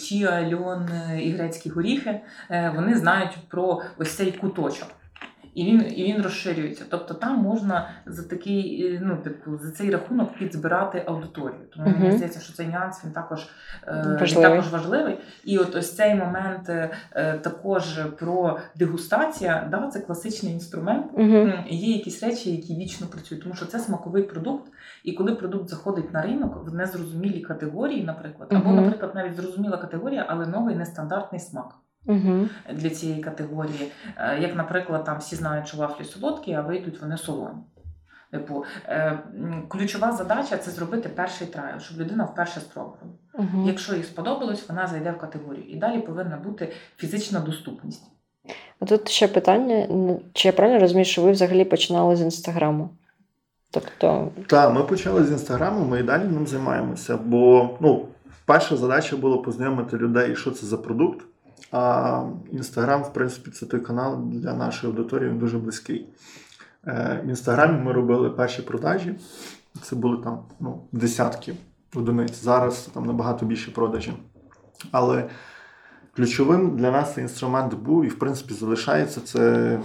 чіа, 0.00 0.50
льон 0.54 0.88
і 1.18 1.30
грецькі 1.30 1.70
горіхи, 1.70 2.20
вони 2.50 2.98
знають 2.98 3.38
про 3.48 3.82
ось 3.98 4.16
цей 4.16 4.32
куточок. 4.32 4.88
І 5.58 5.64
він, 5.64 5.92
і 5.96 6.04
він 6.04 6.22
розширюється. 6.22 6.84
Тобто 6.90 7.14
там 7.14 7.36
можна 7.38 7.88
за 8.06 8.22
такий, 8.22 8.86
е, 8.86 9.00
ну, 9.04 9.16
типу, 9.16 9.58
за 9.58 9.70
цей 9.70 9.90
рахунок 9.90 10.34
підзбирати 10.38 11.02
аудиторію. 11.06 11.60
Тому 11.76 11.88
Мгм. 11.88 11.98
мені 12.02 12.12
здається, 12.16 12.40
що 12.40 12.52
цей 12.52 12.66
нюанс 12.66 13.04
він 13.04 13.12
також, 13.12 13.48
е, 13.86 14.02
він 14.06 14.18
Важливий. 14.18 14.50
також 14.50 14.72
важливий. 14.72 15.18
І 15.44 15.58
от 15.58 15.76
ось 15.76 15.96
цей 15.96 16.14
момент 16.14 16.68
е, 16.68 16.90
е, 17.12 17.38
також 17.38 17.98
про 18.18 18.58
дегустація, 18.76 19.68
да, 19.70 19.88
це 19.88 20.00
класичний 20.00 20.52
інструмент. 20.52 21.06
М, 21.18 21.52
Є 21.68 21.96
якісь 21.96 22.22
речі, 22.22 22.50
які 22.56 22.74
вічно 22.76 23.06
працюють, 23.06 23.42
тому 23.44 23.54
що 23.54 23.66
це 23.66 23.78
смаковий 23.78 24.22
продукт. 24.22 24.72
І 25.04 25.12
коли 25.12 25.34
продукт 25.34 25.68
заходить 25.68 26.12
на 26.12 26.22
ринок 26.22 26.62
в 26.66 26.74
незрозумілій 26.74 27.40
категорії, 27.40 28.04
наприклад, 28.04 28.48
або, 28.52 28.70
наприклад, 28.72 29.12
навіть 29.14 29.36
зрозуміла 29.36 29.76
категорія, 29.76 30.26
але 30.28 30.46
новий 30.46 30.76
нестандартний 30.76 31.40
смак 31.40 31.74
Угу. 32.08 32.48
для 32.72 32.90
цієї 32.90 33.20
категорії. 33.20 33.92
Е, 34.16 34.38
Як, 34.40 34.56
наприклад, 34.56 35.04
там 35.04 35.18
всі 35.18 35.36
знають, 35.36 35.68
що 35.68 35.76
вафлі 35.76 36.04
солодкі, 36.04 36.52
а 36.52 36.60
вийдуть 36.60 37.00
вони 37.00 37.16
солоні. 37.16 37.58
Типу, 38.30 38.64
е, 38.86 39.18
ключова 39.68 40.12
задача 40.12 40.56
це 40.56 40.70
зробити 40.70 41.08
перший 41.08 41.46
трайл, 41.46 41.80
щоб 41.80 42.00
людина 42.00 42.24
вперше 42.24 42.60
спробувала. 42.60 43.12
Угу. 43.34 43.66
Якщо 43.66 43.94
їй 43.94 44.02
сподобалось, 44.02 44.68
вона 44.68 44.86
зайде 44.86 45.10
в 45.10 45.18
категорію. 45.18 45.64
І 45.68 45.76
далі 45.76 46.00
повинна 46.00 46.36
бути 46.36 46.72
фізична 46.96 47.40
доступність. 47.40 48.02
А 48.80 48.84
тут 48.84 49.08
ще 49.08 49.28
питання: 49.28 49.86
чи 50.32 50.48
я 50.48 50.52
правильно 50.52 50.80
розумію, 50.80 51.04
що 51.04 51.22
ви 51.22 51.30
взагалі 51.30 51.64
починали 51.64 52.16
з 52.16 52.20
інстаграму? 52.20 52.90
Тобто, 53.70 54.28
Так, 54.46 54.74
ми 54.74 54.82
почали 54.82 55.24
з 55.24 55.30
інстаграму, 55.32 55.84
ми 55.84 56.00
і 56.00 56.02
далі 56.02 56.24
ним 56.24 56.46
займаємося. 56.46 57.16
Бо 57.16 57.70
ну, 57.80 58.06
перша 58.44 58.76
задача 58.76 59.16
була 59.16 59.36
познайомити 59.36 59.96
людей, 59.96 60.36
що 60.36 60.50
це 60.50 60.66
за 60.66 60.76
продукт. 60.76 61.24
А 61.72 62.24
інстаграм, 62.52 63.02
в 63.02 63.12
принципі, 63.12 63.50
це 63.50 63.66
той 63.66 63.80
канал 63.80 64.22
для 64.24 64.54
нашої 64.54 64.92
аудиторії 64.92 65.30
він 65.30 65.38
дуже 65.38 65.58
близький. 65.58 66.06
Е, 66.86 67.22
В 67.24 67.28
інстаграмі 67.28 67.82
ми 67.82 67.92
робили 67.92 68.30
перші 68.30 68.62
продажі. 68.62 69.14
Це 69.82 69.96
були 69.96 70.16
там 70.16 70.42
ну, 70.60 70.82
десятки 70.92 71.54
одиниць. 71.94 72.42
Зараз 72.42 72.90
там 72.94 73.06
набагато 73.06 73.46
більше 73.46 73.70
продажі. 73.70 74.12
Але 74.90 75.28
ключовим 76.16 76.76
для 76.76 76.90
нас 76.90 77.18
інструмент 77.18 77.74
був 77.74 78.04
і, 78.04 78.08
в 78.08 78.18
принципі, 78.18 78.54
залишається 78.54 79.20
це 79.20 79.78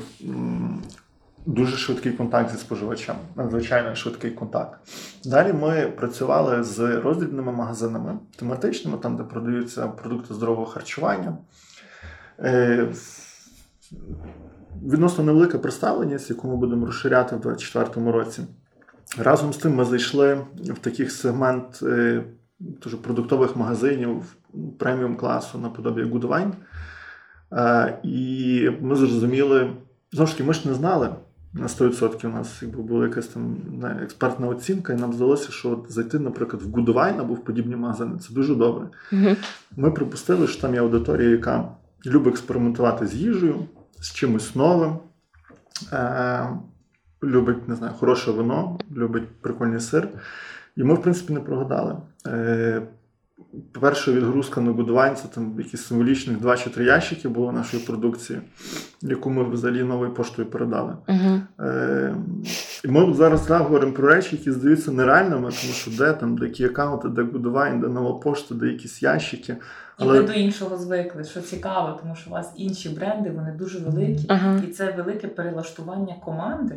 дуже 1.45 1.77
швидкий 1.77 2.11
контакт 2.11 2.51
зі 2.51 2.57
споживачем, 2.57 3.15
надзвичайно 3.35 3.95
швидкий 3.95 4.31
контакт. 4.31 4.79
Далі 5.25 5.53
ми 5.53 5.87
працювали 5.87 6.63
з 6.63 6.79
роздрібними 6.79 7.51
магазинами 7.51 8.19
тематичними, 8.35 8.97
там, 8.97 9.15
де 9.15 9.23
продаються 9.23 9.87
продукти 9.87 10.33
здорового 10.33 10.65
харчування. 10.65 11.37
Е, 12.39 12.87
Відносно 14.85 15.23
невелика 15.23 15.59
представленість, 15.59 16.29
яку 16.29 16.47
ми 16.47 16.55
будемо 16.55 16.85
розширяти 16.85 17.35
в 17.35 17.39
2024 17.39 18.11
році. 18.11 18.41
Разом 19.17 19.53
з 19.53 19.57
тим 19.57 19.75
ми 19.75 19.85
зайшли 19.85 20.41
в 20.55 20.79
такий 20.79 21.09
сегмент 21.09 21.79
е, 21.83 22.23
дуже 22.59 22.97
продуктових 22.97 23.55
магазинів 23.55 24.35
преміум 24.79 25.15
класу 25.15 25.57
наподобі 25.57 26.03
Goodwine. 26.03 26.51
Е, 27.53 27.99
І 28.03 28.69
ми 28.81 28.95
зрозуміли, 28.95 29.71
знову 30.11 30.27
ж 30.27 30.33
таки, 30.33 30.43
ми 30.43 30.53
ж 30.53 30.67
не 30.67 30.73
знали 30.73 31.09
на 31.53 31.67
100%. 31.67 32.27
У 32.27 32.29
нас 32.29 32.61
якби 32.61 32.81
була 32.83 33.05
якась 33.05 33.27
там 33.27 33.57
експертна 34.01 34.47
оцінка, 34.47 34.93
і 34.93 34.95
нам 34.95 35.13
здалося, 35.13 35.51
що 35.51 35.85
зайти, 35.89 36.19
наприклад, 36.19 36.61
в 36.63 36.67
Goodwine 36.67 37.19
або 37.19 37.33
в 37.33 37.43
подібні 37.43 37.75
магазини 37.75 38.19
це 38.19 38.33
дуже 38.33 38.55
добре. 38.55 38.87
Ми 39.77 39.91
припустили, 39.91 40.47
що 40.47 40.61
там 40.61 40.73
є 40.73 40.79
аудиторія, 40.81 41.29
яка 41.29 41.69
любить 42.05 42.33
експериментувати 42.33 43.07
з 43.07 43.13
їжею, 43.13 43.65
з 43.99 44.13
чимось 44.13 44.55
новим, 44.55 44.97
е, 45.93 46.49
любить, 47.23 47.67
не 47.67 47.75
знаю, 47.75 47.93
хороше 47.93 48.31
вино, 48.31 48.79
любить 48.95 49.41
прикольний 49.41 49.79
сир. 49.79 50.07
І 50.75 50.83
ми, 50.83 50.93
в 50.93 51.01
принципі, 51.01 51.33
не 51.33 51.39
прогадали. 51.39 51.97
Е, 52.27 52.81
перша 53.81 54.11
відгрузка 54.11 54.61
на 54.61 54.71
Goodwine, 54.71 55.15
це 55.15 55.27
там 55.27 55.55
якісь 55.57 55.85
символічних 55.85 56.39
два 56.39 56.57
чи 56.57 56.69
три 56.69 56.85
ящики 56.85 57.29
було 57.29 57.51
нашої 57.51 57.83
продукції, 57.83 58.41
яку 59.01 59.29
ми 59.29 59.49
взагалі 59.49 59.83
новою 59.83 60.13
поштою 60.13 60.49
передали. 60.49 60.95
Угу. 61.07 61.41
Е, 61.59 62.15
і 62.83 62.87
ми 62.87 63.13
зараз 63.13 63.47
да, 63.47 63.57
говоримо 63.57 63.93
про 63.93 64.07
речі, 64.07 64.35
які 64.35 64.51
здаються 64.51 64.91
нереальними, 64.91 65.51
тому 65.61 65.73
що 65.73 65.91
де 65.91 66.13
там 66.13 66.37
деякі 66.37 66.65
аккаунти, 66.65 67.09
де 67.09 67.21
Goodwine, 67.21 67.81
де 67.81 67.87
нова 67.87 68.19
пошта, 68.19 68.55
де 68.55 68.67
якісь 68.67 69.03
ящики. 69.03 69.57
І 69.99 70.05
ви 70.05 70.23
до 70.23 70.33
іншого 70.33 70.77
звикли, 70.77 71.23
що 71.23 71.41
цікаво, 71.41 71.99
тому 72.01 72.15
що 72.15 72.29
у 72.29 72.33
вас 72.33 72.53
інші 72.55 72.89
бренди, 72.89 73.29
вони 73.29 73.51
дуже 73.51 73.79
великі, 73.79 74.25
Ага. 74.29 74.61
і 74.67 74.71
це 74.71 74.91
велике 74.91 75.27
перелаштування 75.27 76.15
команди. 76.25 76.75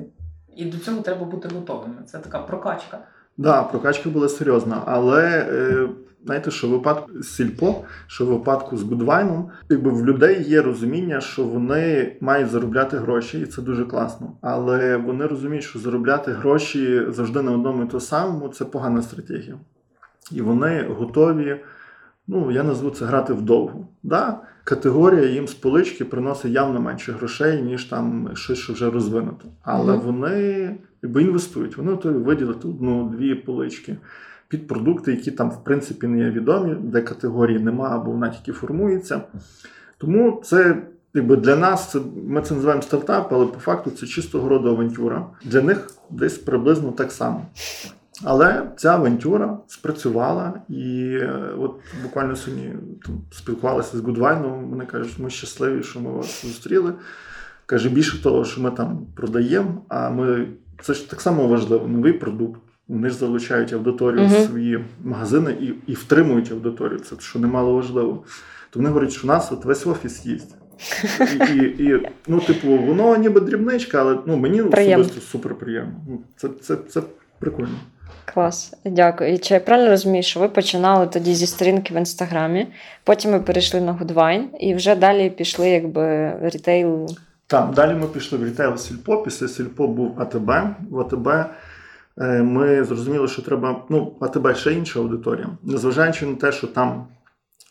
І 0.56 0.64
до 0.64 0.78
цього 0.78 1.00
треба 1.02 1.24
бути 1.24 1.48
готовими. 1.54 1.94
Це 2.06 2.18
така 2.18 2.38
прокачка. 2.38 2.98
Да, 3.36 3.62
прокачка 3.62 4.10
була 4.10 4.28
серйозна, 4.28 4.82
але 4.86 5.46
е, 5.50 5.88
знаєте, 6.24 6.50
що 6.50 6.68
в 6.68 6.70
випадку 6.70 7.10
з 7.22 7.28
сільпо, 7.28 7.74
що 8.06 8.26
в 8.26 8.28
випадку 8.28 8.76
з 8.76 8.82
Гудвайном, 8.82 9.50
якби 9.70 9.90
в 9.90 10.06
людей 10.06 10.42
є 10.48 10.62
розуміння, 10.62 11.20
що 11.20 11.44
вони 11.44 12.16
мають 12.20 12.50
заробляти 12.50 12.96
гроші, 12.96 13.40
і 13.40 13.46
це 13.46 13.62
дуже 13.62 13.84
класно. 13.84 14.32
Але 14.40 14.96
вони 14.96 15.26
розуміють, 15.26 15.64
що 15.64 15.78
заробляти 15.78 16.32
гроші 16.32 17.02
завжди 17.08 17.42
на 17.42 17.52
одному 17.52 17.84
і 17.84 17.86
то 17.86 18.00
самому 18.00 18.48
це 18.48 18.64
погана 18.64 19.02
стратегія. 19.02 19.54
І 20.32 20.42
вони 20.42 20.82
готові. 20.98 21.60
Ну, 22.28 22.50
я 22.50 22.62
назву 22.62 22.90
це 22.90 23.04
грати 23.04 23.32
вдовгу. 23.32 23.86
Да, 24.02 24.40
категорія 24.64 25.24
їм 25.28 25.48
з 25.48 25.54
полички 25.54 26.04
приносить 26.04 26.52
явно 26.52 26.80
менше 26.80 27.12
грошей, 27.12 27.62
ніж 27.62 27.84
там 27.84 28.30
щось, 28.34 28.58
що 28.58 28.72
вже 28.72 28.90
розвинуто. 28.90 29.48
Але 29.62 29.92
Мгм. 29.96 30.02
вони 30.06 30.76
якби 31.02 31.22
інвестують, 31.22 31.76
вони 31.76 31.90
готові 31.90 32.16
виділити 32.16 32.68
одну-дві 32.68 33.34
полички 33.34 33.96
під 34.48 34.66
продукти, 34.66 35.10
які 35.12 35.30
там, 35.30 35.50
в 35.50 35.64
принципі, 35.64 36.06
не 36.06 36.18
є 36.18 36.30
відомі, 36.30 36.74
де 36.80 37.02
категорії 37.02 37.58
нема 37.58 37.88
або 37.88 38.10
вона 38.10 38.28
тільки 38.28 38.52
формується. 38.52 39.20
Тому 39.98 40.40
це. 40.44 40.82
Якби 41.14 41.36
для 41.36 41.56
нас 41.56 41.90
це 41.90 42.00
ми 42.28 42.42
це 42.42 42.54
називаємо 42.54 42.82
стартап, 42.82 43.32
але 43.32 43.46
по 43.46 43.58
факту 43.58 43.90
це 43.90 44.06
чистого 44.06 44.48
роду 44.48 44.68
авантюра. 44.68 45.26
Для 45.44 45.62
них 45.62 45.90
десь 46.10 46.38
приблизно 46.38 46.92
так 46.92 47.12
само. 47.12 47.46
Але 48.24 48.62
ця 48.76 48.94
авантюра 48.94 49.58
спрацювала, 49.66 50.60
і 50.68 51.18
е, 51.22 51.40
от 51.58 51.74
буквально 52.02 52.36
сьогодні 52.36 52.72
там, 53.06 53.20
спілкувалися 53.30 53.98
з 53.98 54.00
Гудвайном. 54.00 54.70
Вони 54.70 54.86
кажуть, 54.86 55.18
ми 55.18 55.30
щасливі, 55.30 55.82
що 55.82 56.00
ми 56.00 56.10
вас 56.10 56.44
зустріли. 56.46 56.92
Каже, 57.66 57.88
більше 57.88 58.22
того, 58.22 58.44
що 58.44 58.60
ми 58.60 58.70
там 58.70 59.06
продаємо, 59.16 59.82
а 59.88 60.10
ми 60.10 60.48
це 60.82 60.94
ж 60.94 61.10
так 61.10 61.20
само 61.20 61.46
важливо, 61.46 61.88
новий 61.88 62.12
продукт. 62.12 62.60
Вони 62.88 63.10
ж 63.10 63.16
залучають 63.16 63.72
аудиторію 63.72 64.26
в 64.26 64.32
свої 64.32 64.84
магазини 65.04 65.52
і, 65.60 65.92
і 65.92 65.94
втримують 65.94 66.52
аудиторію. 66.52 66.98
Це 66.98 67.16
що 67.18 67.38
немало 67.38 67.74
важливо. 67.74 68.24
То 68.70 68.78
вони 68.78 68.88
говорять, 68.88 69.12
що 69.12 69.26
у 69.26 69.28
нас 69.28 69.52
от 69.52 69.64
весь 69.64 69.86
офіс 69.86 70.26
їсть. 70.26 70.54
І, 71.20 71.54
і, 71.54 71.84
і, 71.84 72.10
ну, 72.26 72.40
типу, 72.40 72.68
воно 72.68 73.16
ніби 73.16 73.40
дрібничка, 73.40 74.00
але 74.00 74.18
ну, 74.26 74.36
мені 74.36 74.62
особисто 74.62 75.20
супер 75.20 75.54
приємно. 75.54 75.94
Ну, 76.08 76.20
Це, 76.36 76.48
це, 76.62 76.76
це 76.88 77.02
прикольно. 77.38 77.78
Клас, 78.24 78.74
дякую. 78.84 79.32
І 79.32 79.38
чи 79.38 79.54
я 79.54 79.60
правильно 79.60 79.90
розумію, 79.90 80.22
що 80.22 80.40
ви 80.40 80.48
починали 80.48 81.06
тоді 81.06 81.34
зі 81.34 81.46
сторінки 81.46 81.94
в 81.94 81.96
інстаграмі, 81.96 82.66
потім 83.04 83.30
ви 83.30 83.40
перейшли 83.40 83.80
на 83.80 83.92
Goodwine 83.92 84.44
і 84.60 84.74
вже 84.74 84.94
далі 84.94 85.30
пішли 85.30 85.68
якби 85.68 86.32
рітейл. 86.40 87.08
Так, 87.46 87.74
далі 87.74 87.94
ми 87.94 88.06
пішли 88.06 88.38
в 88.38 88.44
рітейл 88.44 88.76
Сільпо. 88.76 89.22
Після 89.22 89.48
Сільпо 89.48 89.88
був 89.88 90.20
АТБ. 90.20 90.50
В 90.90 91.00
АТБ 91.00 91.28
е, 91.28 92.42
ми 92.42 92.84
зрозуміли, 92.84 93.28
що 93.28 93.42
треба. 93.42 93.84
Ну, 93.88 94.16
АТБ 94.20 94.56
ще 94.56 94.72
інша 94.72 95.00
аудиторія. 95.00 95.48
Незважаючи 95.62 96.26
на 96.26 96.34
те, 96.34 96.52
що 96.52 96.66
там 96.66 97.06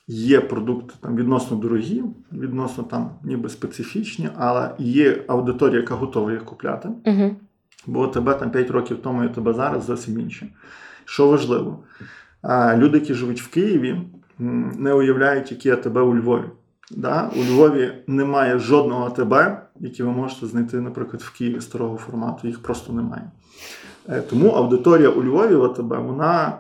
є 0.07 0.39
продукти 0.39 0.93
там, 1.01 1.15
відносно 1.15 1.57
дорогі, 1.57 2.03
відносно 2.31 2.83
там 2.83 3.09
ніби 3.23 3.49
специфічні, 3.49 4.29
але 4.37 4.69
є 4.79 5.23
аудиторія, 5.27 5.79
яка 5.79 5.95
готова 5.95 6.31
їх 6.31 6.45
купляти. 6.45 6.89
Угу. 7.05 7.35
Бо 7.87 8.07
тебе 8.07 8.33
там 8.33 8.51
5 8.51 8.71
років 8.71 8.97
тому 9.03 9.23
і 9.23 9.29
тебе 9.29 9.53
зараз 9.53 9.85
зовсім 9.85 10.19
інше. 10.19 10.47
Що 11.05 11.27
важливо, 11.27 11.83
люди, 12.75 12.97
які 12.97 13.13
живуть 13.13 13.41
в 13.41 13.49
Києві, 13.49 14.01
не 14.77 14.93
уявляють, 14.93 15.51
які 15.51 15.71
АТБ 15.71 15.97
у 15.97 16.15
Львові. 16.15 16.45
Да? 16.91 17.31
У 17.35 17.39
Львові 17.39 17.93
немає 18.07 18.59
жодного 18.59 19.05
АТБ, 19.05 19.33
який 19.79 20.05
ви 20.05 20.11
можете 20.11 20.45
знайти, 20.45 20.81
наприклад, 20.81 21.21
в 21.21 21.37
Києві 21.37 21.61
старого 21.61 21.97
формату. 21.97 22.47
Їх 22.47 22.63
просто 22.63 22.93
немає. 22.93 23.31
Е, 24.09 24.21
Тому 24.21 24.49
аудиторія 24.49 25.09
у 25.09 25.23
Львові 25.23 25.55
в 25.55 25.63
АТБ 25.63 25.89
вона 25.89 26.57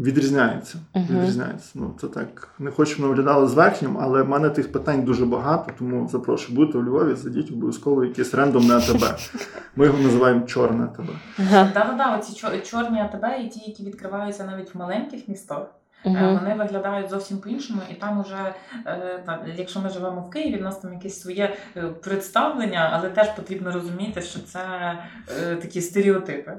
відрізняється. 0.00 0.78
Мгм. 0.94 1.06
відрізняється. 1.10 1.70
Ну, 1.74 1.94
це 2.00 2.06
так. 2.06 2.48
Не 2.58 2.70
хочу, 2.70 2.92
щоб 2.92 3.06
виглядало 3.06 3.48
зверхнім, 3.48 3.98
але 4.00 4.22
в 4.22 4.28
мене 4.28 4.50
тих 4.50 4.72
питань 4.72 5.02
дуже 5.02 5.26
багато, 5.26 5.72
тому 5.78 6.08
запрошую, 6.08 6.56
будете 6.56 6.78
в 6.78 6.84
Львові, 6.84 7.14
зайдіть 7.14 7.50
обов'язково 7.50 8.04
якесь 8.04 8.34
рандомне 8.34 8.74
АТБ. 8.74 9.04
Ми 9.76 9.86
його 9.86 9.98
називаємо 9.98 10.46
чорне 10.46 10.84
АТБ. 10.84 11.10
Ага. 11.38 11.70
Да, 11.74 11.84
да, 11.84 11.92
да, 11.92 12.16
оці 12.16 12.46
чорні 12.70 13.00
АТБ 13.00 13.24
і 13.44 13.48
ті, 13.48 13.60
які 13.70 13.84
відкриваються 13.84 14.44
навіть 14.44 14.74
в 14.74 14.78
маленьких 14.78 15.28
містах. 15.28 15.62
Угу. 16.04 16.14
Вони 16.14 16.54
виглядають 16.54 17.10
зовсім 17.10 17.38
по-іншому, 17.38 17.80
і 17.90 17.94
там 17.94 18.20
уже, 18.20 18.54
е, 18.86 19.54
якщо 19.56 19.80
ми 19.80 19.88
живемо 19.88 20.20
в 20.20 20.30
Києві, 20.30 20.58
в 20.58 20.62
нас 20.62 20.78
там 20.78 20.92
якесь 20.92 21.20
своє 21.20 21.56
е, 21.76 21.82
представлення, 21.82 22.90
але 22.92 23.10
теж 23.10 23.28
потрібно 23.36 23.72
розуміти, 23.72 24.22
що 24.22 24.40
це 24.40 24.60
такі 25.62 25.80
стереотипи. 25.80 26.52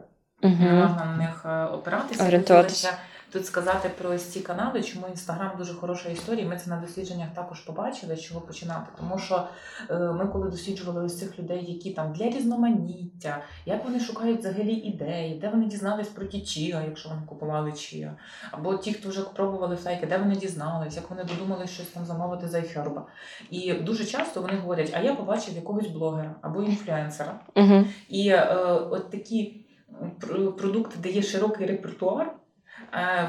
Не 0.44 0.50
Угу. 0.50 0.64
можна 0.64 1.06
на 1.06 1.18
них 1.18 1.46
опиратися. 1.74 2.28
Орієнтуватися. 2.28 2.90
Тут 3.32 3.46
сказати 3.46 3.90
про 3.98 4.10
ось 4.10 4.26
ці 4.26 4.40
канали, 4.40 4.84
чому 4.84 5.08
інстаграм 5.08 5.52
дуже 5.58 5.74
хороша 5.74 6.10
історія. 6.10 6.48
Ми 6.48 6.58
це 6.58 6.70
на 6.70 6.78
дослідженнях 6.78 7.34
також 7.36 7.60
побачили, 7.60 8.16
з 8.16 8.22
чого 8.22 8.42
починати. 8.42 8.92
Тому 8.98 9.20
що 9.20 9.48
е, 9.90 10.00
ми, 10.00 10.28
коли 10.28 10.50
досліджували 10.50 11.06
ось 11.06 11.20
цих 11.20 11.40
людей, 11.40 11.72
які 11.72 11.92
там 11.92 12.14
для 12.14 12.30
різноманіття, 12.30 13.44
як 13.66 13.86
вони 13.86 14.00
шукають 14.00 14.40
взагалі 14.40 14.74
ідеї, 14.74 15.40
де 15.40 15.50
вони 15.50 15.66
дізнались 15.66 16.08
про 16.08 16.26
ті 16.26 16.42
чіа, 16.42 16.82
якщо 16.88 17.10
вони 17.10 17.22
купували 17.26 17.72
чіа, 17.72 18.18
або 18.52 18.78
ті, 18.78 18.94
хто 18.94 19.10
вже 19.10 19.22
пробували 19.22 19.76
фейки, 19.76 20.06
де 20.06 20.18
вони 20.18 20.36
дізнались, 20.36 20.96
як 20.96 21.10
вони 21.10 21.24
додумали 21.24 21.68
щось 21.68 21.88
там 21.88 22.06
замовити 22.06 22.48
за 22.48 22.58
iHerb. 22.58 23.02
І 23.50 23.74
дуже 23.74 24.06
часто 24.06 24.42
вони 24.42 24.58
говорять: 24.58 24.92
а 24.94 25.00
я 25.00 25.16
побачив 25.16 25.56
якогось 25.56 25.88
блогера 25.88 26.36
або 26.42 26.64
інфлюенсера. 26.64 27.40
Угу. 27.56 27.86
І 28.10 28.28
е, 28.28 28.56
от 28.92 29.12
такі 29.12 29.66
продукти, 30.58 30.96
де 31.04 31.10
є 31.10 31.22
широкий 31.22 31.68
репертуар, 31.68 32.28
е, 32.28 32.41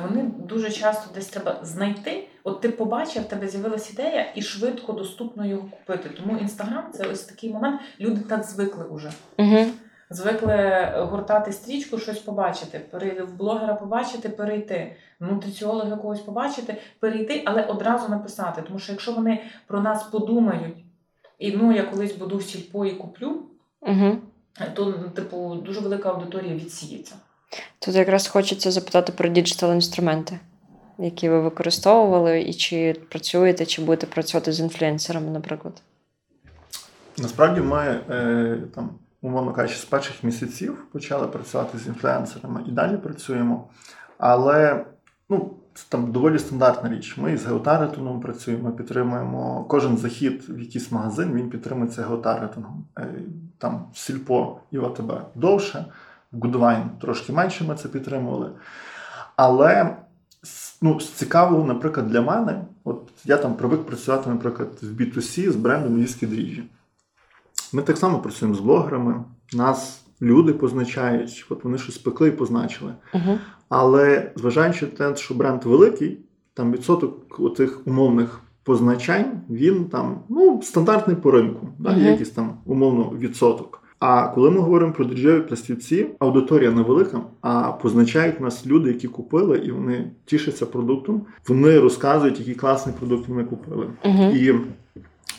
вони 0.03 0.23
дуже 0.39 0.71
часто 0.71 1.15
десь 1.15 1.29
треба 1.29 1.59
знайти. 1.63 2.29
От 2.45 2.61
ти 2.61 2.69
побачив, 2.69 3.23
в 3.23 3.29
тебе 3.29 3.49
з'явилася 3.49 3.93
ідея, 3.93 4.33
і 4.35 4.43
швидко 4.43 4.93
доступно 4.93 5.47
його 5.47 5.69
купити. 5.69 6.09
Тому 6.09 6.39
інстаграм 6.39 6.85
це 6.93 7.07
ось 7.07 7.23
такий 7.25 7.53
момент. 7.53 7.81
Люди 8.01 8.21
так 8.21 8.45
звикли 8.45 8.85
уже. 8.85 9.13
Угу. 9.39 9.67
Звикли 10.11 10.89
гортати 10.97 11.53
стрічку, 11.53 11.99
щось 11.99 12.19
побачити, 12.19 12.79
перейти 12.79 13.23
в 13.23 13.37
блогера 13.37 13.75
побачити, 13.75 14.29
перейти, 14.29 14.97
нутриціолога 15.21 15.89
якогось 15.89 16.21
побачити, 16.21 16.77
перейти, 17.01 17.43
але 17.47 17.63
одразу 17.63 18.09
написати. 18.09 18.63
Тому 18.63 18.79
що 18.79 18.93
якщо 18.93 19.13
вони 19.13 19.45
про 19.67 19.81
нас 19.81 20.03
подумають, 20.03 20.77
і 21.39 21.53
ну 21.53 21.73
я 21.73 21.83
колись 21.83 22.17
буду 22.17 22.37
в 22.37 22.43
сільпо 22.43 22.87
і 22.87 22.91
куплю, 22.91 23.43
Угу. 23.81 24.17
то 24.75 24.93
типу 24.93 25.55
дуже 25.55 25.81
велика 25.81 26.11
аудиторія 26.11 26.55
відсіється. 26.55 27.15
Тут 27.79 27.95
якраз 27.95 28.29
хочеться 28.29 28.71
запитати 28.71 29.13
про 29.17 29.29
digital 29.29 29.73
інструменти, 29.73 30.39
які 30.99 31.29
ви 31.29 31.41
використовували, 31.41 32.41
і 32.43 32.55
чи 32.55 32.97
працюєте, 33.11 33.67
чи 33.67 33.83
будете 33.83 34.07
працювати 34.07 34.53
з 34.53 34.61
інфлюенсерами, 34.61 35.31
наприклад. 35.31 35.83
Насправді 37.19 37.61
ми 37.61 38.01
е, 38.11 38.59
там, 38.75 38.91
умовно 39.23 39.53
кажучи, 39.53 39.81
з 39.81 39.85
перших 39.85 40.25
місяців 40.25 40.79
почали 40.93 41.27
працювати 41.27 41.79
з 41.79 41.87
інфлюенсерами 41.87 42.65
і 42.69 42.71
далі 42.71 42.97
працюємо. 42.97 43.69
Але 44.19 44.85
ну, 45.29 45.55
це 45.75 45.85
там 45.89 46.13
доволі 46.13 46.39
стандартна 46.39 46.91
річ. 46.91 47.17
Ми 47.17 47.37
з 47.37 47.47
геотаргетингом 47.47 48.21
працюємо, 48.21 48.73
підтримуємо 48.73 49.67
кожен 49.69 49.97
захід 49.97 50.45
в 50.49 50.61
якийсь 50.61 50.93
магазин, 50.93 51.35
він 51.35 51.51
підтримується 51.51 52.03
геотаргетингом. 52.03 52.85
Е, 52.99 53.15
Там 53.59 53.87
сільпо 53.95 54.61
і 54.71 54.79
ОТБ 54.79 55.13
довше, 55.35 55.85
Goodwine 56.33 56.89
трошки 57.01 57.33
менше 57.33 57.65
ми 57.65 57.75
це 57.75 57.89
підтримували. 57.89 58.51
Але 59.37 59.97
ну, 60.83 61.01
з 61.01 61.09
цікавого, 61.09 61.67
наприклад, 61.67 62.09
для 62.09 62.21
мене, 62.21 62.65
от 62.85 63.11
я 63.25 63.37
там 63.37 63.55
привик 63.55 63.87
працювати, 63.87 64.31
наприклад, 64.31 64.69
в 64.83 65.01
B2C 65.01 65.51
з 65.51 65.57
брендом 65.57 65.97
львівські 65.97 66.27
дріжджі. 66.27 66.65
Ми 67.73 67.83
так 67.83 67.99
само 67.99 68.19
працюємо 68.19 68.55
з 68.55 68.61
блогерами, 68.61 69.25
нас 69.53 70.03
люди 70.23 70.53
позначають, 70.53 71.47
от 71.51 71.65
вони 71.65 71.79
щось 71.79 71.99
пекли 71.99 72.29
і 72.29 72.33
позначили. 72.33 72.95
Угу. 73.15 73.39
Але 73.69 74.33
зважаючи 74.37 74.87
на 74.87 74.93
те, 74.93 75.17
що 75.17 75.35
бренд 75.35 75.65
великий, 75.65 76.19
там 76.55 76.73
відсоток 76.73 77.41
оцих 77.41 77.87
умовних 77.87 78.41
позначань, 78.63 79.41
він 79.51 79.85
там 79.85 80.23
ну, 80.29 80.63
стандартний 80.63 81.17
по 81.17 81.31
ринку, 81.31 81.69
да, 81.79 81.91
Мгм. 81.91 82.01
є 82.01 82.11
якийсь 82.11 82.31
там 82.31 82.59
умовно 82.65 83.13
відсоток. 83.19 83.82
А 84.05 84.29
коли 84.29 84.51
ми 84.51 84.61
говоримо 84.61 84.93
про 84.93 85.05
дріжджеві 85.05 85.41
пластівці, 85.41 86.07
аудиторія 86.19 86.71
невелика, 86.71 87.21
а 87.41 87.73
позначають 87.73 88.41
нас 88.41 88.67
люди, 88.67 88.89
які 88.89 89.09
купили, 89.09 89.59
і 89.59 89.71
вони 89.71 90.11
тішаться 90.25 90.67
продуктом. 90.67 91.27
Вони 91.49 91.79
розказують, 91.79 92.39
який 92.39 92.55
класний 92.55 92.95
продукт 92.99 93.29
вони 93.29 93.45
купили. 93.45 93.87
Угу. 94.05 94.23
І 94.23 94.55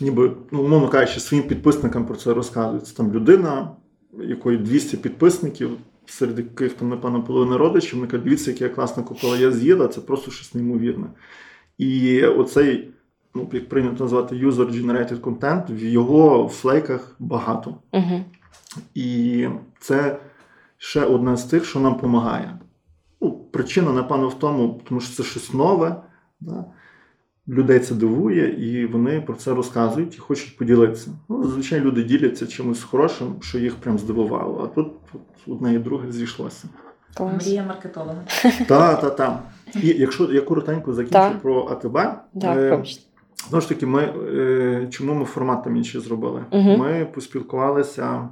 ніби, 0.02 0.32
ну, 0.52 0.62
умовно 0.64 0.90
кажучи, 0.90 1.20
своїм 1.20 1.48
підписникам 1.48 2.06
про 2.06 2.16
це 2.16 2.34
розказують. 2.34 2.88
Це 2.88 2.96
там 2.96 3.14
людина, 3.14 3.72
якої 4.20 4.58
200 4.58 4.98
підписників, 4.98 5.70
серед 6.06 6.38
яких 6.38 6.74
там, 6.74 6.90
напевно, 6.90 7.24
половина 7.24 7.58
родичів, 7.58 8.00
вона 8.00 8.12
каже, 8.12 8.24
дивіться, 8.24 8.52
як 8.52 8.62
я 8.62 8.70
класно 8.70 9.04
купила, 9.04 9.38
я 9.38 9.52
з'їла, 9.52 9.88
це 9.88 10.02
просто 10.02 10.32
щось 10.32 10.56
неймовірне. 10.56 11.08
І 11.78 12.24
оцей, 12.24 12.90
ну, 13.36 13.50
як 13.54 13.70
прийнято 13.70 14.04
назвати, 14.04 14.36
user-generated 14.36 15.20
content, 15.20 15.76
в 15.76 15.84
його 15.84 16.48
флейках 16.48 17.16
багато. 17.20 17.76
Угу. 17.92 18.26
І 18.96 19.48
це 19.80 20.18
ще 20.78 21.06
одне 21.06 21.38
з 21.38 21.44
тих, 21.44 21.66
що 21.66 21.80
нам 21.80 21.94
допомагає. 21.94 22.60
Ну, 23.22 23.32
причина, 23.32 23.92
напевно, 23.92 24.28
в 24.28 24.40
тому, 24.40 24.82
тому 24.90 25.02
що 25.02 25.16
це 25.16 25.24
щось 25.24 25.54
нове. 25.54 25.96
Да? 26.40 26.66
Людей 27.48 27.80
це 27.80 27.96
дивує, 27.96 28.72
і 28.72 28.86
вони 28.86 29.22
про 29.22 29.36
це 29.36 29.54
розказують 29.54 30.16
і 30.16 30.20
хочуть 30.20 30.58
поділитися. 30.58 31.10
Ну, 31.30 31.44
зазвичай 31.44 31.80
люди 31.80 32.04
діляться 32.04 32.48
чимось 32.48 32.84
хорошим, 32.84 33.36
що 33.42 33.60
їх 33.60 33.76
прям 33.76 34.00
здивувало. 34.00 34.64
А 34.64 34.76
тут, 34.76 34.94
тут 35.12 35.22
одне 35.48 35.74
і 35.74 35.78
друге 35.80 36.12
зійшлося. 36.12 36.68
Мрія 37.20 37.64
маркетолога. 37.64 38.24
Та, 38.68 38.96
та, 38.96 39.10
та. 39.10 39.40
І 39.76 39.88
якщо 39.88 40.34
я 40.34 40.42
коротенько 40.42 40.94
закінчу 40.94 41.40
про 41.42 41.66
АТБ, 41.66 41.98
е. 42.44 42.84
Знову 43.50 43.62
ж 43.62 43.70
таки, 43.70 43.86
ми 43.86 44.02
е, 44.02 44.88
чому 44.92 45.14
ми 45.14 45.26
формат 45.26 45.64
там 45.64 45.78
інший 45.78 46.02
зробили? 46.02 46.46
Ми 46.52 47.08
поспілкувалися 47.14 48.30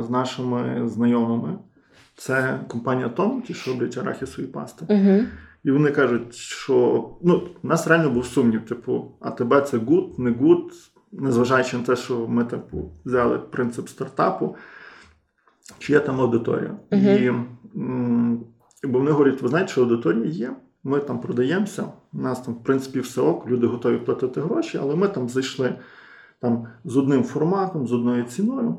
з 0.00 0.10
нашими 0.10 0.88
знайомими. 0.88 1.58
Це 2.16 2.60
компанія 2.68 3.08
Том, 3.08 3.42
ті, 3.42 3.54
що 3.54 3.72
роблять 3.72 3.98
арахісові 3.98 4.46
пасти. 4.46 4.86
Угу. 4.88 5.24
І 5.64 5.70
вони 5.70 5.90
кажуть, 5.90 6.34
що 6.34 7.08
ну, 7.22 7.42
у 7.62 7.68
нас 7.68 7.86
реально 7.86 8.10
був 8.10 8.26
сумнів: 8.26 8.66
типу, 8.66 9.12
а 9.20 9.30
тебе 9.30 9.60
це 9.60 9.78
good, 9.78 10.18
не 10.18 10.30
good, 10.30 10.72
незважаючи 11.12 11.76
на 11.76 11.82
те, 11.82 11.96
що 11.96 12.28
ми 12.28 12.44
типу, 12.44 12.92
взяли 13.04 13.38
принцип 13.38 13.88
стартапу, 13.88 14.56
чи 15.78 15.92
є 15.92 16.00
там 16.00 16.20
аудиторія. 16.20 16.78
Мгм. 16.92 17.06
І, 17.06 17.26
м, 17.78 18.44
бо 18.84 18.98
вони 18.98 19.10
говорять, 19.10 19.42
ви 19.42 19.48
знаєте, 19.48 19.72
що 19.72 19.82
аудиторія 19.82 20.24
є, 20.24 20.56
ми 20.84 21.00
там 21.00 21.20
продаємося, 21.20 21.84
у 22.12 22.18
нас 22.18 22.40
там, 22.40 22.54
в 22.54 22.62
принципі, 22.62 23.00
все 23.00 23.20
ок, 23.20 23.46
люди 23.46 23.66
готові 23.66 23.96
платити 23.96 24.40
гроші, 24.40 24.78
але 24.82 24.96
ми 24.96 25.08
там 25.08 25.28
зайшли 25.28 25.74
там, 26.40 26.66
з 26.84 26.96
одним 26.96 27.22
форматом, 27.22 27.86
з 27.86 27.92
одною 27.92 28.24
ціною. 28.24 28.76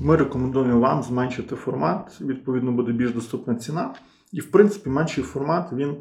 Ми 0.00 0.16
рекомендуємо 0.16 0.80
вам 0.80 1.02
зменшити 1.02 1.56
формат, 1.56 2.20
відповідно, 2.20 2.72
буде 2.72 2.92
більш 2.92 3.10
доступна 3.12 3.54
ціна. 3.54 3.94
І, 4.32 4.40
в 4.40 4.50
принципі, 4.50 4.90
менший 4.90 5.24
формат 5.24 5.72
він 5.72 5.96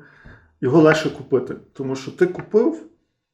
його 0.62 0.82
легше 0.82 1.10
купити. 1.10 1.56
Тому 1.74 1.96
що 1.96 2.12
ти 2.12 2.26
купив 2.28 2.84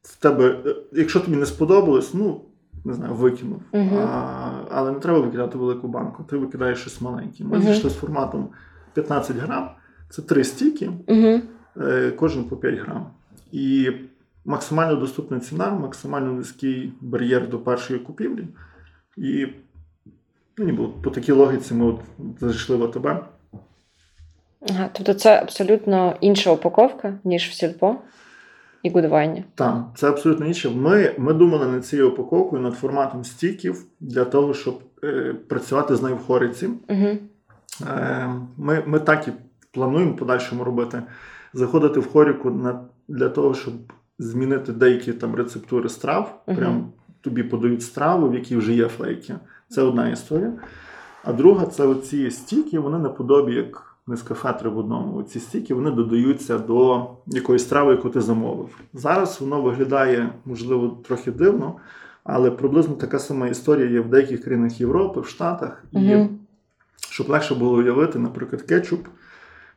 в 0.02 0.16
тебе, 0.22 0.62
е, 0.66 0.76
якщо 0.92 1.20
тобі 1.20 1.38
не 1.38 1.46
сподобалось, 1.46 2.14
ну 2.14 2.42
не 2.86 2.94
знаю, 2.94 3.14
викинув. 3.14 3.62
Мгм. 3.74 3.98
А, 3.98 4.52
але 4.72 4.92
не 4.92 5.00
треба 5.00 5.20
викидати 5.20 5.58
велику 5.58 5.88
банку, 5.88 6.24
ти 6.24 6.38
викидаєш 6.38 6.80
щось 6.80 7.02
маленьке. 7.02 7.44
Ми 7.44 7.58
Мгм. 7.58 7.62
зійшли 7.68 7.90
з 7.90 7.96
форматом 7.96 8.50
15 8.94 9.38
грам, 9.38 9.70
це 10.10 10.22
три 10.22 10.44
стіки, 10.44 10.92
Угу. 11.08 11.42
кожен 12.16 12.44
по 12.44 12.58
5 12.58 12.80
грам. 12.80 13.08
І 13.52 13.92
максимально 14.46 14.96
доступна 14.96 15.40
ціна, 15.40 15.70
максимально 15.72 16.34
низький 16.34 16.94
бар'єр 17.02 17.50
до 17.50 17.60
першої 17.60 18.00
купівлі. 18.00 18.48
І 19.18 19.48
ну, 20.58 20.66
ніби 20.66 20.88
по 21.04 21.10
такій 21.10 21.32
логіці 21.32 21.74
ми 21.74 21.86
от 21.86 22.00
зайшли 22.40 22.76
в 22.76 22.84
АТБ. 22.84 23.08
Ага, 24.70 24.90
тобто 24.94 25.14
це 25.14 25.42
абсолютно 25.42 26.18
інша 26.22 26.52
упаковка, 26.52 27.20
ніж 27.24 27.50
в 27.50 27.54
сільпо 27.54 27.96
і 28.84 28.90
гудвайні. 28.90 29.46
Так, 29.56 29.86
це 29.96 30.10
абсолютно 30.10 30.46
інше. 30.46 30.70
Ми, 30.70 31.14
ми 31.18 31.34
думали 31.34 31.68
над 31.68 31.86
цією 31.86 32.10
упаковкою, 32.10 32.62
над 32.62 32.74
форматом 32.74 33.24
стіків 33.24 33.86
для 34.00 34.26
того, 34.26 34.54
щоб 34.54 34.80
е, 35.04 35.36
працювати 35.48 35.96
з 35.96 36.02
нею 36.02 36.16
в 36.16 36.26
хориці. 36.26 36.70
Угу. 36.90 37.18
Е, 37.88 38.30
ми, 38.58 38.84
ми 38.86 39.00
так 39.00 39.28
і 39.28 39.32
плануємо 39.72 40.12
в 40.12 40.18
подальшому 40.18 40.64
робити. 40.64 41.04
Заходити 41.54 42.00
в 42.00 42.12
хоріку 42.12 42.52
на, 42.52 42.86
для 43.08 43.30
того, 43.30 43.54
щоб 43.54 43.74
змінити 44.20 44.72
деякі 44.72 45.14
там 45.14 45.36
рецептури 45.36 45.90
страв. 45.90 46.44
Мгм. 46.48 46.58
Прям 46.58 46.92
тобі 47.22 47.44
подають 47.44 47.84
страву, 47.84 48.30
в 48.30 48.36
якій 48.36 48.58
вже 48.58 48.74
є 48.74 48.88
флейки. 48.88 49.36
Це 49.70 49.82
одна 49.82 50.10
історія. 50.10 50.54
А 51.24 51.34
друга 51.34 51.66
це 51.66 51.86
оці 51.86 52.32
стіки, 52.32 52.80
вони 52.80 52.98
наподобі 52.98 53.54
як 53.54 53.84
Нескафе 54.10 54.54
три 54.54 54.70
в 54.70 54.78
одному. 54.78 55.24
Ці 55.24 55.40
стіки 55.40 55.74
вони 55.74 55.92
додаються 55.92 56.58
до 56.58 57.08
якоїсь 57.28 57.64
страви, 57.64 57.92
яку 57.92 58.10
ти 58.10 58.22
замовив. 58.22 58.80
Зараз 58.94 59.42
воно 59.42 59.62
виглядає, 59.62 60.30
можливо, 60.46 60.98
трохи 61.08 61.32
дивно, 61.32 61.76
але 62.24 62.52
приблизно 62.52 62.96
така 62.96 63.20
сама 63.20 63.48
історія 63.48 63.90
є 63.90 64.00
в 64.00 64.10
деяких 64.10 64.44
країнах 64.44 64.82
Європи, 64.82 65.22
в 65.22 65.28
Штатах. 65.28 65.84
І 65.92 66.16
Угу. 66.16 66.30
щоб 67.10 67.30
легше 67.30 67.56
було 67.56 67.78
уявити, 67.78 68.20
наприклад, 68.20 68.62
кетчуп 68.62 69.08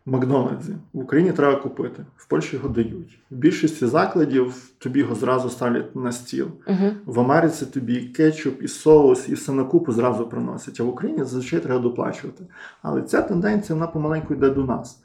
Макдональдсі 0.07 0.73
в 0.93 1.01
Україні 1.01 1.33
треба 1.33 1.61
купити, 1.61 2.05
в 2.17 2.29
Польщі 2.29 2.57
його 2.57 2.69
дають. 2.69 3.19
В 3.31 3.35
більшості 3.35 3.87
закладів 3.87 4.55
тобі 4.79 5.01
його 5.01 5.15
зразу 5.15 5.51
ставлять 5.51 5.97
на 5.97 6.13
стіл. 6.13 6.47
Угу. 6.67 6.91
В 7.05 7.21
Америці 7.21 7.67
тобі 7.67 7.95
і 7.95 8.09
кетчуп, 8.09 8.63
і 8.63 8.69
соус, 8.69 9.29
і 9.29 9.35
все 9.35 9.53
на 9.53 9.65
купу 9.65 9.93
зразу 9.93 10.27
приносять. 10.27 10.81
А 10.81 10.83
в 10.83 10.89
Україні 10.89 11.19
зазвичай 11.19 11.61
треба 11.61 11.81
доплачувати. 11.81 12.45
Але 12.83 13.03
ця 13.03 13.23
тенденція 13.23 13.75
вона 13.75 13.87
помаленьку 13.87 14.35
йде 14.35 14.51
до 14.51 14.65
нас. 14.65 15.03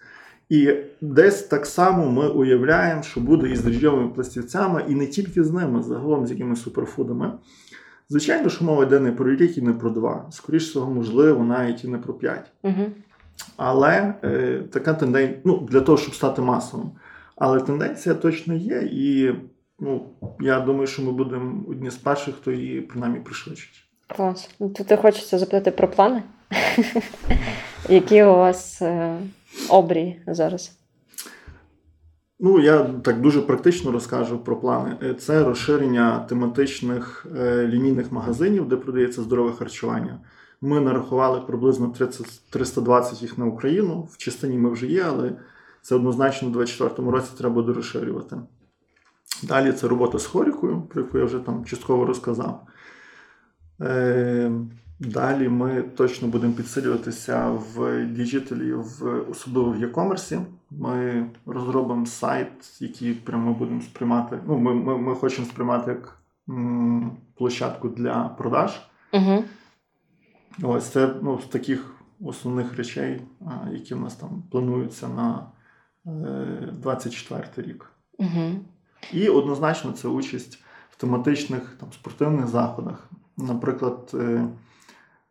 І 0.49 0.73
десь 1.01 1.43
так 1.43 1.65
само 1.65 2.11
ми 2.11 2.27
уявляємо, 2.27 3.03
що 3.03 3.19
буде 3.19 3.49
і 3.49 3.55
з 3.55 3.63
дріжджовими 3.63 4.09
пластівцями, 4.09 4.85
і 4.87 4.95
не 4.95 5.07
тільки 5.07 5.43
з 5.43 5.51
ними, 5.51 5.83
загалом 5.83 6.27
з 6.27 6.31
якимись 6.31 6.61
суперфудами. 6.61 7.31
Звичайно, 8.09 8.49
що 8.49 8.65
мова 8.65 8.83
йде 8.83 8.99
не 8.99 9.11
про 9.11 9.35
рік 9.35 9.57
і 9.57 9.61
не 9.61 9.73
про 9.73 9.89
два. 9.89 10.27
Скоріше 10.31 10.69
всього, 10.69 10.93
можливо, 10.93 11.43
навіть 11.43 11.83
і 11.83 11.87
не 11.87 11.97
про 11.97 12.13
п'ять. 12.13 12.51
Угу. 12.63 12.85
Але 13.57 14.13
е, 14.23 14.63
така 14.71 14.93
тенденція, 14.93 15.39
ну, 15.43 15.67
для 15.71 15.81
того, 15.81 15.97
щоб 15.97 16.15
стати 16.15 16.41
масовим. 16.41 16.91
Але 17.36 17.61
тенденція 17.61 18.15
точно 18.15 18.53
є, 18.53 18.89
і 18.91 19.36
ну, 19.79 20.05
я 20.39 20.59
думаю, 20.59 20.88
що 20.88 21.01
ми 21.01 21.11
будемо 21.11 21.63
одні 21.69 21.89
з 21.89 21.95
перших, 21.95 22.36
хто 22.36 22.51
її 22.51 22.81
принаймні 22.81 23.19
пришвидшить. 23.19 23.86
Клас. 24.07 24.49
Ну, 24.59 24.69
Тут 24.69 24.99
хочеться 24.99 25.39
запитати 25.39 25.71
про 25.71 25.88
плани. 25.88 26.23
Які 27.89 28.23
у 28.23 28.36
вас 28.36 28.81
е, 28.81 29.17
обрії 29.69 30.21
зараз? 30.27 30.71
Ну, 32.39 32.59
я 32.59 32.83
так 32.83 33.21
дуже 33.21 33.41
практично 33.41 33.91
розкажу 33.91 34.39
про 34.39 34.59
плани. 34.59 34.95
Е, 35.03 35.13
Це 35.13 35.43
розширення 35.43 36.19
тематичних 36.19 37.27
е, 37.39 37.67
лінійних 37.67 38.11
магазинів, 38.11 38.67
де 38.67 38.75
продається 38.75 39.21
здорове 39.21 39.51
харчування. 39.51 40.19
Ми 40.66 40.80
нарахували 40.80 41.41
приблизно 41.41 41.88
30, 41.88 42.41
320 42.49 43.22
їх 43.22 43.38
на 43.38 43.45
Україну. 43.45 44.07
В 44.11 44.18
частині 44.18 44.57
ми 44.57 44.70
вже 44.70 44.88
є, 44.88 45.03
але 45.07 45.32
це 45.82 45.95
однозначно 45.95 46.47
у 46.47 46.51
2024 46.51 47.11
році 47.11 47.32
треба 47.38 47.53
буде 47.55 47.74
розширювати. 47.74 48.38
Далі 49.43 49.72
це 49.72 49.88
робота 49.88 50.20
з 50.20 50.26
хорікою, 50.26 50.82
про 50.82 51.01
яку 51.01 51.18
я 51.18 51.26
вже 51.26 51.39
там 51.39 51.66
частково 51.66 52.05
розказав. 52.05 52.68
Е, 53.82 54.51
Далі 54.99 55.49
ми 55.49 55.82
точно 55.82 56.28
будемо 56.28 56.53
підсилюватися 56.53 57.49
в 57.49 58.05
діджиталі, 58.05 58.74
в 58.74 59.22
особливо 59.32 59.72
в 59.72 59.76
e-commerce. 59.76 60.41
Ми 60.72 61.26
розробимо 61.45 62.05
сайт, 62.05 62.82
який 62.82 63.13
прямо 63.13 63.53
будемо 63.53 63.82
сприймати. 63.82 64.39
Ну, 64.47 64.57
ми, 64.57 64.74
ми, 64.74 64.97
ми 64.97 65.16
хочемо 65.16 65.47
сприймати 65.47 65.91
як 65.91 66.18
м, 66.49 67.11
площадку 67.38 67.89
для 67.89 68.24
продаж. 68.38 68.82
Угу. 69.13 69.43
Ось 70.63 70.85
це 70.85 71.15
ну, 71.21 71.39
з 71.39 71.45
таких 71.45 71.95
основних 72.21 72.77
речей, 72.77 73.21
які 73.71 73.93
в 73.93 74.01
нас 74.01 74.15
там 74.15 74.43
плануються 74.51 75.07
на 75.07 75.47
е, 76.07 76.73
24 76.81 77.43
рік. 77.57 77.91
Угу. 78.17 78.51
І 79.13 79.29
однозначно 79.29 79.91
це 79.91 80.07
участь 80.07 80.63
в 80.89 80.95
тематичних 80.95 81.75
там, 81.79 81.91
спортивних 81.91 82.47
заходах. 82.47 83.09
Наприклад, 83.37 84.11
е, 84.13 84.47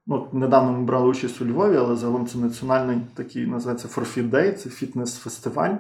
ну, 0.06 0.28
недавно 0.32 0.72
ми 0.72 0.84
брали 0.84 1.08
участь 1.08 1.42
у 1.42 1.46
Львові, 1.46 1.76
але 1.76 1.96
загалом 1.96 2.26
це 2.26 2.38
національний 2.38 3.00
такий 3.14 3.46
називається 3.46 3.88
Forfeit 3.88 4.30
Day, 4.30 4.52
це 4.52 4.70
фітнес-фестиваль. 4.70 5.76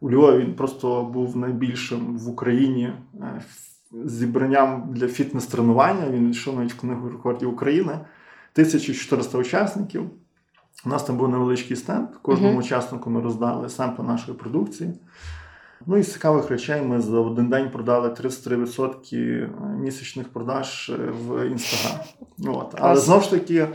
У 0.00 0.10
Львові 0.10 0.44
він 0.44 0.54
просто 0.54 1.02
був 1.02 1.36
найбільшим 1.36 2.18
в 2.18 2.28
Україні 2.28 2.92
е, 3.14 3.42
зібранням 4.04 4.88
для 4.90 5.08
фітнес-тренування. 5.08 6.10
Він 6.10 6.30
йшов 6.30 6.56
навіть 6.56 6.72
в 6.72 6.80
книгу 6.80 7.08
рекордів 7.08 7.52
України. 7.52 7.98
1400 8.62 9.38
учасників. 9.38 10.10
У 10.86 10.88
нас 10.88 11.04
там 11.04 11.16
був 11.16 11.28
невеличкий 11.28 11.76
стенд. 11.76 12.08
Кожному 12.22 12.50
Мгм. 12.50 12.58
учаснику 12.58 13.10
ми 13.10 13.20
роздали 13.20 13.68
семпли 13.68 14.04
нашої 14.04 14.38
продукції. 14.38 14.94
Ну 15.86 15.96
і 15.96 16.02
з 16.02 16.12
цікавих 16.12 16.50
речей 16.50 16.82
ми 16.82 17.00
за 17.00 17.18
один 17.18 17.48
день 17.48 17.70
продали 17.70 18.08
33% 18.08 19.48
місячних 19.78 20.28
продаж 20.28 20.90
е, 20.90 21.12
в 21.26 21.46
інстаграм. 21.48 22.00
От. 22.46 22.74
Але 22.78 22.96
знову 22.96 23.20
ж 23.22 23.30
таки, 23.30 23.68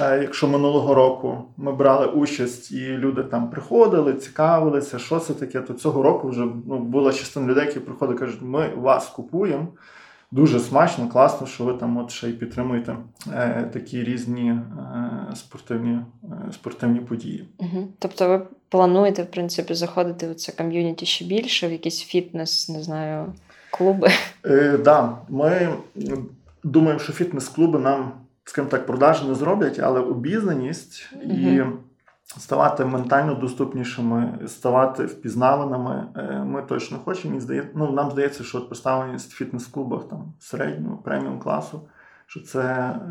е, 0.00 0.18
якщо 0.22 0.48
минулого 0.48 0.94
року 0.94 1.44
ми 1.56 1.72
брали 1.72 2.06
участь 2.06 2.72
і 2.72 2.88
люди 2.88 3.22
там 3.22 3.50
приходили, 3.50 4.14
цікавилися, 4.14 4.98
що 4.98 5.18
це 5.18 5.34
таке, 5.34 5.60
то 5.60 5.74
цього 5.74 6.02
року 6.02 6.28
вже 6.28 6.46
ну, 6.66 6.78
була 6.78 7.12
частина 7.12 7.46
людей, 7.46 7.66
які 7.66 7.80
приходять 7.80 8.16
і 8.16 8.18
кажуть, 8.18 8.42
ми 8.42 8.74
вас 8.74 9.06
купуємо. 9.08 9.68
Дуже 10.30 10.60
смачно, 10.60 11.08
класно, 11.08 11.46
що 11.46 11.64
ви 11.64 11.72
там 11.74 11.96
от 11.96 12.10
ще 12.10 12.28
й 12.28 12.32
підтримуєте 12.32 12.96
е, 13.32 13.70
такі 13.72 14.04
різні 14.04 14.50
е, 14.50 14.60
спортивні, 15.34 15.98
е, 16.24 16.52
спортивні 16.52 17.00
події. 17.00 17.48
Угу. 17.58 17.88
Тобто 17.98 18.28
ви 18.28 18.42
плануєте, 18.68 19.22
в 19.22 19.26
принципі, 19.26 19.74
заходити 19.74 20.30
в 20.30 20.34
це 20.34 20.52
ком'юніті 20.52 21.06
ще 21.06 21.24
більше, 21.24 21.68
в 21.68 21.72
якийсь 21.72 22.02
фітнес, 22.02 22.68
не 22.68 22.82
знаю, 22.82 23.32
клуби. 23.70 24.08
Е, 24.44 24.78
да, 24.84 25.18
ми 25.28 25.68
думаємо, 26.64 27.00
що 27.00 27.12
фітнес-клуби 27.12 27.78
нам, 27.78 28.12
скажімо 28.44 28.70
так, 28.70 28.86
продажі 28.86 29.24
не 29.28 29.34
зроблять, 29.34 29.78
але 29.78 30.00
обізнаність 30.00 31.12
і 31.22 31.26
Мгм. 31.26 31.78
Ставати 32.26 32.84
ментально 32.84 33.34
доступнішими, 33.34 34.38
ставати 34.46 35.06
впізнаваними. 35.06 36.08
е, 36.16 36.44
Ми 36.44 36.62
точно 36.62 36.98
хочемо. 36.98 37.30
Мені 37.30 37.40
здає, 37.40 37.70
ну, 37.74 37.92
нам 37.92 38.10
здається, 38.10 38.44
що 38.44 38.66
представленість 38.66 39.32
в 39.32 39.36
фітнес-клубах 39.36 40.08
там 40.08 40.32
середнього 40.40 40.96
преміум 40.96 41.38
класу, 41.40 41.88
що 42.26 42.40
це 42.40 42.62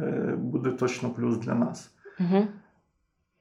е, 0.04 0.36
буде 0.38 0.70
точно 0.72 1.10
плюс 1.10 1.38
для 1.38 1.54
нас. 1.54 1.90
Угу. 2.20 2.48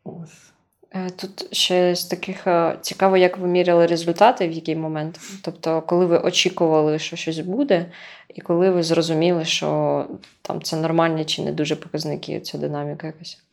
Ось. 0.05 0.53
Е, 0.91 1.11
Тут 1.11 1.55
ще 1.57 1.95
з 1.95 2.05
таких 2.05 2.47
цікаво, 2.81 3.17
як 3.17 3.39
ви 3.39 3.49
міряли 3.49 3.87
результати, 3.87 4.49
в 4.49 4.53
який 4.53 4.77
момент. 4.77 5.21
Тобто, 5.43 5.83
коли 5.83 6.07
ви 6.07 6.19
очікували, 6.19 6.99
що 6.99 7.17
щось 7.17 7.39
буде, 7.39 7.87
і 8.35 8.41
коли 8.41 8.71
ви 8.71 8.83
зрозуміли, 8.83 9.45
що 9.45 10.07
там 10.43 10.63
це 10.63 10.77
нормальні 10.77 11.25
чи 11.25 11.43
не 11.43 11.53
дуже 11.53 11.77
показники, 11.77 12.41
ця 12.41 12.59
динаміка 12.59 13.07
якась. 13.07 13.45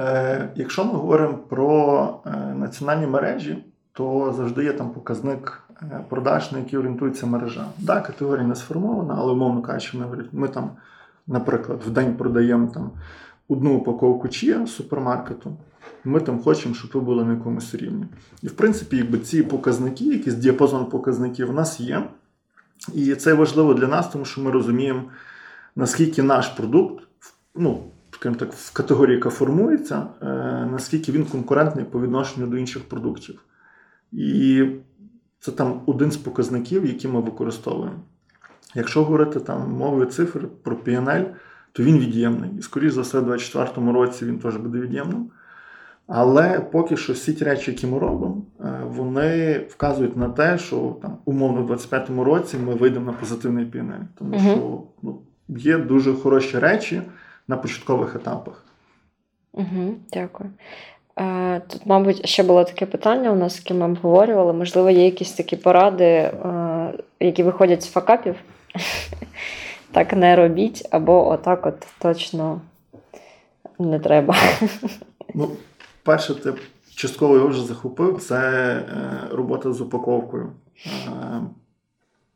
Е, 0.00 0.48
якщо 0.54 0.84
ми 0.84 0.92
говоримо 0.92 1.34
про 1.34 2.20
е, 2.26 2.30
національні 2.54 3.06
мережі, 3.06 3.64
то 3.92 4.34
завжди 4.36 4.64
є 4.64 4.72
там 4.72 4.90
показник 4.90 5.62
е, 5.82 6.04
продаж, 6.08 6.52
на 6.52 6.58
який 6.58 6.78
орієнтується 6.78 7.26
мережа. 7.26 7.66
Да, 7.78 8.00
категорія 8.00 8.46
не 8.46 8.54
сформована, 8.54 9.14
але 9.18 9.32
умовно 9.32 9.62
кажучи, 9.62 9.98
ми, 9.98 10.24
ми 10.32 10.48
там, 10.48 10.70
наприклад, 11.26 11.80
в 11.86 11.90
день 11.90 12.14
продаємо 12.14 12.70
там 12.74 12.90
одну 13.48 13.74
упаковку 13.74 14.28
чия 14.28 14.66
супермаркету. 14.66 15.56
Ми 16.04 16.20
там 16.20 16.42
хочемо, 16.42 16.74
щоб 16.74 16.90
ви 16.94 17.00
були 17.00 17.24
на 17.24 17.32
якомусь 17.32 17.74
рівні. 17.74 18.06
І 18.42 18.46
в 18.48 18.52
принципі, 18.52 18.96
якби 18.96 19.18
ці 19.18 19.42
показники, 19.42 20.04
якийсь 20.04 20.36
діапазон 20.36 20.86
показників 20.86 21.50
у 21.50 21.52
нас 21.52 21.80
є. 21.80 22.02
І 22.94 23.14
це 23.14 23.34
важливо 23.34 23.74
для 23.74 23.86
нас, 23.86 24.08
тому 24.08 24.24
що 24.24 24.40
ми 24.40 24.50
розуміємо, 24.50 25.02
наскільки 25.76 26.22
наш 26.22 26.48
продукт, 26.48 27.04
ну, 27.54 27.82
скажімо 28.22 28.38
так, 28.38 28.52
в 28.52 28.72
категорії, 28.72 29.16
яка 29.16 29.30
формується, 29.30 30.06
е, 30.22 30.26
наскільки 30.72 31.12
він 31.12 31.24
конкурентний 31.24 31.84
по 31.84 32.00
відношенню 32.00 32.46
до 32.46 32.56
інших 32.56 32.82
продуктів. 32.82 33.44
І 34.12 34.66
це 35.40 35.52
там 35.52 35.80
один 35.86 36.10
з 36.10 36.16
показників, 36.16 36.86
які 36.86 37.08
ми 37.08 37.20
використовуємо. 37.20 37.96
Якщо 38.74 39.04
говорити 39.04 39.40
там 39.40 39.72
мовою 39.72 40.06
цифр 40.06 40.48
про 40.62 40.76
PNL, 40.76 41.24
то 41.72 41.82
він 41.82 41.98
від'ємний. 41.98 42.50
І, 42.58 42.62
скоріш 42.62 42.92
за 42.92 43.00
все, 43.00 43.20
в 43.20 43.24
2024 43.24 43.92
році 43.92 44.24
він 44.24 44.38
теж 44.38 44.56
буде 44.56 44.78
від'ємним. 44.78 45.30
Але 46.06 46.60
поки 46.60 46.96
що 46.96 47.12
всі 47.12 47.34
ті 47.34 47.44
речі, 47.44 47.70
які 47.70 47.86
ми 47.86 47.98
робимо, 47.98 48.42
е, 48.60 48.80
вони 48.86 49.58
вказують 49.68 50.16
на 50.16 50.28
те, 50.28 50.58
що 50.58 50.96
там 51.02 51.18
умовно 51.24 51.62
в 51.62 51.66
2025 51.66 52.24
році 52.24 52.56
ми 52.66 52.74
вийдемо 52.74 53.06
на 53.06 53.12
позитивний 53.12 53.64
PNL. 53.64 54.02
Тому 54.18 54.38
що 54.38 54.82
ну, 55.02 55.22
є 55.48 55.78
дуже 55.78 56.14
хороші 56.14 56.58
речі 56.58 57.02
на 57.48 57.56
початкових 57.56 58.16
етапах. 58.16 58.64
Угу, 59.52 59.94
дякую. 60.12 60.50
Е, 61.18 61.60
Тут, 61.68 61.86
мабуть, 61.86 62.28
ще 62.28 62.42
було 62.42 62.64
таке 62.64 62.86
питання 62.86 63.30
у 63.32 63.36
нас, 63.36 63.56
з 63.56 63.60
ким 63.60 63.78
ми 63.78 63.86
обговорювали. 63.86 64.52
Можливо, 64.52 64.90
є 64.90 65.04
якісь 65.04 65.32
такі 65.32 65.56
поради, 65.56 66.04
е, 66.04 66.92
які 67.20 67.42
виходять 67.42 67.82
з 67.82 67.90
факапів. 67.90 68.36
Так 69.92 70.12
не 70.12 70.36
робіть, 70.36 70.88
або 70.90 71.28
отак 71.28 71.66
от 71.66 71.86
точно 71.98 72.60
не 73.78 73.98
треба. 73.98 74.34
Ну, 75.34 75.50
перше, 76.02 76.34
ти 76.34 76.54
частково 76.94 77.34
його 77.34 77.48
вже 77.48 77.62
захопив, 77.62 78.22
це 78.22 78.38
е, 78.38 78.84
робота 79.30 79.72
з 79.72 79.80
упаковкою. 79.80 80.52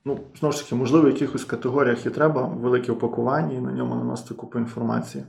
Ну, 0.07 0.19
знову 0.41 0.53
ж 0.53 0.63
таки, 0.63 0.75
можливо, 0.75 1.07
в 1.07 1.09
якихось 1.09 1.45
категоріях 1.45 2.07
і 2.07 2.11
треба 2.11 2.43
велике 2.43 2.93
упакування 2.93 3.53
і 3.53 3.61
на 3.61 3.73
ньому 3.73 3.95
наносити 3.95 4.35
купу 4.35 4.59
інформації. 4.59 5.25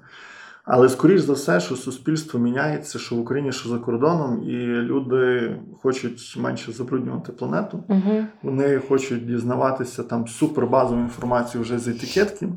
Але 0.64 0.90
скоріш 0.90 1.22
за 1.22 1.34
все, 1.34 1.60
що 1.60 1.76
суспільство 1.76 2.40
міняється, 2.40 3.00
що 3.00 3.16
в 3.16 3.20
Україні, 3.20 3.52
що 3.52 3.70
за 3.70 3.80
кордоном, 3.80 4.44
і 4.44 4.58
люди 4.66 5.56
хочуть 5.82 6.38
менше 6.40 6.72
забруднювати 6.72 7.32
планету. 7.32 7.84
Угу. 7.88 8.26
Вони 8.44 8.80
хочуть 8.80 9.28
дізнаватися 9.28 10.04
там 10.04 10.28
супербазову 10.28 11.02
інформацію 11.02 11.62
вже 11.62 11.80
з 11.80 11.88
етикетки, 11.88 12.50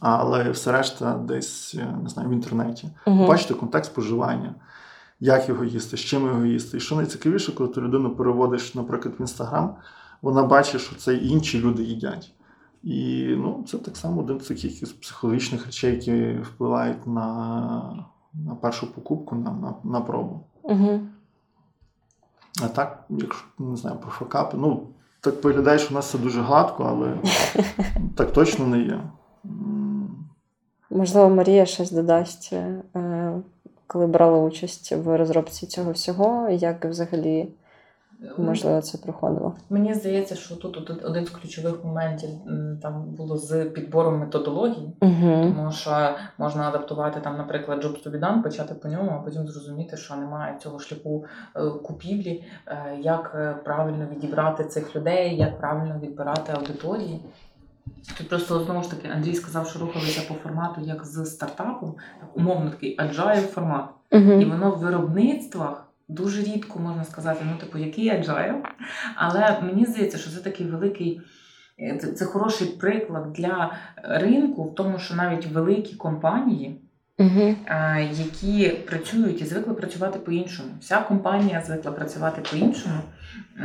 але 0.00 0.50
все 0.50 0.72
решта 0.72 1.14
десь 1.14 1.76
е, 1.78 1.96
не 2.02 2.08
знаю, 2.08 2.28
в 2.28 2.32
інтернеті. 2.32 2.88
Угу. 3.06 3.26
Бачите 3.26 3.54
контекст 3.54 3.90
споживання, 3.90 4.54
як 5.20 5.48
його 5.48 5.64
їсти, 5.64 5.96
з 5.96 6.00
чим 6.00 6.26
його 6.26 6.44
їсти. 6.44 6.76
І 6.76 6.80
що 6.80 6.96
найцікавіше, 6.96 7.52
коли 7.52 7.70
ти 7.70 7.80
людину 7.80 8.10
переводиш, 8.10 8.74
наприклад, 8.74 9.14
в 9.18 9.20
інстаграм, 9.20 9.76
вона 10.22 10.42
бачить, 10.42 10.80
що 10.80 10.96
це 10.96 11.14
інші 11.14 11.60
люди 11.60 11.82
їдять. 11.82 12.32
І 12.82 13.26
ну, 13.38 13.64
це 13.68 13.78
так 13.78 13.96
само 13.96 14.20
один 14.20 14.40
з 14.40 14.48
таких 14.48 14.64
якихось 14.64 14.92
психологічних 14.92 15.66
речей, 15.66 15.94
які 15.94 16.40
впливають 16.42 17.06
на, 17.06 18.06
на 18.34 18.54
першу 18.54 18.94
покупку, 18.94 19.34
на, 19.34 19.50
на, 19.50 19.74
на 19.84 20.00
пробу. 20.00 20.40
Угу. 20.62 21.00
А 22.62 22.68
так, 22.68 23.04
якщо 23.08 23.44
не 23.58 23.76
знаю, 23.76 23.96
про 23.96 24.10
факапи, 24.10 24.56
ну 24.56 24.86
так 25.20 25.44
виглядає, 25.44 25.78
що 25.78 25.90
у 25.90 25.94
нас 25.94 26.08
все 26.08 26.18
дуже 26.18 26.42
гладко, 26.42 26.84
але 26.84 27.16
так 28.16 28.32
точно 28.32 28.66
не 28.66 28.80
є. 28.80 29.00
Можливо, 30.90 31.30
Марія 31.30 31.66
щось 31.66 31.90
додасть, 31.90 32.52
е, 32.52 33.32
коли 33.86 34.06
брала 34.06 34.38
участь 34.38 34.92
в 34.92 35.16
розробці 35.16 35.66
цього 35.66 35.92
всього, 35.92 36.48
як 36.48 36.84
взагалі 36.84 37.48
можливо 38.38 38.80
це 38.80 38.98
проходило? 38.98 39.54
Мені 39.70 39.94
здається, 39.94 40.34
що 40.34 40.56
тут 40.56 40.90
один- 41.04 41.26
з 41.26 41.30
ключових 41.30 41.84
моментів 41.84 42.30
там 42.82 43.04
було 43.04 43.36
з 43.36 43.64
підбором 43.64 44.18
методології. 44.18 44.96
Угу. 45.00 45.52
Тому 45.56 45.72
що 45.72 46.10
можна 46.38 46.68
адаптувати 46.68 47.20
там, 47.20 47.36
наприклад, 47.36 47.84
Jobs 47.84 48.06
to 48.06 48.10
be 48.10 48.20
done, 48.20 48.42
почати 48.42 48.74
по 48.74 48.88
ньому, 48.88 49.10
а 49.10 49.24
потім 49.24 49.48
зрозуміти, 49.48 49.96
що 49.96 50.16
немає 50.16 50.56
цього 50.62 50.78
шляху 50.78 51.24
е, 51.56 51.60
купівлі, 51.70 52.44
е, 52.66 52.96
як 53.00 53.32
е, 53.34 53.54
правильно 53.64 54.06
відібрати 54.16 54.64
цих 54.64 54.96
людей, 54.96 55.36
як 55.36 55.58
правильно 55.58 56.00
відбирати 56.02 56.52
аудиторії. 56.52 57.20
Тут 58.18 58.28
просто 58.28 58.60
знову 58.60 58.82
ж 58.82 58.90
таки 58.90 59.08
Андрій 59.08 59.34
сказав, 59.34 59.66
що 59.66 59.78
рухалися 59.78 60.28
по 60.28 60.34
формату 60.34 60.80
як 60.80 61.04
з 61.04 61.24
стартапом, 61.26 61.94
так, 62.20 62.36
умовно 62.36 62.70
такий 62.70 62.98
agile 62.98 63.46
формат. 63.46 63.84
І 64.10 64.18
Угу. 64.18 64.50
воно 64.50 64.70
в 64.70 64.78
виробництвах 64.78 65.89
дуже 66.10 66.42
рідко 66.42 66.78
можна 66.78 67.04
сказати, 67.04 67.44
ну, 67.50 67.56
типу, 67.58 67.78
який 67.78 68.10
agile. 68.10 68.62
Але 69.14 69.60
мені 69.62 69.86
здається, 69.86 70.18
що 70.18 70.30
це 70.30 70.40
такий 70.40 70.66
великий, 70.66 71.20
е, 71.80 71.98
це, 72.00 72.12
це 72.12 72.24
хороший 72.24 72.68
приклад 72.68 73.32
для 73.32 73.72
ринку, 73.96 74.64
в 74.64 74.74
тому, 74.74 74.98
що 74.98 75.14
навіть 75.14 75.46
великі 75.46 75.94
компанії, 75.94 76.80
Угу. 77.20 77.54
е, 77.66 78.08
які 78.12 78.68
працюють 78.68 79.42
і 79.42 79.44
звикли 79.44 79.74
працювати 79.74 80.18
по-іншому. 80.18 80.68
Вся 80.80 81.00
компанія 81.00 81.62
звикла 81.66 81.92
працювати 81.92 82.42
по-іншому, 82.50 83.00
е, 83.58 83.64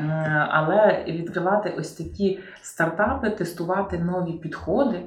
але 0.49 1.03
відкривати 1.07 1.73
ось 1.77 1.91
такі 1.91 2.39
стартапи, 2.61 3.29
тестувати 3.29 3.99
нові 3.99 4.31
підходи, 4.31 5.01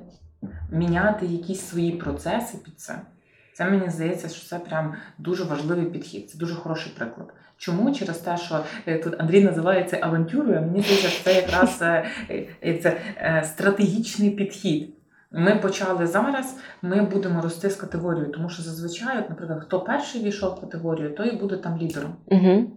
міняти 0.71 1.27
якісь 1.27 1.61
свої 1.61 1.93
процеси 1.93 2.59
під 2.65 2.81
це. 2.81 3.01
Це 3.59 3.65
мені 3.65 3.91
здається, 3.91 4.29
що 4.29 4.47
це 4.47 4.59
прям 4.59 4.95
дуже 5.19 5.45
важливий 5.45 5.87
підхід. 5.87 6.31
Це 6.31 6.39
дуже 6.39 6.55
хороший 6.55 6.93
приклад. 6.99 7.35
Чому? 7.57 7.95
Через 7.95 8.19
те, 8.19 8.37
що 8.37 8.65
е, 8.87 8.99
тут 8.99 9.21
Андрій 9.21 9.45
називає 9.45 9.85
це 9.85 9.99
авантюрою, 10.03 10.59
а 10.59 10.61
мені 10.61 10.83
здається, 10.83 11.09
що 11.09 11.25
це 11.25 11.35
якраз 11.35 11.79
е, 11.83 12.05
е, 12.65 12.79
це, 12.79 13.01
стратегічний 13.45 14.31
підхід. 14.31 14.95
Ми 15.33 15.57
почали 15.57 16.07
зараз, 16.07 16.59
ми 16.83 17.03
будемо 17.03 17.41
рости 17.41 17.71
з 17.71 17.77
категорією, 17.77 18.33
тому 18.33 18.49
що 18.49 18.63
зазвичай, 18.63 19.19
от, 19.19 19.31
наприклад, 19.31 19.63
хто 19.63 19.81
перший 19.81 20.23
війшов 20.23 20.55
в 20.55 20.61
категорію, 20.61 21.15
той 21.15 21.35
і 21.35 21.39
буде 21.39 21.57
там 21.57 21.79
лідером. 21.79 22.17
Угу. 22.27 22.71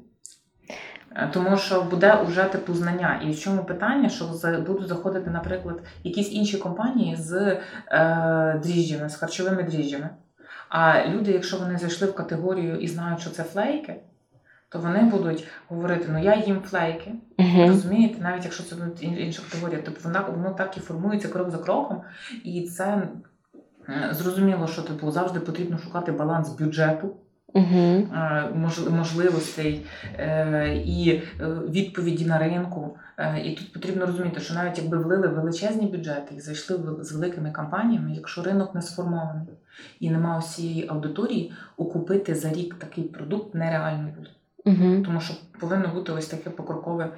Тому 1.34 1.57
що 1.57 1.82
буде 1.82 2.21
вже 2.27 2.43
типу 2.43 2.73
знання. 2.73 3.21
І 3.25 3.32
в 3.32 3.39
чому 3.39 3.63
питання, 3.63 4.09
що 4.09 4.25
будуть 4.67 4.88
заходити, 4.88 5.29
наприклад, 5.29 5.82
якісь 6.03 6.32
інші 6.32 6.57
компанії 6.57 7.15
з 7.15 7.57
е, 7.88 8.61
дріжджами, 8.63 9.09
з 9.09 9.15
харчовими 9.15 9.63
дріжджами. 9.63 10.09
А 10.72 11.07
люди, 11.07 11.32
якщо 11.32 11.57
вони 11.57 11.78
зайшли 11.78 12.07
в 12.07 12.15
категорію 12.15 12.80
і 12.80 12.88
знають, 12.88 13.19
що 13.19 13.30
це 13.30 13.43
флейки, 13.43 13.95
то 14.69 14.80
вони 14.80 15.03
будуть 15.03 15.47
говорити: 15.67 16.05
ну 16.11 16.24
я 16.24 16.36
їм 16.36 16.61
флейки. 16.61 17.13
Угу. 17.38 17.67
Розумієте, 17.67 18.22
навіть 18.22 18.43
якщо 18.43 18.63
це 18.63 18.76
буде 18.76 19.05
інша 19.05 19.41
категорія, 19.41 19.82
тобто 19.86 19.99
вона 20.03 20.19
воно 20.19 20.53
так 20.53 20.78
і 20.78 20.80
формується 20.80 21.28
крок 21.28 21.49
за 21.49 21.57
кроком, 21.57 22.01
і 22.43 22.61
це 22.61 23.07
зрозуміло, 24.11 24.67
що 24.67 24.82
типу 24.82 25.11
завжди 25.11 25.39
потрібно 25.39 25.78
шукати 25.78 26.11
баланс 26.11 26.49
бюджету, 26.49 27.15
Угу. 27.54 28.08
мож- 28.56 28.89
можливостей 28.89 29.86
е, 30.18 30.76
і 30.86 31.10
е, 31.10 31.22
відповіді 31.70 32.26
на 32.26 32.38
ринку. 32.38 32.97
І 33.43 33.52
тут 33.52 33.74
потрібно 33.74 34.06
розуміти, 34.06 34.39
що 34.39 34.54
навіть 34.54 34.78
якби 34.78 34.97
влили 34.97 35.28
величезні 35.28 35.86
бюджети 35.86 36.36
і 36.36 36.39
зайшли 36.39 36.80
з 37.02 37.12
великими 37.12 37.52
компаніями, 37.52 38.12
якщо 38.16 38.43
ринок 38.43 38.76
не 38.76 38.82
сформований 38.82 39.47
і 39.99 40.10
немає 40.10 40.39
усієї 40.39 40.88
аудиторії, 40.89 41.54
окупити 41.78 42.36
за 42.36 42.49
рік 42.49 42.76
такий 42.76 43.04
продукт 43.04 43.56
нереально 43.56 44.10
буде. 44.18 44.30
Угу. 44.66 45.04
Тому 45.06 45.22
що 45.22 45.34
повинно 45.60 45.88
бути 45.88 46.12
ось 46.12 46.28
таке 46.28 46.49
покрокове, 46.49 47.10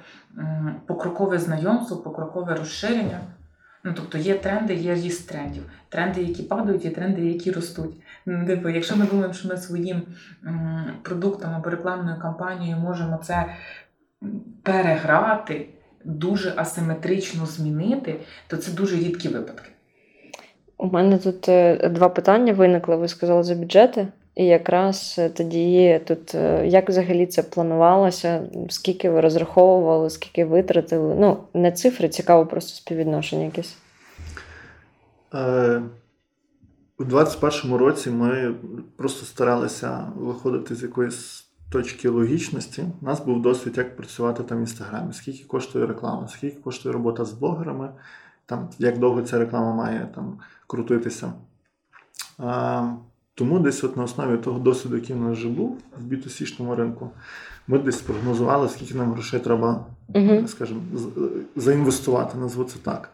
покрокове 0.86 1.38
знайомство, 1.38 1.96
покрокове 1.96 2.54
розширення. 2.54 3.20
Ну, 3.84 3.92
тобто 3.96 4.18
є 4.18 4.34
тренди, 4.34 4.74
є 4.74 4.94
ріст 4.94 5.28
трендів. 5.28 5.62
Тренди, 5.88 6.22
які 6.22 6.42
падають, 6.42 6.84
є 6.84 6.90
тренди, 6.90 7.26
які 7.26 7.50
ростуть. 7.50 7.96
Ну, 8.26 8.46
Типу, 8.46 8.68
якщо 8.68 8.96
ми 8.96 9.06
думаємо, 9.06 9.34
що 9.34 9.48
ми 9.48 9.56
своїм 9.56 10.02
продуктом 11.02 11.50
або 11.50 11.70
рекламною 11.70 12.20
кампанією 12.20 12.76
можемо 12.76 13.20
це 13.22 13.46
переграти, 14.62 15.68
дуже 16.04 16.52
асиметрично 16.56 17.46
змінити, 17.46 18.20
то 18.46 18.56
це 18.56 18.72
дуже 18.72 18.96
рідкі 18.96 19.28
випадки. 19.28 19.70
У 20.78 20.86
мене 20.86 21.18
тут 21.18 21.48
е, 21.48 21.88
два 21.88 22.08
питання 22.08 22.52
виникли. 22.52 22.96
Ви 22.96 23.08
сказали 23.08 23.42
за 23.42 23.54
бюджети. 23.54 24.08
І 24.34 24.44
якраз 24.44 25.16
е, 25.18 25.28
тоді 25.28 26.00
тут 26.06 26.34
е, 26.34 26.66
як 26.66 26.88
взагалі 26.88 27.26
це 27.26 27.42
планувалося, 27.42 28.42
скільки 28.68 29.10
ви 29.10 29.20
розраховували, 29.20 30.10
скільки 30.10 30.44
витратили. 30.44 31.14
Ну, 31.18 31.38
не 31.54 31.72
цифри, 31.72 32.08
цікаво, 32.08 32.46
просто 32.46 32.76
співвідношення 32.76 33.44
якесь. 33.44 33.76
Е, 35.34 35.82
у 36.98 37.04
21-му 37.04 37.78
році 37.78 38.10
ми 38.10 38.54
просто 38.96 39.26
старалися 39.26 40.12
виходити 40.16 40.74
з 40.74 40.82
якоїсь 40.82 41.44
точки 41.70 42.08
логічності. 42.08 42.84
У 43.02 43.06
нас 43.06 43.20
був 43.24 43.42
досвід, 43.42 43.76
як 43.76 43.96
працювати 43.96 44.42
там 44.42 44.58
в 44.58 44.60
інстаграмі, 44.60 45.12
скільки 45.12 45.44
коштує 45.44 45.86
реклама, 45.86 46.28
скільки 46.28 46.56
коштує 46.56 46.92
робота 46.92 47.24
з 47.24 47.32
блогерами, 47.32 47.90
там, 48.46 48.68
як 48.78 48.98
довго 48.98 49.22
ця 49.22 49.38
реклама 49.38 49.74
має 49.74 50.08
там, 50.14 50.38
крутитися. 50.66 51.32
А, 52.38 52.88
тому 53.34 53.58
десь 53.58 53.84
от 53.84 53.96
на 53.96 54.02
основі 54.02 54.36
того 54.36 54.58
досвіду, 54.58 54.96
який 54.96 55.16
у 55.16 55.18
нас 55.18 55.38
вже 55.38 55.48
був 55.48 55.78
в 55.98 56.12
B2C-шному 56.12 56.74
ринку, 56.74 57.10
ми 57.66 57.78
десь 57.78 58.00
прогнозували, 58.00 58.68
скільки 58.68 58.94
нам 58.94 59.12
грошей 59.12 59.40
треба 59.40 59.86
скажімо, 60.46 60.80
заінвестувати, 61.56 62.38
назву 62.38 62.64
це 62.64 62.78
так. 62.78 63.10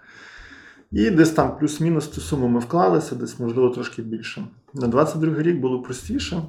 І 0.93 1.11
десь 1.11 1.30
там 1.30 1.59
плюс-мінус 1.59 2.09
ту 2.09 2.20
суму 2.20 2.49
ми 2.49 2.61
вклалися, 2.61 3.14
десь, 3.14 3.41
можливо, 3.41 3.70
трошки 3.70 4.03
більше. 4.03 4.45
На 4.74 4.86
22 4.86 5.43
рік 5.43 5.61
було 5.61 5.82
простіше 5.82 6.43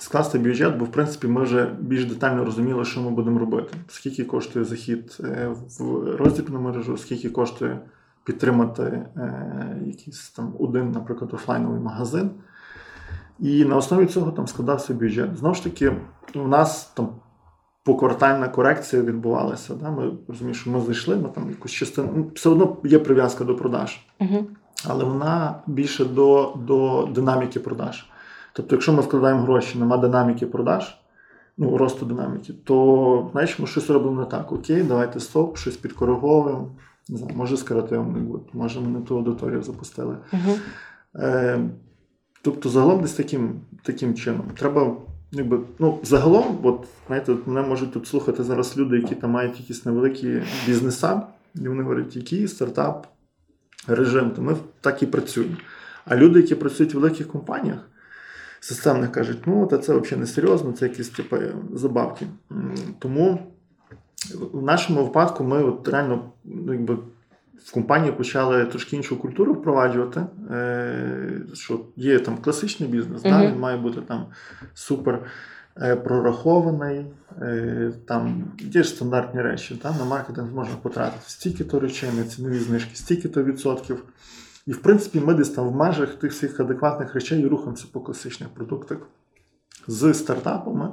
скласти 0.00 0.38
бюджет, 0.38 0.78
бо 0.78 0.84
в 0.84 0.92
принципі 0.92 1.26
ми 1.26 1.42
вже 1.42 1.74
більш 1.80 2.04
детально 2.04 2.44
розуміли, 2.44 2.84
що 2.84 3.00
ми 3.00 3.10
будемо 3.10 3.38
робити. 3.38 3.74
Скільки 3.88 4.24
коштує 4.24 4.64
захід 4.64 5.18
е, 5.20 5.48
в 5.78 6.16
роздільну 6.16 6.60
мережу, 6.60 6.96
скільки 6.96 7.30
коштує 7.30 7.80
підтримати 8.24 8.82
е, 8.82 9.82
якийсь 9.86 10.30
там 10.30 10.54
один, 10.58 10.90
наприклад, 10.90 11.34
офлайновий 11.34 11.80
магазин. 11.80 12.30
І 13.38 13.64
на 13.64 13.76
основі 13.76 14.06
цього 14.06 14.32
там 14.32 14.46
складався 14.46 14.94
бюджет. 14.94 15.36
Знову 15.36 15.54
ж 15.54 15.64
таки, 15.64 15.92
у 16.34 16.48
нас 16.48 16.84
там 16.84 17.08
поквартальна 17.88 18.48
корекція 18.48 19.02
відбувалася. 19.02 19.74
Да? 19.74 19.90
Ми 19.90 20.12
розуміємо, 20.28 20.54
що 20.54 20.70
ми 20.70 20.80
зайшли, 20.80 21.16
ми 21.16 21.28
там 21.28 21.50
якусь 21.50 21.72
частину. 21.72 22.08
ну, 22.16 22.30
Все 22.34 22.48
одно 22.48 22.76
є 22.84 22.98
прив'язка 22.98 23.44
до 23.44 23.56
продаж, 23.56 24.00
Угу. 24.20 24.46
але 24.88 25.04
вона 25.04 25.54
більше 25.66 26.04
до, 26.04 26.54
до 26.66 27.08
динаміки 27.14 27.60
продаж. 27.60 28.06
Тобто, 28.52 28.74
якщо 28.74 28.92
ми 28.92 29.02
вкладаємо 29.02 29.42
гроші, 29.42 29.78
нема 29.78 29.96
динаміки 29.96 30.46
продаж, 30.46 30.96
ну, 31.58 31.76
росту 31.76 32.06
динаміки, 32.06 32.52
то 32.64 33.28
знаєш, 33.32 33.58
ми 33.58 33.66
щось 33.66 33.90
робимо 33.90 34.20
не 34.20 34.26
так. 34.26 34.52
Окей, 34.52 34.82
давайте 34.82 35.20
стоп, 35.20 35.58
щось 35.58 35.76
підкориговуємо. 35.76 36.70
Не 37.08 37.16
знаю, 37.16 37.36
може 37.36 37.56
креативом 37.56 38.12
не 38.12 38.18
буде, 38.18 38.44
може 38.52 38.80
ми 38.80 38.88
не 38.88 39.00
ту 39.00 39.16
аудиторію 39.16 39.62
запустили. 39.62 40.16
Угу. 40.32 40.52
Е, 41.14 41.60
тобто, 42.42 42.68
загалом 42.68 43.00
десь 43.00 43.12
таким, 43.12 43.60
таким 43.82 44.14
чином. 44.14 44.44
Треба, 44.58 44.96
якби, 45.32 45.60
ну, 45.78 45.98
загалом, 46.02 46.58
от, 46.62 46.86
знаєте, 47.06 47.32
от 47.32 47.46
мене 47.46 47.68
можуть 47.68 47.92
тут 47.92 48.06
слухати 48.06 48.42
зараз 48.44 48.76
люди, 48.76 48.96
які 48.96 49.14
там 49.14 49.30
мають 49.30 49.60
якісь 49.60 49.86
невеликі 49.86 50.42
бізнеса, 50.66 51.22
і 51.54 51.68
вони 51.68 51.82
говорять, 51.82 52.16
який 52.16 52.48
стартап 52.48 53.06
режим, 53.86 54.30
то 54.30 54.42
ми 54.42 54.56
так 54.80 55.02
і 55.02 55.06
працюємо. 55.06 55.56
А 56.04 56.16
люди, 56.16 56.40
які 56.40 56.54
працюють 56.54 56.94
в 56.94 56.96
великих 56.96 57.28
компаніях, 57.28 57.88
системних 58.60 59.12
кажуть, 59.12 59.38
ну, 59.46 59.66
та 59.66 59.78
це 59.78 59.94
взагалі 59.94 60.20
не 60.20 60.26
серйозно, 60.26 60.72
це 60.72 60.88
якісь 60.88 61.08
типу, 61.08 61.36
забавки. 61.74 62.26
Тому 62.98 63.52
в 64.52 64.62
нашому 64.62 65.04
випадку 65.04 65.44
ми 65.44 65.62
от 65.62 65.88
реально 65.88 66.32
ну, 66.44 66.72
якби, 66.72 66.98
в 67.64 67.72
компанії 67.72 68.12
почали 68.12 68.64
трошки 68.64 68.96
іншу 68.96 69.20
культуру 69.20 69.52
впроваджувати. 69.52 70.26
Е, 70.50 71.40
що 71.54 71.80
є 71.96 72.18
там 72.18 72.36
класичний 72.36 72.88
бізнес, 72.88 73.22
да, 73.22 73.46
він 73.46 73.58
має 73.58 73.76
бути 73.76 74.00
там 74.00 74.26
супер 74.74 75.22
е, 75.82 75.96
прорахований. 75.96 77.06
Е, 77.42 77.92
там 78.06 78.44
є 78.58 78.82
ж 78.82 78.88
стандартні 78.88 79.42
речі. 79.42 79.80
Там 79.82 79.94
на 79.98 80.04
маркетинг 80.04 80.54
можна 80.54 80.74
потратити 80.82 81.22
стільки-то 81.26 81.80
речей, 81.80 82.10
на 82.16 82.24
цінові 82.24 82.58
знижки, 82.58 82.90
стільки-то 82.94 83.42
відсотків. 83.42 84.04
І, 84.66 84.72
в 84.72 84.82
принципі, 84.82 85.20
ми 85.20 85.34
десь 85.34 85.50
там 85.50 85.68
в 85.68 85.76
межах 85.76 86.14
тих 86.14 86.32
всіх 86.32 86.60
адекватних 86.60 87.14
речей 87.14 87.46
рухаємося 87.46 87.84
по 87.92 88.00
класичних 88.00 88.48
продуктах 88.48 88.98
з 89.86 90.14
стартапами. 90.14 90.90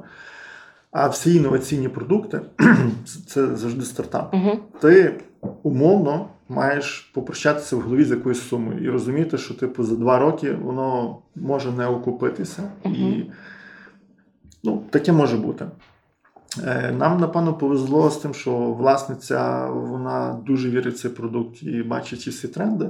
А 0.92 1.08
всі 1.08 1.36
інноваційні 1.36 1.90
продукти 1.90 2.42
це 3.28 3.56
завжди 3.56 3.86
стартап 3.86 4.34
Угу. 4.34 4.60
ти 4.80 5.22
умовно 5.64 6.30
маєш 6.50 7.12
попрощатися 7.14 7.76
в 7.76 7.82
голові 7.82 8.04
з 8.04 8.12
якоюсь 8.12 8.48
сумою 8.48 8.84
і 8.84 8.90
розуміти, 8.90 9.38
що 9.38 9.54
типу 9.54 9.84
за 9.84 9.96
два 9.96 10.20
роки 10.20 10.52
воно 10.52 11.18
може 11.36 11.72
не 11.72 11.88
окупитися. 11.88 12.72
І 12.86 13.24
ну, 14.64 14.84
таке 14.90 15.12
може 15.12 15.38
бути. 15.38 15.66
Е, 16.64 16.92
Нам, 16.92 17.20
напевно, 17.20 17.54
повезло 17.54 18.10
з 18.10 18.18
тим, 18.18 18.34
що 18.34 18.58
власниця 18.58 19.70
вона 19.70 20.40
дуже 20.46 20.70
вірить 20.70 20.96
в 20.96 21.00
цей 21.00 21.12
продукт 21.12 21.64
і 21.64 21.84
бачить 21.84 22.22
ці 22.22 22.30
всі 22.30 22.48
тренди. 22.48 22.90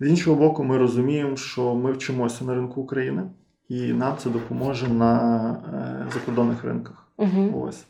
З 0.00 0.08
іншого 0.08 0.36
боку, 0.36 0.64
ми 0.64 0.78
розуміємо, 0.78 1.36
що 1.36 1.74
ми 1.74 1.92
вчимося 1.92 2.44
на 2.44 2.54
ринку 2.54 2.80
України, 2.80 3.22
і 3.68 3.92
нам 3.92 4.14
це 4.18 4.30
допоможе 4.30 4.88
на 4.88 5.50
е, 5.50 6.12
закордонних 6.14 6.64
ринках. 6.64 7.06
Угу. 7.16 7.64
Ось. 7.68 7.84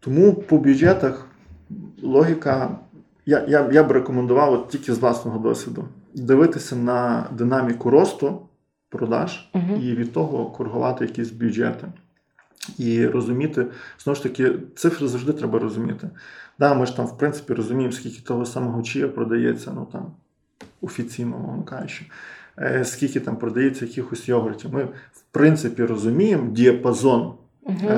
Тому 0.00 0.34
по 0.34 0.58
бюджетах 0.58 1.26
логіка. 2.02 2.78
Я, 3.26 3.44
я, 3.48 3.70
я 3.72 3.82
б 3.82 3.90
рекомендував 3.92 4.52
от 4.52 4.68
тільки 4.68 4.94
з 4.94 4.98
власного 4.98 5.38
досвіду 5.38 5.88
дивитися 6.14 6.76
на 6.76 7.26
динаміку 7.32 7.90
росту 7.90 8.48
продаж 8.88 9.48
Угу. 9.54 9.74
і 9.82 9.94
від 9.94 10.12
того 10.12 10.46
коригувати 10.46 11.04
якісь 11.04 11.30
бюджети. 11.30 11.86
І 12.78 13.06
розуміти, 13.06 13.66
знову 13.98 14.16
ж 14.16 14.22
таки, 14.22 14.52
цифри 14.76 15.08
завжди 15.08 15.32
треба 15.32 15.58
розуміти. 15.58 16.10
Да, 16.58 16.74
ми 16.74 16.86
ж 16.86 16.96
там, 16.96 17.06
в 17.06 17.18
принципі, 17.18 17.54
розуміємо, 17.54 17.92
скільки 17.92 18.20
того 18.20 18.46
самого 18.46 18.82
чия 18.82 19.08
продається, 19.08 19.72
ну 19.74 19.88
там 19.92 20.06
офіційно, 20.80 21.38
мовно 21.38 21.62
кажучи, 21.62 22.04
е, 22.58 22.84
скільки 22.84 23.20
там 23.20 23.36
продається 23.36 23.84
якихось 23.84 24.28
йогуртів. 24.28 24.74
Ми, 24.74 24.84
в 25.12 25.22
принципі, 25.30 25.84
розуміємо 25.84 26.50
діапазон 26.50 27.32
Угу. 27.68 27.88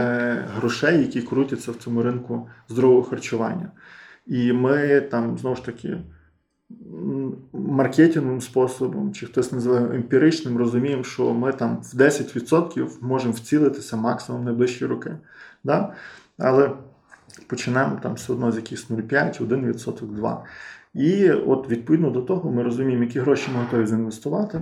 грошей, 0.56 0.98
які 0.98 1.22
крутяться 1.22 1.72
в 1.72 1.76
цьому 1.76 2.02
ринку 2.02 2.48
здорового 2.68 3.02
харчування. 3.02 3.70
І 4.28 4.52
ми 4.52 5.00
там 5.00 5.38
знову 5.38 5.56
ж 5.56 5.64
таки 5.64 5.98
маркетинговим 7.52 8.40
способом, 8.40 9.12
чи 9.12 9.26
хтось 9.26 9.52
називає 9.52 9.86
емпіричним, 9.86 10.58
розуміємо, 10.58 11.04
що 11.04 11.34
ми 11.34 11.52
там 11.52 11.76
в 11.76 11.96
10% 11.96 12.88
можемо 13.00 13.32
вцілитися 13.32 13.96
максимум 13.96 14.42
в 14.42 14.44
найближчі 14.44 14.86
роки. 14.86 15.16
Да? 15.64 15.92
Але 16.38 16.70
починаємо 17.46 17.98
там 18.02 18.14
все 18.14 18.32
одно 18.32 18.52
з 18.52 18.56
якихось 18.56 18.90
0,5, 18.90 19.48
1%, 19.48 20.20
2%. 20.20 20.38
І 20.94 21.30
от 21.30 21.70
відповідно 21.70 22.10
до 22.10 22.22
того 22.22 22.52
ми 22.52 22.62
розуміємо, 22.62 23.04
які 23.04 23.20
гроші 23.20 23.50
ми 23.54 23.60
готові 23.60 23.86
заінвестувати. 23.86 24.60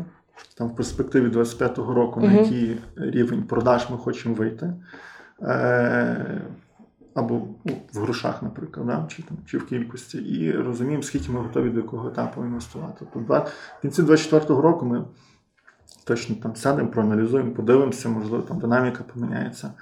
Там 0.59 0.69
в 0.69 0.77
перспективі 0.77 1.29
25-го 1.29 1.95
року, 1.95 2.21
на 2.21 2.33
який 2.33 2.77
рівень 2.97 3.43
продаж 3.43 3.91
ми 3.91 3.97
хочемо 3.97 4.35
вийти. 4.35 4.73
Е, 5.43 6.41
або 7.17 7.43
ну, 7.65 7.73
в 7.93 7.99
грошах, 7.99 8.43
наприклад, 8.43 8.87
да? 8.87 9.07
чи, 9.09 9.23
там, 9.23 9.37
чи 9.47 9.59
в 9.59 9.67
кількості, 9.67 10.19
і 10.19 10.53
розуміємо, 10.53 11.03
скільки 11.03 11.33
ми 11.33 11.41
готові 11.41 11.71
до 11.71 11.81
якого 11.81 12.09
етапу 12.09 12.45
інвестувати. 12.45 12.95
Тобто 12.99 13.21
два- 13.21 13.47
в 13.79 13.83
кінці 13.83 14.03
24-го 14.03 14.63
року 14.63 14.87
ми 14.87 15.05
точно 16.05 16.37
там 16.43 16.57
сядемо, 16.57 16.89
проаналізуємо, 16.89 17.51
подивимося, 17.51 18.09
можливо, 18.09 18.43
там 18.43 18.59
динаміка 18.59 19.05
поміняється. 19.15 19.73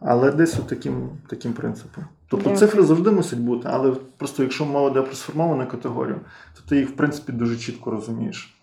Але 0.00 0.30
десь 0.30 0.58
от 0.58 0.66
таким, 0.66 1.10
таким 1.26 1.52
принципом. 1.52 2.04
Тобто 2.28 2.50
Дякую. 2.50 2.58
цифри 2.58 2.82
завжди 2.82 3.10
мусять 3.10 3.38
бути, 3.38 3.68
але 3.72 3.92
просто 4.16 4.42
якщо 4.42 4.66
мова 4.66 4.90
йде 4.90 5.02
про 5.02 5.14
сформовану 5.14 5.66
категорію, 5.66 6.20
то 6.54 6.60
ти 6.68 6.76
їх 6.76 6.88
в 6.88 6.96
принципі 6.96 7.32
дуже 7.32 7.56
чітко 7.56 7.90
розумієш, 7.90 8.56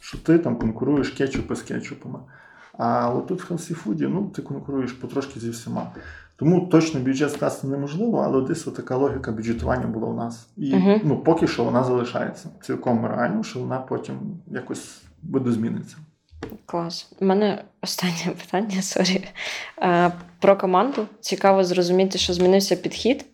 що 0.00 0.18
ти 0.18 0.38
там 0.38 0.56
конкуруєш 0.56 1.08
кетчупи 1.08 1.56
з 1.56 1.62
кетчупами. 1.62 2.18
А 2.78 3.10
от 3.10 3.26
тут 3.26 3.42
в 3.42 3.52
healthy 3.52 3.80
food-і, 3.80 4.08
ну, 4.08 4.30
ти 4.34 4.42
конкуруєш 4.42 4.92
потрошки 4.92 5.40
зі 5.40 5.50
всіма. 5.50 5.92
Тому 6.38 6.60
точно 6.66 7.00
бюджет 7.00 7.32
скласти 7.32 7.66
неможливо, 7.66 8.18
але 8.18 8.42
десь 8.48 8.64
така 8.64 8.96
логіка 8.96 9.32
бюджетування 9.32 9.86
була 9.86 10.06
у 10.08 10.14
нас. 10.14 10.46
І 10.56 10.74
Мгм. 10.74 11.00
ну, 11.04 11.16
поки 11.16 11.46
що 11.46 11.64
вона 11.64 11.84
залишається. 11.84 12.48
Цілком 12.62 13.06
реально, 13.06 13.42
що 13.42 13.58
вона 13.60 13.78
потім 13.78 14.14
якось 14.46 15.02
буде 15.22 15.50
зміниться. 15.52 15.96
Клас. 16.66 17.12
У 17.20 17.24
мене 17.24 17.64
останнє 17.82 18.34
питання, 18.44 18.82
sorry. 18.82 19.24
Е, 19.82 20.12
Про 20.40 20.56
команду. 20.56 21.06
Цікаво 21.20 21.64
зрозуміти, 21.64 22.18
що 22.18 22.32
змінився 22.32 22.76
підхід. 22.76 23.24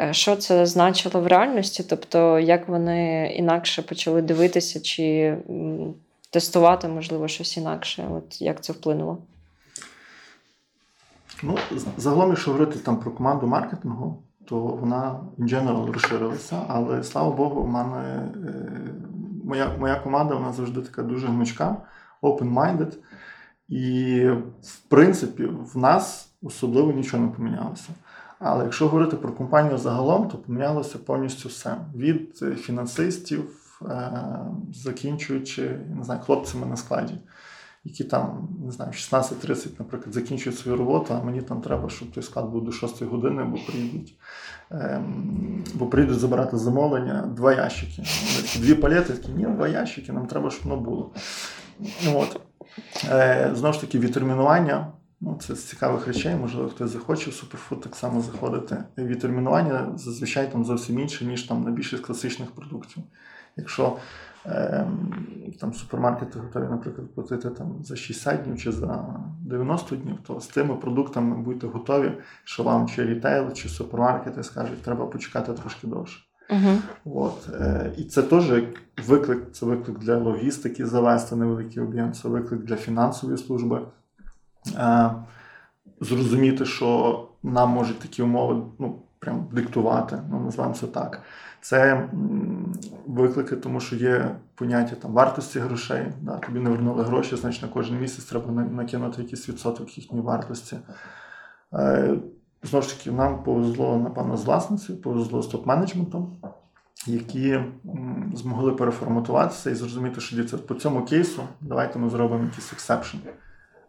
Е, 0.00 0.12
Що 0.12 0.36
це 0.36 0.66
значило 0.66 1.20
в 1.20 1.26
реальності? 1.26 1.84
Тобто, 1.88 2.38
як 2.38 2.68
вони 2.68 3.32
інакше 3.36 3.82
почали 3.82 4.22
дивитися, 4.22 4.80
чи 4.80 5.36
тестувати, 6.30 6.88
можливо, 6.88 7.28
щось 7.28 7.56
інакше? 7.56 8.08
От 8.16 8.42
як 8.42 8.62
це 8.64 8.72
вплинуло? 8.72 9.18
Ну, 11.42 11.58
загалом, 11.96 12.28
якщо 12.28 12.52
говорити 12.52 12.78
там 12.78 12.96
про 12.96 13.10
команду 13.10 13.46
маркетингу, 13.46 14.22
то 14.44 14.60
вона 14.60 15.20
in 15.38 15.44
general 15.44 15.92
розширилася, 15.92 16.62
але 16.68 17.02
слава 17.02 17.30
Богу, 17.30 17.62
в 17.62 17.68
мене 17.68 18.28
е, 18.46 18.72
моя, 19.44 19.76
моя 19.78 19.96
команда 19.96 20.34
вона 20.34 20.52
завжди 20.52 20.80
така 20.80 21.02
дуже 21.02 21.26
гнучка, 21.26 21.76
open-minded. 22.22 22.92
І 23.68 24.26
в 24.62 24.78
принципі 24.88 25.44
в 25.74 25.78
нас 25.78 26.32
особливо 26.42 26.92
нічого 26.92 27.22
не 27.22 27.28
помінялося. 27.28 27.88
Але 28.38 28.64
якщо 28.64 28.88
говорити 28.88 29.16
про 29.16 29.32
компанію 29.32 29.78
загалом, 29.78 30.28
то 30.28 30.38
помінялося 30.38 30.98
повністю 30.98 31.48
все. 31.48 31.76
Від 31.94 32.38
е, 32.42 32.54
фінансистів, 32.54 33.44
е, 33.82 34.10
закінчуючи 34.72 35.80
не 35.96 36.04
знаю, 36.04 36.20
хлопцями 36.20 36.66
на 36.66 36.76
складі, 36.76 37.14
які 37.84 38.04
там, 38.04 38.48
не 38.64 38.72
знаю, 38.72 38.92
16-30, 38.92 39.68
наприклад, 39.78 40.14
закінчують 40.14 40.58
свою 40.58 40.78
роботу, 40.78 41.14
а 41.14 41.24
мені 41.24 41.42
там 41.42 41.60
треба, 41.60 41.88
щоб 41.88 42.10
той 42.10 42.22
склад 42.22 42.46
був 42.46 42.64
до 42.64 42.72
6 42.72 43.02
години, 43.02 43.44
бо 43.44 43.58
приїдуть. 43.66 44.14
Ем, 44.70 45.64
бо 45.74 45.86
прийдуть 45.86 46.18
забирати 46.18 46.56
замовлення, 46.56 47.22
два 47.36 47.52
ящики. 47.52 48.02
Дві 48.58 48.74
палети, 48.74 49.12
такі, 49.12 49.32
ні, 49.32 49.46
два 49.46 49.68
ящики, 49.68 50.12
нам 50.12 50.26
треба, 50.26 50.50
щоб 50.50 50.64
воно 50.64 50.80
було. 50.80 51.10
От. 52.14 52.40
Е, 53.08 53.50
знову 53.54 53.74
ж 53.74 53.80
таки, 53.80 53.98
відтермінування. 53.98 54.92
Ну, 55.20 55.38
це 55.40 55.54
з 55.54 55.64
цікавих 55.64 56.06
речей, 56.06 56.36
можливо, 56.36 56.68
хтось 56.68 56.90
захоче 56.90 57.30
в 57.30 57.34
суперфуд 57.34 57.80
так 57.80 57.96
само 57.96 58.20
заходити. 58.20 58.84
Відтермінування 58.98 59.92
зазвичай 59.96 60.52
там 60.52 60.64
зовсім 60.64 61.00
інше, 61.00 61.24
ніж 61.24 61.42
там 61.42 61.62
на 61.62 61.70
більшість 61.70 62.02
класичних 62.02 62.50
продуктів. 62.50 63.02
Якщо 63.56 63.96
там 65.60 65.72
супермаркети 65.74 66.38
готові, 66.38 66.64
наприклад, 66.70 67.14
платити 67.14 67.50
там 67.50 67.76
за 67.84 67.96
60 67.96 68.42
днів 68.42 68.58
чи 68.58 68.72
за 68.72 69.04
90 69.40 69.96
днів, 69.96 70.18
то 70.26 70.40
з 70.40 70.46
тими 70.46 70.74
продуктами 70.74 71.36
будьте 71.36 71.66
готові, 71.66 72.12
що 72.44 72.62
вам 72.62 72.88
чи 72.88 73.04
рітейл, 73.04 73.52
чи 73.52 73.68
супермаркети 73.68 74.42
скажуть, 74.42 74.82
треба 74.82 75.06
почекати 75.06 75.52
трошки 75.52 75.86
довше. 75.86 76.20
Угу. 76.50 76.78
От. 77.04 77.48
Е, 77.60 77.92
і 77.96 78.04
це 78.04 78.22
теж 78.22 78.52
виклик, 79.06 79.52
це 79.52 79.66
виклик 79.66 79.98
для 79.98 80.16
логістики 80.16 80.86
завести 80.86 81.36
невеликий 81.36 81.82
об'єм, 81.82 82.12
це 82.12 82.28
виклик 82.28 82.62
для 82.62 82.76
фінансової 82.76 83.38
служби. 83.38 83.80
Е, 84.76 85.10
зрозуміти, 86.00 86.64
що 86.64 87.28
нам 87.42 87.70
можуть 87.70 87.98
такі 87.98 88.22
умови 88.22 88.62
ну, 88.78 88.98
прям 89.18 89.48
диктувати, 89.52 90.18
ну, 90.30 90.40
називаємо 90.40 90.74
це 90.74 90.86
так. 90.86 91.22
Це 91.62 92.08
виклики, 93.06 93.56
тому 93.56 93.80
що 93.80 93.96
є 93.96 94.36
поняття 94.54 94.96
там, 94.96 95.12
вартості 95.12 95.58
грошей. 95.58 96.06
Да, 96.20 96.36
тобі 96.36 96.60
не 96.60 96.70
вернули 96.70 97.02
гроші, 97.04 97.36
значить 97.36 97.62
на 97.62 97.68
кожен 97.68 98.00
місяць 98.00 98.24
треба 98.24 98.52
накинути 98.52 99.22
якийсь 99.22 99.48
відсоток 99.48 99.98
їхньої 99.98 100.24
вартості. 100.24 100.76
Е, 101.72 102.14
Знову 102.62 102.86
ж 102.86 102.98
таки, 102.98 103.10
нам 103.10 103.42
повезло, 103.42 103.96
напевно, 103.96 104.36
з 104.36 104.44
власницею, 104.44 104.98
повезло 104.98 105.42
з 105.42 105.54
топ-менеджментом, 105.54 106.26
які 107.06 107.60
змогли 108.34 108.72
переформатуватися 108.72 109.70
і 109.70 109.74
зрозуміти, 109.74 110.20
що 110.20 110.36
дивіться, 110.36 110.58
по 110.58 110.74
цьому 110.74 111.04
кейсу 111.04 111.42
давайте 111.60 111.98
ми 111.98 112.10
зробимо 112.10 112.44
якийсь 112.44 112.72
exception. 112.72 113.18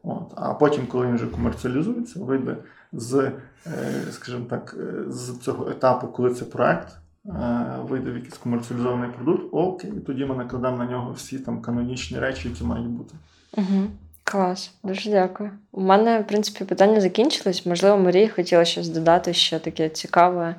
От. 0.04 0.34
А 0.36 0.54
потім, 0.54 0.88
коли 0.88 1.08
він 1.08 1.16
вже 1.16 1.28
комерціалізується, 1.28 2.20
вийде 2.20 2.58
з, 2.94 3.32
е, 3.68 3.72
скажімо 4.12 4.46
так, 4.50 4.76
е, 4.80 5.12
з 5.12 5.38
цього 5.38 5.70
етапу, 5.70 6.08
коли 6.08 6.34
це 6.34 6.46
проект, 6.46 6.98
е, 7.26 7.32
вийде 7.82 8.12
в 8.12 8.16
якийсь 8.16 8.38
комерціалізований 8.38 9.10
продукт, 9.10 9.44
окей, 9.52 9.92
тоді 10.06 10.26
ми 10.26 10.36
накладемо 10.36 10.78
на 10.78 10.86
нього 10.86 11.12
всі 11.12 11.40
там 11.40 11.62
канонічні 11.62 12.20
речі, 12.20 12.50
які 12.50 12.64
мають 12.64 12.88
бути. 12.88 13.16
Угу. 13.58 13.88
Клас, 14.24 14.72
дуже 14.84 15.12
дякую. 15.12 15.52
У 15.72 15.82
мене, 15.82 16.20
в 16.20 16.28
принципі, 16.28 16.66
питання 16.66 17.02
закінчились. 17.02 17.66
Можливо, 17.66 17.98
Марія 17.98 18.30
хотіла 18.30 18.66
щось 18.66 18.90
додати 18.90 19.34
ще 19.34 19.60
таке 19.60 19.90
цікаве. 19.90 20.56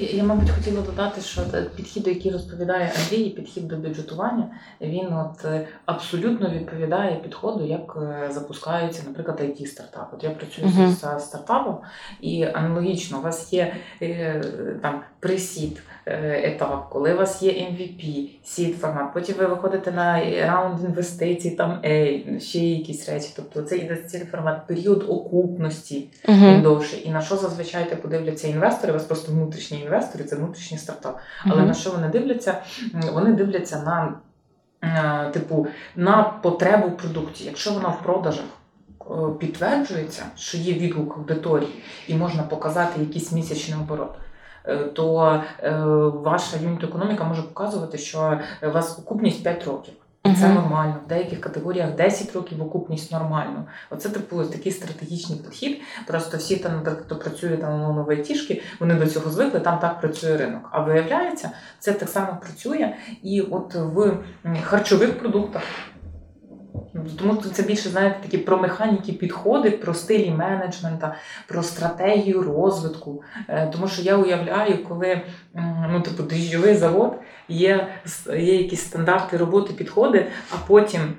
Я, 0.00 0.24
мабуть, 0.24 0.50
хотіла 0.50 0.82
додати, 0.82 1.20
що 1.20 1.40
підхід, 1.76 2.06
який 2.06 2.32
розповідає 2.32 2.92
Андрій, 3.04 3.30
підхід 3.30 3.68
до 3.68 3.76
бюджетування, 3.76 4.46
він 4.80 5.06
от 5.12 5.44
е, 5.44 5.66
абсолютно 5.86 6.50
відповідає 6.50 7.16
підходу, 7.16 7.66
як 7.66 7.98
е, 8.02 8.30
запускаються, 8.32 9.02
наприклад, 9.06 9.40
it 9.40 9.66
стартап. 9.66 10.10
От 10.14 10.24
я 10.24 10.30
працюю 10.30 10.66
Мгм. 10.68 10.90
з 10.92 11.24
стартапом, 11.24 11.78
і 12.20 12.42
аналогічно 12.42 13.18
у 13.18 13.22
вас 13.22 13.52
є 13.52 13.74
е, 14.02 14.42
там 14.82 15.00
пресід 15.20 15.82
етап, 16.42 16.86
коли 16.90 17.14
у 17.14 17.16
вас 17.16 17.42
є 17.42 17.50
MVP, 17.52 18.28
сід 18.44 18.76
формат, 18.78 19.14
потім 19.14 19.34
ви 19.38 19.46
виходите 19.46 19.92
на 19.92 20.20
раунд 20.46 20.84
інвестицій, 20.84 21.50
там 21.50 21.70
A, 21.84 22.40
ще 22.40 22.58
якісь 22.58 23.08
речі. 23.08 23.32
Тобто 23.36 23.62
це 23.62 23.76
інвестиційний 23.76 24.26
формат, 24.26 24.66
період 24.66 25.04
окупності. 25.08 26.08
Він 26.28 26.52
Угу. 26.54 26.62
довший. 26.62 27.06
І 27.06 27.10
на 27.10 27.20
що 27.20 27.36
зазвичай 27.36 27.90
типу 27.90 28.08
дивляться 28.08 28.48
інвестори? 28.48 28.92
У 28.92 28.94
вас 28.96 29.04
просто 29.04 29.32
внутрішні 29.32 29.78
інвестори, 29.88 30.24
це 30.24 30.36
внутрішній 30.36 30.78
стартап. 30.78 31.18
Але 31.44 31.62
на 31.62 31.74
що 31.74 31.90
вони 31.90 32.08
дивляться? 32.08 32.58
Вони 33.12 33.32
дивляться 33.32 33.82
на 33.82 34.12
е, 34.82 35.30
типу 35.30 35.66
на 35.96 36.22
потребу 36.22 36.88
в 36.88 36.96
продукті. 36.96 37.44
Якщо 37.44 37.72
вона 37.72 37.88
в 37.88 38.02
продажах, 38.02 38.44
е, 39.00 39.14
підтверджується, 39.38 40.22
що 40.36 40.58
є 40.58 40.72
відгук 40.74 41.16
аудиторії, 41.16 41.82
і 42.08 42.14
можна 42.14 42.42
показати 42.42 43.00
якийсь 43.00 43.32
місячний 43.32 43.78
оборот. 43.80 44.14
е, 44.66 44.76
То 44.76 45.42
ваша 46.24 46.56
юніт 46.56 46.84
економіка 46.84 47.24
може 47.24 47.42
показувати, 47.42 47.98
що 47.98 48.40
у 48.62 48.70
вас 48.70 48.98
окупність 48.98 49.42
5 49.42 49.64
років. 49.64 49.94
І 50.32 50.34
Це 50.34 50.48
нормально. 50.48 50.96
В 51.04 51.08
деяких 51.08 51.40
категоріях 51.40 51.94
10 51.94 52.32
років 52.32 52.62
окупність 52.62 53.12
нормально. 53.12 53.64
Оце 53.90 54.08
типу 54.08 54.44
такий 54.44 54.72
стратегічний 54.72 55.38
підхід. 55.38 55.80
Просто 56.06 56.36
всі 56.36 56.56
там, 56.56 56.84
хто 57.04 57.16
працює 57.16 57.56
там 57.56 57.74
умовно 57.74 58.04
в 58.04 58.10
айтішки, 58.10 58.62
вони 58.80 58.94
до 58.94 59.06
цього 59.06 59.30
звикли, 59.30 59.60
там 59.60 59.78
так 59.78 60.00
працює 60.00 60.36
ринок. 60.36 60.68
А 60.70 60.80
виявляється, 60.80 61.50
це 61.78 61.92
так 61.92 62.08
само 62.08 62.38
працює 62.40 62.94
і 63.22 63.40
от 63.40 63.74
в 63.74 64.16
харчових 64.62 65.18
продуктах. 65.18 65.62
Тому 67.18 67.40
що 67.40 67.50
це 67.50 67.62
більше, 67.62 67.88
знаєте, 67.88 68.16
такі 68.22 68.38
про 68.38 68.58
механіки 68.58 69.12
підходи, 69.12 69.70
про 69.70 69.94
стилі 69.94 70.30
менеджмента, 70.30 71.14
про 71.48 71.62
стратегію 71.62 72.42
розвитку. 72.42 73.22
Е, 73.48 73.66
Тому 73.72 73.88
що 73.88 74.02
я 74.02 74.16
уявляю, 74.16 74.84
коли 74.84 75.20
ну, 75.90 76.00
типу, 76.00 76.22
дріжджовий 76.22 76.74
завод 76.74 77.18
є, 77.48 77.88
є 78.26 78.56
якісь 78.62 78.80
стандарти 78.80 79.36
роботи, 79.36 79.72
підходи, 79.74 80.26
а 80.50 80.54
потім 80.66 81.00
е, 81.00 81.14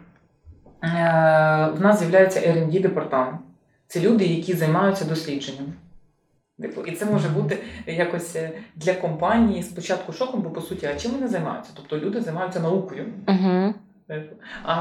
в 1.78 1.82
нас 1.82 2.00
з'являється 2.00 2.40
R&D 2.40 2.82
департамент. 2.82 3.40
Це 3.88 4.00
люди, 4.00 4.26
які 4.26 4.54
займаються 4.54 5.06
дослідженням. 5.06 5.66
Типу, 6.62 6.82
І 6.82 6.96
це 6.96 7.06
може 7.06 7.30
бути 7.30 7.58
якось 7.88 8.36
е, 8.36 8.52
для 8.76 8.94
компанії 8.94 9.64
спочатку 9.64 10.14
шоком, 10.14 10.42
бо 10.42 10.50
по 10.50 10.62
суті, 10.62 10.86
а 10.86 10.96
чим 10.96 11.12
вони 11.12 11.28
займаються? 11.28 11.72
Тобто 11.76 11.98
люди 12.06 12.22
займаються 12.22 12.60
наукою, 12.60 13.06
Угу. 13.28 13.74
А, 14.64 14.74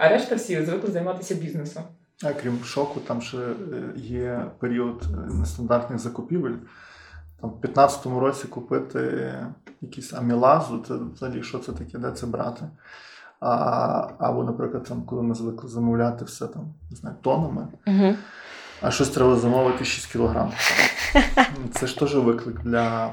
а 0.00 0.08
решта 0.08 0.34
всі 0.34 0.64
звикли 0.64 0.90
займатися 0.90 1.34
бізнесом. 1.34 1.82
А 2.24 2.32
крім 2.32 2.64
шоку, 2.64 3.00
там 3.00 3.22
ще 3.22 3.36
е, 3.38 3.52
є 3.96 4.44
період 4.58 5.02
е, 5.02 5.16
нестандартних 5.34 5.98
закупівель. 5.98 6.54
Там 7.40 7.50
в 7.50 7.66
15-му 7.66 8.20
році 8.20 8.48
купити 8.48 9.32
якісь 9.80 10.12
амілазу, 10.12 10.84
це 10.88 10.94
взагалі 11.14 11.42
що 11.42 11.58
це 11.58 11.72
таке, 11.72 11.98
де 11.98 12.10
це 12.10 12.26
брати. 12.26 12.64
А, 13.40 14.08
або, 14.18 14.44
наприклад, 14.44 14.84
там, 14.84 15.02
коли 15.02 15.22
ми 15.22 15.34
звикли 15.34 15.68
замовляти 15.70 16.24
все 16.24 16.46
там, 16.46 16.74
не 16.90 16.96
знаю, 16.96 17.16
тонами, 17.22 17.68
Угу. 17.86 18.14
а 18.82 18.90
щось 18.90 19.08
треба 19.08 19.36
замовити 19.36 19.84
6 19.84 20.12
кілограм. 20.12 20.52
Це 21.72 21.86
ж 21.86 21.98
теж 21.98 22.14
виклик 22.16 22.60
для, 22.60 23.10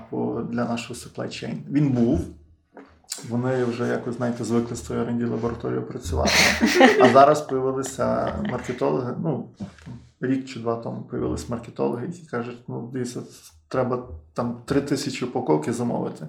для 0.50 0.66
нашого 0.66 0.94
supply 1.00 1.28
chain. 1.28 1.58
Він 1.70 1.90
був. 1.90 2.26
Вони 3.30 3.64
вже 3.64 3.88
якось, 3.88 4.16
знаєте, 4.16 4.44
звикли 4.44 4.76
з 4.76 4.82
тою 4.82 5.06
R&D 5.06 5.30
лабораторією 5.30 5.88
працювати. 5.88 6.32
А 7.02 7.10
зараз 7.10 7.42
появилися 7.42 8.36
маркетологи. 8.50 9.14
Ну, 9.24 9.50
рік 10.22 10.46
чи 10.46 10.60
два 10.60 10.76
тому 10.76 11.02
появилися 11.02 11.46
маркетологи, 11.50 12.08
які 12.08 12.28
кажуть: 12.28 12.58
ну, 12.68 12.90
дивіться, 12.94 13.22
треба 13.68 14.08
там 14.34 14.62
три 14.66 14.82
тисячі 14.82 15.26
упаковки 15.26 15.74
замовити. 15.74 16.28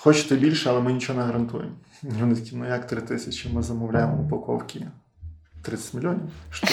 Хочете 0.00 0.36
більше, 0.36 0.70
але 0.70 0.80
ми 0.80 0.92
нічого 0.92 1.18
не 1.18 1.24
гарантуємо. 1.24 1.72
І 2.02 2.20
вони 2.20 2.34
такі, 2.34 2.56
ну 2.56 2.68
як 2.68 2.86
три 2.86 3.00
тисячі? 3.00 3.50
Ми 3.52 3.62
замовляємо 3.62 4.22
упаковки 4.22 4.86
30 5.62 5.94
мільйонів 5.94 6.30
штук. 6.50 6.70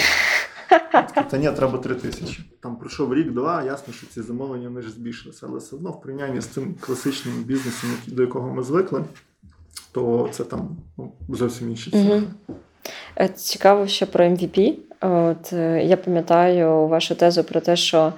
Та 1.30 1.38
ні, 1.38 1.50
треба 1.50 1.78
три 1.78 1.94
тисячі. 1.94 2.44
Там 2.60 2.76
пройшов 2.76 3.14
рік-два, 3.14 3.62
ясно, 3.62 3.94
що 3.94 4.06
ці 4.06 4.22
замовлення 4.22 4.68
вони 4.68 4.82
ж 4.82 4.90
збільшилися, 4.90 5.46
але 5.48 5.58
все 5.58 5.76
одно 5.76 5.90
в 5.90 6.00
порівнянні 6.00 6.40
з 6.40 6.46
тим 6.46 6.74
класичним 6.80 7.34
бізнесом, 7.34 7.90
до 8.06 8.22
якого 8.22 8.54
ми 8.54 8.62
звикли, 8.62 9.04
то 9.92 10.28
це 10.32 10.44
там 10.44 10.76
ну, 10.98 11.12
зовсім 11.28 11.70
інші 11.70 11.90
цифри. 11.90 12.16
Мгм. 12.16 12.26
Е, 13.20 13.28
Цікаво 13.28 13.86
ще 13.86 14.06
про 14.06 14.24
MVP. 14.24 14.74
От 15.00 15.52
е, 15.52 15.84
я 15.84 15.96
пам'ятаю 15.96 16.86
вашу 16.86 17.14
тезу 17.14 17.44
про 17.44 17.60
те, 17.60 17.76
що 17.76 18.12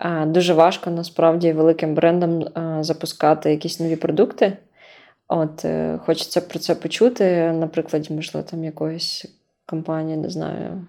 е, 0.00 0.26
дуже 0.26 0.54
важко 0.54 0.90
насправді 0.90 1.52
великим 1.52 1.94
брендам 1.94 2.44
запускати 2.84 3.50
якісь 3.50 3.80
нові 3.80 3.96
продукти. 3.96 4.56
От 5.28 5.66
хочеться 6.06 6.40
про 6.40 6.58
це 6.58 6.74
почути, 6.74 7.52
на 7.52 7.66
прикладі, 7.66 8.14
можливо, 8.14 8.46
там 8.50 8.64
якоїсь 8.64 9.26
компанії, 9.66 10.16
не 10.16 10.30
знаю. 10.30 10.86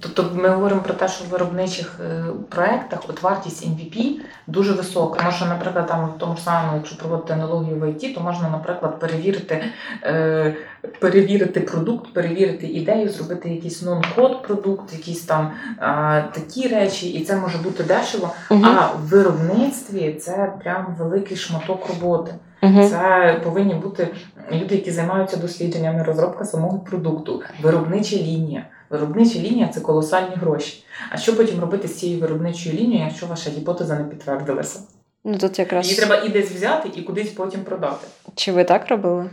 Тобто 0.00 0.30
ми 0.34 0.48
говоримо 0.48 0.82
про 0.82 0.94
те, 0.94 1.08
що 1.08 1.24
в 1.24 1.28
виробничих 1.28 2.00
е, 2.00 2.24
проектах 2.48 3.00
от 3.08 3.22
вартість 3.22 3.66
MVP 3.66 4.12
дуже 4.46 4.72
висока. 4.72 5.18
Тому 5.18 5.32
що, 5.32 5.46
наприклад, 5.46 5.86
там 5.86 6.06
в 6.16 6.18
тому 6.18 6.36
ж 6.36 6.42
самому, 6.42 6.76
якщо 6.76 6.96
проводити 6.96 7.32
аналогію 7.32 7.76
в 7.76 7.84
IT, 7.84 8.14
то 8.14 8.20
можна, 8.20 8.50
наприклад, 8.50 9.00
перевірити, 9.00 9.64
е, 10.02 10.56
перевірити 10.98 11.60
продукт, 11.60 12.14
перевірити 12.14 12.66
ідею, 12.66 13.08
зробити 13.08 13.48
якийсь 13.48 13.82
нон-код 13.82 14.42
продукт, 14.42 14.92
якісь 14.92 15.22
там 15.22 15.50
е, 15.78 16.24
такі 16.32 16.68
речі, 16.68 17.10
і 17.10 17.24
це 17.24 17.36
може 17.36 17.58
бути 17.58 17.82
дешево. 17.82 18.30
Угу. 18.50 18.64
А 18.64 18.86
в 18.86 19.08
виробництві 19.08 20.14
це 20.14 20.52
прям 20.62 20.96
великий 20.98 21.36
шматок 21.36 21.88
роботи. 21.88 22.34
Угу. 22.62 22.88
Це 22.88 23.40
повинні 23.44 23.74
бути 23.74 24.08
люди, 24.52 24.74
які 24.74 24.90
займаються 24.90 25.36
дослідженнями, 25.36 26.02
розробка 26.02 26.44
самого 26.44 26.78
продукту, 26.78 27.42
виробнича 27.62 28.16
лінія. 28.16 28.66
Виробнича 28.90 29.38
лінія 29.38 29.68
це 29.68 29.80
колосальні 29.80 30.34
гроші. 30.36 30.84
А 31.10 31.16
що 31.16 31.36
потім 31.36 31.60
робити 31.60 31.88
з 31.88 31.98
цією 31.98 32.20
виробничою 32.20 32.74
лінією, 32.76 33.04
якщо 33.04 33.26
ваша 33.26 33.50
гіпотеза 33.50 33.98
не 33.98 34.04
підтвердилася? 34.04 34.80
Ну 35.24 35.38
тут 35.38 35.58
якраз 35.58 35.86
Її 35.86 35.96
треба 35.98 36.16
і 36.16 36.28
десь 36.28 36.50
взяти, 36.50 36.90
і 36.94 37.02
кудись 37.02 37.30
потім 37.30 37.60
продати. 37.60 38.06
чи 38.34 38.52
ви 38.52 38.64
так 38.64 38.88
робили? 38.88 39.30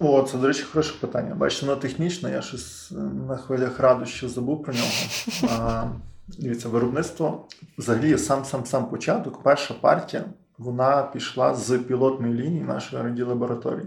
О, 0.00 0.22
це, 0.22 0.38
до 0.38 0.46
речі, 0.46 0.62
хороше 0.62 0.94
питання. 1.00 1.34
Бачите, 1.34 1.66
воно 1.66 1.78
технічно, 1.80 2.28
я 2.28 2.42
щось 2.42 2.92
е, 2.92 2.94
на 3.28 3.36
хвилях 3.36 3.80
радощів 3.80 4.28
забув 4.28 4.62
про 4.62 4.72
нього. 4.74 4.86
А, 5.58 5.84
дивіться, 6.38 6.68
виробництво 6.68 7.44
взагалі 7.78 8.18
сам 8.18 8.44
сам 8.44 8.64
сам 8.66 8.86
початок, 8.88 9.42
перша 9.42 9.74
партія, 9.74 10.24
вона 10.58 11.02
пішла 11.02 11.54
з 11.54 11.78
пілотної 11.78 12.34
лінії 12.34 12.62
нашої 12.64 13.02
R&D 13.02 13.26
лабораторії. 13.28 13.86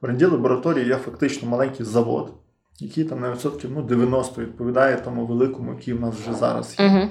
В 0.00 0.06
R&D 0.06 0.30
лабораторії 0.30 0.86
є 0.86 0.96
фактично 0.96 1.48
маленький 1.48 1.86
завод, 1.86 2.32
який 2.78 3.04
там 3.04 3.20
на 3.20 3.32
відсотків 3.32 3.70
ну, 3.74 3.82
90 3.82 4.42
відповідає 4.42 4.96
тому 4.96 5.26
великому, 5.26 5.72
який 5.74 5.94
в 5.94 6.00
нас 6.00 6.14
вже 6.14 6.32
зараз 6.32 6.76
є. 6.78 6.86
Угу. 6.86 7.08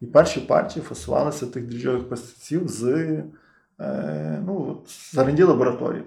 І 0.00 0.06
перші 0.06 0.40
партії 0.40 0.84
фасувалися 0.88 1.46
тих 1.46 1.66
дріжджових 1.66 2.08
пестицидів 2.08 2.68
з, 2.68 2.84
е, 3.80 4.42
ну, 4.46 4.82
з 4.86 5.14
R&D 5.14 5.44
лабораторії. 5.44 6.02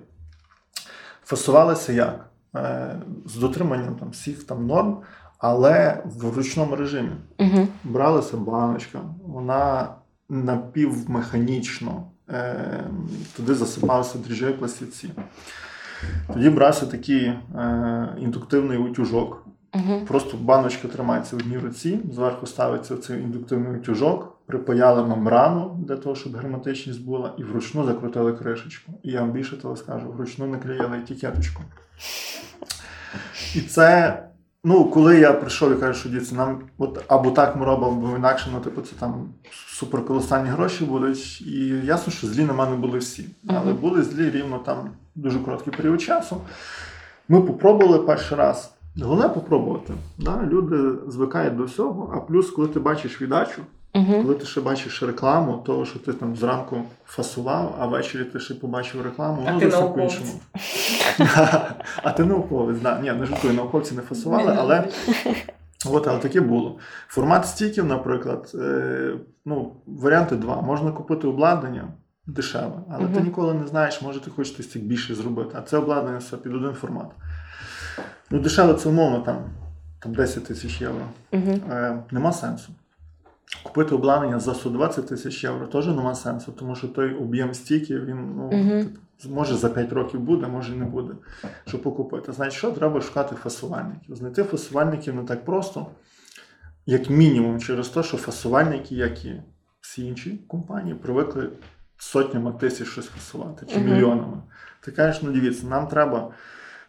Фасувалися 1.23 1.93
як? 1.93 2.29
Е, 2.55 2.95
з 3.25 3.35
дотриманням 3.35 3.95
там, 3.95 4.09
всіх 4.09 4.43
там 4.43 4.67
норм, 4.67 4.97
але 5.37 6.03
в 6.05 6.37
ручному 6.37 6.75
режимі. 6.75 7.11
Угу. 7.37 7.67
Бралася 7.83 8.37
баночка, 8.37 9.01
вона 9.25 9.95
напівмеханічно 10.29 12.11
е, 12.29 12.83
туди 13.35 13.55
засипалися 13.55 14.17
дріжджові 14.17 14.53
пластівці. 14.53 15.09
Тоді 16.34 16.50
брався 16.50 16.86
такий 16.86 17.26
е, 17.26 18.08
індуктивний 18.20 18.78
утюжок. 18.78 19.45
Угу. 19.76 20.02
Просто 20.08 20.38
баночка 20.38 20.88
тримається 20.88 21.36
в 21.36 21.39
одній 21.39 21.58
руці, 21.58 22.00
зверху 22.14 22.47
ставиться 22.47 22.97
цей 22.97 23.22
індуктивний 23.22 23.80
утюжок, 23.80 24.38
припаяли 24.46 25.04
мембрану 25.04 25.78
для 25.88 25.97
того, 25.97 26.16
щоб 26.16 26.36
герметичність 26.36 27.05
була, 27.05 27.34
і 27.38 27.43
вручну 27.43 27.86
закрутили 27.86 28.34
кришечку. 28.34 28.92
І 29.04 29.12
я 29.12 29.21
вам 29.21 29.32
більше 29.32 29.58
того 29.58 29.76
скажу, 29.76 30.12
вручну 30.12 30.47
наклеїли 30.47 30.97
етикеточку. 30.97 31.63
І 33.55 33.62
це, 33.62 34.20
ну, 34.63 34.86
коли 34.86 35.19
я 35.19 35.33
прийшов 35.33 35.71
і 35.77 35.79
кажу, 35.79 35.99
що 35.99 36.09
діти, 36.09 36.36
нам 36.36 36.59
от 36.77 37.03
або 37.07 37.31
так 37.31 37.55
ми 37.55 37.65
робимо, 37.65 38.07
або 38.07 38.17
інакше, 38.17 38.49
ну, 38.53 38.59
типу, 38.59 38.81
це 38.81 38.95
там 38.99 39.29
суперколосальні 39.67 40.49
гроші 40.49 40.86
будуть. 40.86 41.41
І 41.41 41.67
ясно, 41.83 42.13
що 42.13 42.27
злі 42.27 42.43
на 42.45 42.53
мене 42.53 42.75
були 42.75 42.97
всі. 42.99 43.29
Але 43.47 43.71
Мгм. 43.71 43.75
були 43.81 44.03
злі 44.03 44.29
рівно 44.31 44.57
там 44.59 44.89
дуже 45.15 45.39
короткий 45.39 45.73
період 45.73 46.01
часу. 46.01 46.37
Ми 47.29 47.41
попробували 47.41 47.99
перший 47.99 48.37
раз. 48.37 48.73
Головне 49.01 49.29
попробувати. 49.29 49.93
Да? 50.17 50.43
Люди 50.49 50.89
звикають 51.07 51.57
до 51.57 51.63
всього, 51.63 52.13
а 52.15 52.19
плюс, 52.19 52.51
коли 52.51 52.67
ти 52.67 52.79
бачиш 52.79 53.21
віддачу, 53.21 53.61
Угу. 53.95 54.21
коли 54.21 54.36
ти 54.36 54.45
ще 54.45 54.61
бачиш 54.61 55.03
рекламу, 55.03 55.57
того, 55.57 55.86
що 55.86 55.99
ти 55.99 56.13
там 56.13 56.36
зранку 56.36 56.82
фасував, 57.05 57.75
а 57.79 57.86
ввечері 57.86 58.24
ти 58.24 58.39
ще 58.39 58.53
побачив 58.53 59.01
рекламу, 59.01 59.43
А 59.47 59.51
ну 59.51 59.59
ти 59.59 59.67
по-іншому. 59.67 60.39
А 62.03 62.11
ти 62.11 62.25
науковець, 62.25 62.79
да. 62.79 62.99
Ні, 62.99 63.11
не 63.11 63.25
жартую, 63.25 63.53
науковці 63.53 63.95
не 63.95 64.01
фасували, 64.01 64.55
але 64.59 64.87
От, 65.86 66.07
але 66.07 66.20
таке 66.20 66.41
було. 66.41 66.78
Формат 67.07 67.47
стіків, 67.47 67.86
наприклад, 67.86 68.51
е, 68.55 69.13
ну, 69.45 69.75
варіанти 69.87 70.36
два. 70.36 70.61
Можна 70.61 70.91
купити 70.91 71.28
обладнання 71.28 71.87
дешеве, 72.28 72.82
але 72.91 73.07
ти 73.07 73.21
ніколи 73.21 73.53
не 73.53 73.67
знаєш, 73.67 74.01
може 74.01 74.20
ти 74.20 74.32
хочеш 74.32 74.66
стік 74.66 74.83
більше 74.83 75.16
зробити. 75.16 75.49
А 75.53 75.61
це 75.61 75.78
обладнання 75.78 76.17
все 76.17 76.37
під 76.37 76.55
один 76.55 76.74
формат. 76.74 77.07
Ну, 78.32 78.39
дешеве 78.39 78.74
це 78.74 78.89
умовно 78.89 79.20
там, 79.20 79.43
там 79.99 80.13
10 80.13 80.43
тисяч 80.43 80.82
євро. 80.82 81.05
Угу. 81.32 81.59
Е, 81.71 82.03
нема 82.11 82.32
сенсу. 82.32 82.71
Купити 83.63 83.96
обладнання 83.96 84.39
за 84.39 84.54
120 84.54 85.08
тисяч 85.08 85.43
євро 85.43 85.67
теж 85.67 85.88
нема 85.88 86.16
сенсу, 86.16 86.51
тому 86.51 86.76
що 86.76 86.88
той 86.88 87.13
об'єм 87.16 87.54
стіків, 87.54 88.05
він 88.05 88.36
ну, 88.36 88.50
типу, 89.21 89.36
може 89.36 89.55
за 89.55 89.70
5 89.70 89.93
років 89.93 90.20
буде, 90.20 90.47
може 90.47 90.76
не 90.76 90.86
буде. 90.86 91.13
Щоб 91.67 91.82
покупити. 91.82 92.32
Значить, 92.34 92.54
що 92.58 92.71
треба 92.71 93.01
шукати 93.01 93.36
фасувальників? 93.36 94.16
Знайти 94.16 94.43
фасувальників 94.43 95.16
не 95.16 95.24
так 95.24 95.46
просто. 95.46 95.88
як 96.86 97.09
мінімум 97.09 97.59
через 97.59 97.89
те, 97.89 98.04
що 98.04 98.17
фасувальники, 98.17 98.96
як 98.96 99.26
і 99.26 99.42
всі 99.82 100.05
інші 100.05 100.39
компанії, 100.47 100.96
привикли 100.96 101.50
сотнями 101.97 102.51
тисяч 102.59 102.88
щось 102.88 103.05
фасувати 103.08 103.66
чи 103.66 103.80
Мгм. 103.80 103.89
мільйонами. 103.89 104.38
Ти 104.82 104.92
кажеш, 104.92 105.21
ну 105.24 105.32
дивіться, 105.32 105.67
нам 105.67 105.88
треба 105.88 106.32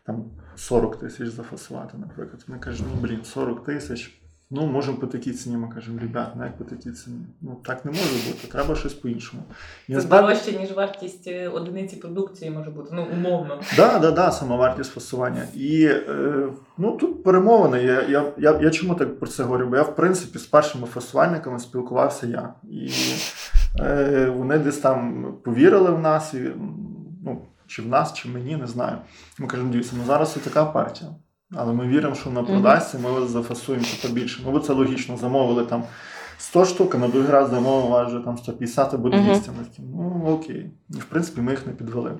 там 0.06 0.24
40 0.56 0.96
тисяч 0.98 1.28
зафасувати, 1.28 1.98
наприклад. 1.98 2.44
Вони 2.48 2.60
кажуть, 2.60 2.86
ну 2.94 3.00
блін, 3.00 3.20
40 3.24 3.64
тисяч. 3.64 4.19
Ну, 4.52 4.66
можемо 4.66 4.96
по 4.96 5.06
такій 5.06 5.32
ціні. 5.32 5.56
Ми 5.56 5.68
кажемо, 5.68 5.98
ребят, 6.00 6.32
ну 6.36 6.44
як 6.44 6.58
по 6.58 6.64
такій 6.64 6.90
ціні? 6.90 7.16
Ну 7.40 7.56
так 7.64 7.84
не 7.84 7.90
може 7.90 8.30
бути, 8.30 8.48
треба 8.48 8.74
щось 8.74 8.94
по-іншому. 8.94 9.42
І 9.88 9.94
Це 9.94 10.02
дорожче, 10.02 10.52
ніж 10.52 10.72
вартість 10.72 11.26
е, 11.26 11.48
одиниці 11.48 11.96
продукції 11.96 12.50
може 12.50 12.70
бути. 12.70 12.90
Ну, 12.92 13.06
умовно. 13.12 13.60
Да, 13.76 13.98
да, 13.98 14.10
да, 14.10 14.30
самовартість 14.30 14.92
фасування. 14.92 15.46
І 15.54 15.84
е, 15.84 16.48
ну, 16.78 16.96
тут 16.96 17.24
перемовини. 17.24 17.82
Я, 17.82 18.02
я, 18.02 18.32
я, 18.38 18.60
я 18.60 18.70
чому 18.70 18.94
так 18.94 19.18
про 19.18 19.28
це 19.28 19.42
говорю? 19.42 19.66
Бо 19.66 19.76
я, 19.76 19.82
в 19.82 19.96
принципі, 19.96 20.38
з 20.38 20.46
першими 20.46 20.86
фасувальниками 20.86 21.58
спілкувався 21.58 22.26
я. 22.26 22.54
І 22.70 22.90
е, 23.80 24.32
вони 24.36 24.58
десь 24.58 24.78
там 24.78 25.26
повірили 25.44 25.90
в 25.90 25.98
нас, 25.98 26.34
і, 26.34 26.52
ну, 27.24 27.42
чи 27.66 27.82
в 27.82 27.86
нас, 27.86 28.12
чи 28.14 28.28
в 28.28 28.32
мені, 28.32 28.56
не 28.56 28.66
знаю. 28.66 28.96
Ми 29.38 29.46
кажемо, 29.46 29.72
дивіться, 29.72 29.92
ну 29.98 30.04
зараз 30.06 30.32
це 30.32 30.40
така 30.40 30.64
партія. 30.64 31.10
Але 31.56 31.72
ми 31.72 31.86
віримо, 31.86 32.14
що 32.14 32.30
вона 32.30 32.42
продасться, 32.42 32.98
ми 32.98 33.10
вас 33.10 33.30
зафасуємо 33.30 33.84
типу, 34.02 34.14
більше. 34.14 34.42
Ну, 34.46 34.52
бо 34.52 34.60
це 34.60 34.72
логічно, 34.72 35.16
замовили 35.16 35.64
там 35.64 35.84
100 36.38 36.64
штук, 36.64 36.94
а 36.94 36.98
на 36.98 37.08
другий 37.08 37.30
раз 37.30 37.50
замовив 37.50 37.90
вас 37.90 38.08
вже 38.08 38.20
там 38.20 38.38
150 38.38 38.94
або 38.94 39.08
Мгм. 39.08 39.24
200. 39.24 39.50
Ми 39.50 39.56
ну 39.78 40.26
окей. 40.26 40.70
І 40.90 40.96
в 40.96 41.04
принципі 41.04 41.40
ми 41.40 41.50
їх 41.50 41.66
не 41.66 41.72
підвели. 41.72 42.12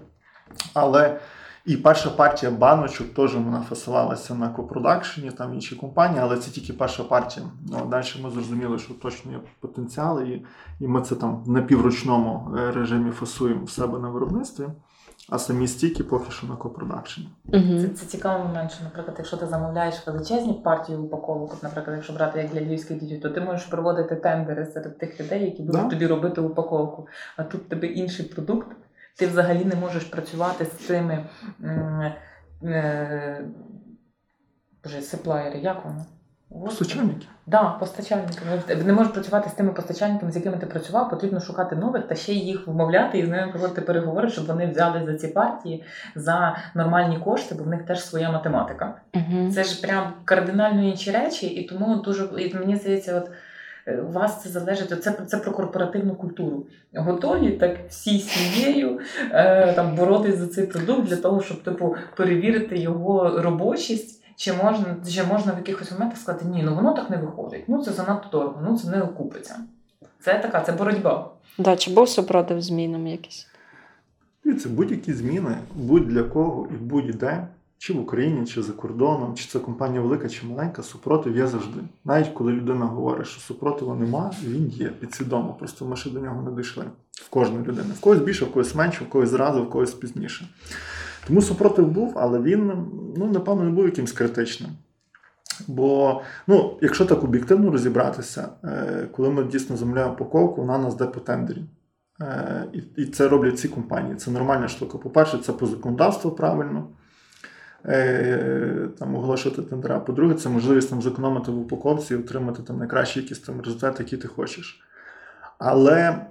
Але 0.74 1.20
і 1.66 1.77
перша 1.77 2.11
партія 2.11 2.52
баночок 2.52 3.15
теж 3.15 3.35
вона 3.35 3.62
фасувалася 3.69 4.35
на 4.35 4.48
копродакшені, 4.48 5.31
там 5.31 5.55
інші 5.55 5.77
компанії, 5.77 6.20
але 6.23 6.36
це 6.36 6.51
тільки 6.51 6.73
перша 6.73 7.05
партія. 7.05 7.47
Ну, 7.70 7.86
далі 7.90 8.07
ми 8.23 8.31
зрозуміли, 8.31 8.78
що 8.78 8.94
точно 8.94 9.32
є 9.32 9.39
потенціал, 9.61 10.23
і, 10.23 10.44
і 10.81 10.89
ми 10.89 11.02
це 11.02 11.15
там 11.15 11.43
в 11.44 11.51
напівручному 11.51 12.57
е, 12.59 12.70
режимі 12.70 13.11
фасуємо 13.11 13.65
в 13.65 13.70
себе 13.70 13.98
на 13.98 14.09
виробництві, 14.09 14.65
а 15.29 15.39
самі 15.39 15.69
стіки 15.69 16.05
поки 16.05 16.31
що 16.31 16.47
на 16.47 16.57
копродакшені. 16.57 17.29
Це, 17.53 17.89
це 17.89 18.07
цікавий 18.07 18.47
момент, 18.47 18.73
що, 18.73 18.85
наприклад, 18.85 19.15
якщо 19.19 19.37
ти 19.37 19.47
замовляєш 19.47 20.07
величезні 20.07 20.53
партії 20.53 20.99
упаковок, 20.99 21.53
от, 21.53 21.63
наприклад, 21.63 21.97
якщо 21.97 22.13
брати 22.13 22.39
як 22.39 22.51
для 22.51 22.61
львівських 22.61 23.01
дітей, 23.01 23.19
то 23.19 23.29
ти 23.31 23.41
можеш 23.41 23.67
проводити 23.67 24.17
тендери 24.17 24.67
серед 24.67 24.99
тих 24.99 25.21
людей, 25.21 25.45
які 25.45 25.63
будуть 25.63 25.83
Да. 25.83 25.89
тобі 25.89 26.07
робити 26.07 26.41
упаковку. 26.41 27.07
А 27.37 27.43
тут 27.45 27.69
тебе 27.69 27.87
інший 27.87 28.27
продукт, 28.27 28.77
ти 29.17 29.27
взагалі 29.27 29.65
не 29.65 29.75
можеш 29.77 30.05
працювати 30.05 30.65
з 30.65 30.71
цими 30.87 31.27
м, 31.65 32.13
е, 32.63 33.45
боже, 34.85 35.01
сеплаєри, 35.03 35.59
як 35.59 35.85
воно? 35.85 36.05
Постачальники. 36.51 37.27
Да, 37.47 37.64
постачальниками. 37.64 38.62
Ти 38.66 38.74
не 38.77 38.93
можеш 38.93 39.12
працювати 39.12 39.51
з 39.51 39.52
тими 39.52 39.72
постачальниками, 39.72 40.32
з 40.32 40.36
якими 40.36 40.56
ти 40.56 40.66
працював, 40.66 41.10
потрібно 41.10 41.40
шукати 41.40 41.77
нових 41.77 42.06
та 42.09 42.14
ще 42.14 42.32
їх 42.32 42.66
вмовляти 42.66 43.18
і 43.18 43.27
з 43.27 43.28
ними 43.28 43.52
проводити 43.52 43.81
переговори, 43.81 44.31
щоб 44.31 44.47
вони 44.47 44.66
взяли 44.66 45.02
за 45.06 45.14
ці 45.14 45.28
партії 45.28 45.85
за 46.14 46.56
нормальні 46.74 47.18
кошти, 47.18 47.55
бо 47.55 47.64
в 47.64 47.68
них 47.68 47.82
теж 47.82 48.05
своя 48.05 48.31
математика. 48.31 48.94
Угу. 49.14 49.51
Це 49.52 49.64
ж 49.64 49.82
прям 49.82 50.12
кардинально 50.24 50.82
інші 50.82 51.10
речі, 51.10 51.47
і 51.47 51.68
тому 51.68 51.97
дуже 51.97 52.28
і 52.39 52.55
мені 52.55 52.77
здається, 52.77 53.16
от. 53.16 53.31
е, 53.86 53.97
У 54.01 54.12
вас 54.12 54.43
це 54.43 54.48
залежить, 54.48 54.93
от 54.93 55.02
це, 55.02 55.12
це 55.12 55.36
про 55.36 55.52
корпоративну 55.52 56.14
культуру. 56.14 56.66
Готові 56.94 57.51
так 57.51 57.77
всі 57.89 58.18
сім'єю 58.18 59.01
е, 59.32 59.72
там 59.72 59.94
боротись 59.97 60.36
за 60.39 60.47
цей 60.47 60.66
продукт 60.66 61.09
для 61.09 61.16
того, 61.16 61.43
щоб 61.43 61.62
типу 61.62 61.97
перевірити 62.16 62.78
його 62.78 63.40
робочість. 63.43 64.20
Чи 64.41 64.53
можна, 64.53 64.97
чи 65.11 65.25
можна 65.25 65.53
в 65.53 65.57
якихось 65.57 65.93
моментах 65.93 66.19
сказати, 66.19 66.45
ні, 66.45 66.62
ну 66.62 66.75
воно 66.75 66.93
так 66.93 67.11
не 67.11 67.17
виходить, 67.17 67.65
ну 67.69 67.85
це 67.85 67.93
занадто 67.93 68.29
дорого, 68.39 68.62
ну 68.69 68.79
це 68.79 68.89
не 68.89 69.03
окупиться. 69.03 69.57
Це 70.21 70.39
така, 70.39 70.61
це 70.61 70.73
боротьба. 70.73 71.31
Да, 71.59 71.77
чи 71.77 71.91
був 71.91 72.09
супротив 72.09 72.62
змінам 72.62 73.07
якийсь? 73.07 73.47
Дивіться, 74.45 74.69
будь-які 74.69 75.12
зміни, 75.12 75.57
будь-для 75.75 76.23
кого 76.23 76.69
і 76.71 76.75
будь-де, 76.75 77.47
чи 77.79 77.93
в 77.93 78.01
Україні, 78.01 78.47
чи 78.47 78.62
за 78.62 78.73
кордоном, 78.73 79.35
чи 79.35 79.49
це 79.49 79.59
компанія 79.59 80.01
велика, 80.01 80.29
чи 80.29 80.47
маленька, 80.47 80.83
супротив 80.83 81.37
є 81.37 81.47
завжди. 81.47 81.81
Навіть 82.05 82.29
коли 82.29 82.53
людина 82.53 82.85
говорить, 82.85 83.27
що 83.27 83.41
супротиву 83.41 83.95
нема, 83.95 84.33
він 84.45 84.69
є 84.69 84.89
підсвідомо. 84.89 85.57
Просто 85.59 85.85
ми 85.85 85.97
ще 85.97 86.11
до 86.11 86.21
нього 86.21 86.51
не 86.51 86.57
дійшли. 86.57 86.85
В 87.12 87.29
кожної 87.29 87.65
людини. 87.65 87.95
В 87.97 88.01
когось 88.01 88.21
більше, 88.21 88.45
в 88.45 88.53
когось 88.53 88.75
менше, 88.75 89.05
в 89.05 89.09
когось 89.09 89.29
зразу, 89.29 89.62
в 89.62 89.71
когось 89.71 89.95
пізніше. 89.95 90.49
Тому 91.27 91.43
супротив 91.43 91.87
був, 91.89 92.13
але 92.17 92.41
він, 92.41 92.73
ну, 93.17 93.27
напевно, 93.27 93.63
не 93.63 93.71
був 93.71 93.85
якимсь 93.85 94.13
критичним. 94.13 94.71
Бо, 95.69 96.21
ну, 96.47 96.79
якщо 96.81 97.05
так 97.05 97.25
об'єктивно 97.25 97.71
розібратися, 97.71 98.49
е, 98.65 99.09
коли 99.13 99.31
ми 99.31 99.45
дійсно 99.45 99.77
замовляємо 99.77 100.13
упаковку, 100.13 100.61
вона 100.61 100.79
нас 100.79 100.95
де 100.95 101.07
по 101.07 101.21
тендері. 101.21 101.65
Е, 102.23 102.65
І, 102.97 103.07
це 103.07 103.29
роблять 103.29 103.59
ці 103.59 103.69
компанії. 103.69 104.15
Це 104.17 104.31
нормальна 104.31 104.69
штука. 104.69 104.99
По-перше, 104.99 105.39
це 105.39 105.53
по 105.53 105.67
законодавству 105.67 106.31
правильно. 106.31 106.89
Е, 107.87 108.89
Там 108.99 109.15
оголошувати 109.15 109.63
тендера. 109.63 110.01
По-друге, 110.01 110.35
це 110.35 110.49
можливість 110.49 110.91
там 110.91 111.03
зекономити 111.03 111.51
в 111.51 111.59
упаковці 111.59 112.15
і 112.15 112.17
отримати 112.17 112.63
там 112.63 112.79
найкращий 112.79 113.23
якийсь 113.23 113.41
там 113.41 113.61
результат, 113.61 114.01
який 114.01 114.19
ти 114.19 114.29
хочеш. 114.29 114.81
Але 115.59 116.27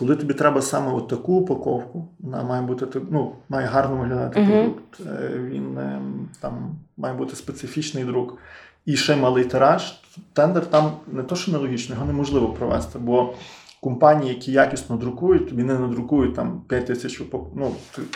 коли 0.00 0.16
тобі 0.16 0.34
треба 0.34 0.62
саме 0.62 0.92
от 0.92 1.08
таку 1.08 1.32
упаковку, 1.32 2.08
вона 2.20 2.44
має 2.44 2.62
бути 2.62 3.00
ну, 3.10 3.32
має 3.48 3.66
гарно 3.66 3.96
виглядати 3.96 4.40
Мгм. 4.40 4.50
продукт. 4.50 5.00
Е, 5.00 5.38
Він 5.38 5.78
е, 5.78 6.00
там 6.40 6.76
має 6.96 7.14
бути 7.14 7.36
специфічний 7.36 8.04
друк. 8.04 8.38
І 8.86 8.96
ще 8.96 9.16
малий 9.16 9.44
тираж. 9.44 10.00
Тендер 10.32 10.66
там 10.66 10.92
не 11.12 11.22
то, 11.22 11.36
що 11.36 11.52
нелогічно, 11.52 11.94
його 11.94 12.06
неможливо 12.06 12.48
провести, 12.48 12.98
бо 12.98 13.34
компанії, 13.80 14.34
які 14.34 14.52
якісно 14.52 14.96
друкують, 14.96 15.48
тобі 15.48 15.62
не 15.62 15.78
надрукують 15.78 16.34
там 16.34 16.62
5 16.68 16.86
тисяч 16.86 17.20
упак... 17.20 17.40
ну, 17.54 17.72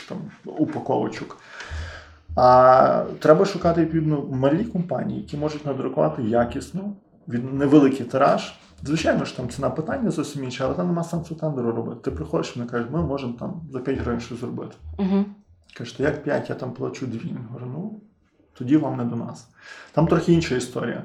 там, 0.09 0.19
упаковочок. 0.45 1.39
А 2.37 3.05
треба 3.19 3.45
шукати 3.45 3.81
відповідно 3.81 4.23
малі 4.33 4.65
компанії, 4.65 5.21
які 5.21 5.37
можуть 5.37 5.67
надрукувати 5.67 6.23
якісно, 6.23 6.93
від 7.29 7.55
невеликий 7.55 8.07
тираж. 8.07 8.55
Звичайно 8.85 9.25
ж, 9.25 9.37
там 9.37 9.49
ціна 9.49 9.71
питання 9.71 10.11
зовсім 10.11 10.45
інша, 10.45 10.65
але 10.65 10.75
там 10.75 10.87
нема 10.87 11.05
сенсу 11.05 11.35
тендеру 11.35 11.73
робити. 11.73 12.01
Ти 12.05 12.11
приходиш, 12.11 12.57
вони 12.57 12.71
кажуть, 12.71 12.91
ми 12.91 13.03
можемо 13.03 13.33
там 13.33 13.61
за 13.73 13.79
5 13.79 13.99
гривень 13.99 14.21
щось 14.21 14.41
зробити. 14.41 14.75
Угу. 14.99 15.25
Кажете, 15.77 16.03
як 16.03 16.25
5, 16.25 16.51
я 16.51 16.57
там 16.57 16.73
плачу 16.73 17.07
2. 17.07 17.21
Я 17.25 17.37
говорю, 17.49 17.67
ну 17.73 18.01
тоді 18.59 18.77
вам 18.77 18.97
не 18.97 19.05
до 19.05 19.17
нас. 19.17 19.49
Там 19.93 20.07
трохи 20.07 20.33
інша 20.33 20.55
історія. 20.55 21.03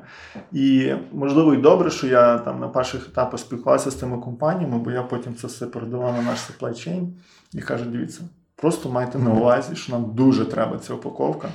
І 0.52 0.94
можливо 1.12 1.54
і 1.54 1.58
добре, 1.58 1.90
що 1.90 2.08
я 2.08 2.38
там 2.38 2.60
на 2.60 2.68
перших 2.68 3.08
етапах 3.08 3.40
спілкувався 3.40 3.92
з 3.92 3.96
тими 3.96 4.18
компаніями, 4.18 4.78
бо 4.78 4.92
я 4.92 5.04
потім 5.04 5.36
це 5.36 5.48
все 5.48 5.66
передавав 5.66 6.14
на 6.16 6.22
наш 6.22 6.40
supply 6.40 6.70
chain 6.70 7.08
і 7.54 7.62
кажу, 7.62 7.86
дивіться, 7.86 8.22
просто 8.56 8.90
майте 8.90 9.20
на 9.20 9.34
увазі, 9.34 9.76
що 9.76 9.94
нам 9.94 10.14
дуже 10.14 10.46
треба 10.46 10.78
ця 10.78 10.94
упаковка. 10.94 11.50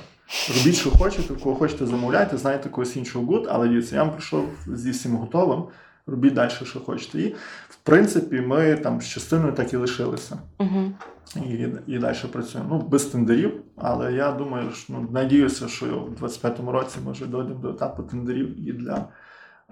Робіть, 0.57 0.75
що 0.75 0.91
хочете, 0.91 1.33
кого 1.33 1.55
хочете 1.55 1.85
замовляйте, 1.85 2.37
знаєте 2.37 2.69
когось 2.69 2.95
іншого 2.95 3.25
good, 3.25 3.47
але 3.49 3.67
дивіться, 3.67 3.95
я 3.95 4.03
вам 4.03 4.11
прийшов 4.11 4.45
зі 4.67 4.91
всім 4.91 5.15
готовим. 5.15 5.63
Робіть 6.07 6.33
далі, 6.33 6.51
що 6.63 6.79
хочете. 6.79 7.21
І 7.21 7.29
в 7.69 7.75
принципі, 7.83 8.41
ми 8.41 8.75
там 8.75 9.01
з 9.01 9.07
частиною 9.07 9.53
так 9.53 9.73
і 9.73 9.77
лишилися 9.77 10.37
Угу. 10.59 10.91
і, 11.35 11.67
і 11.87 11.99
далі 11.99 12.17
працюємо. 12.31 12.69
Ну, 12.71 12.87
без 12.87 13.05
тендерів, 13.05 13.63
але 13.77 14.13
я 14.13 14.31
думаю, 14.31 14.71
що 14.71 14.93
ну, 14.93 15.07
надіюся, 15.11 15.67
що 15.67 15.85
в 15.85 16.23
25-му 16.23 16.71
році 16.71 16.97
ми 17.05 17.11
вже 17.11 17.25
дійдемо 17.25 17.59
до 17.61 17.69
етапу 17.69 18.03
тендерів 18.03 18.69
і 18.69 18.73
для 18.73 19.07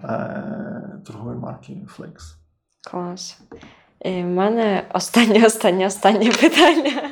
е, 0.04 1.00
торгової 1.06 1.38
марки 1.38 1.72
Flakes. 1.98 2.34
Клас. 2.90 3.40
І 4.00 4.22
в 4.22 4.26
мене 4.26 4.86
останнє, 4.94 5.46
останнє, 5.46 5.86
останнє 5.86 6.32
питання. 6.32 7.10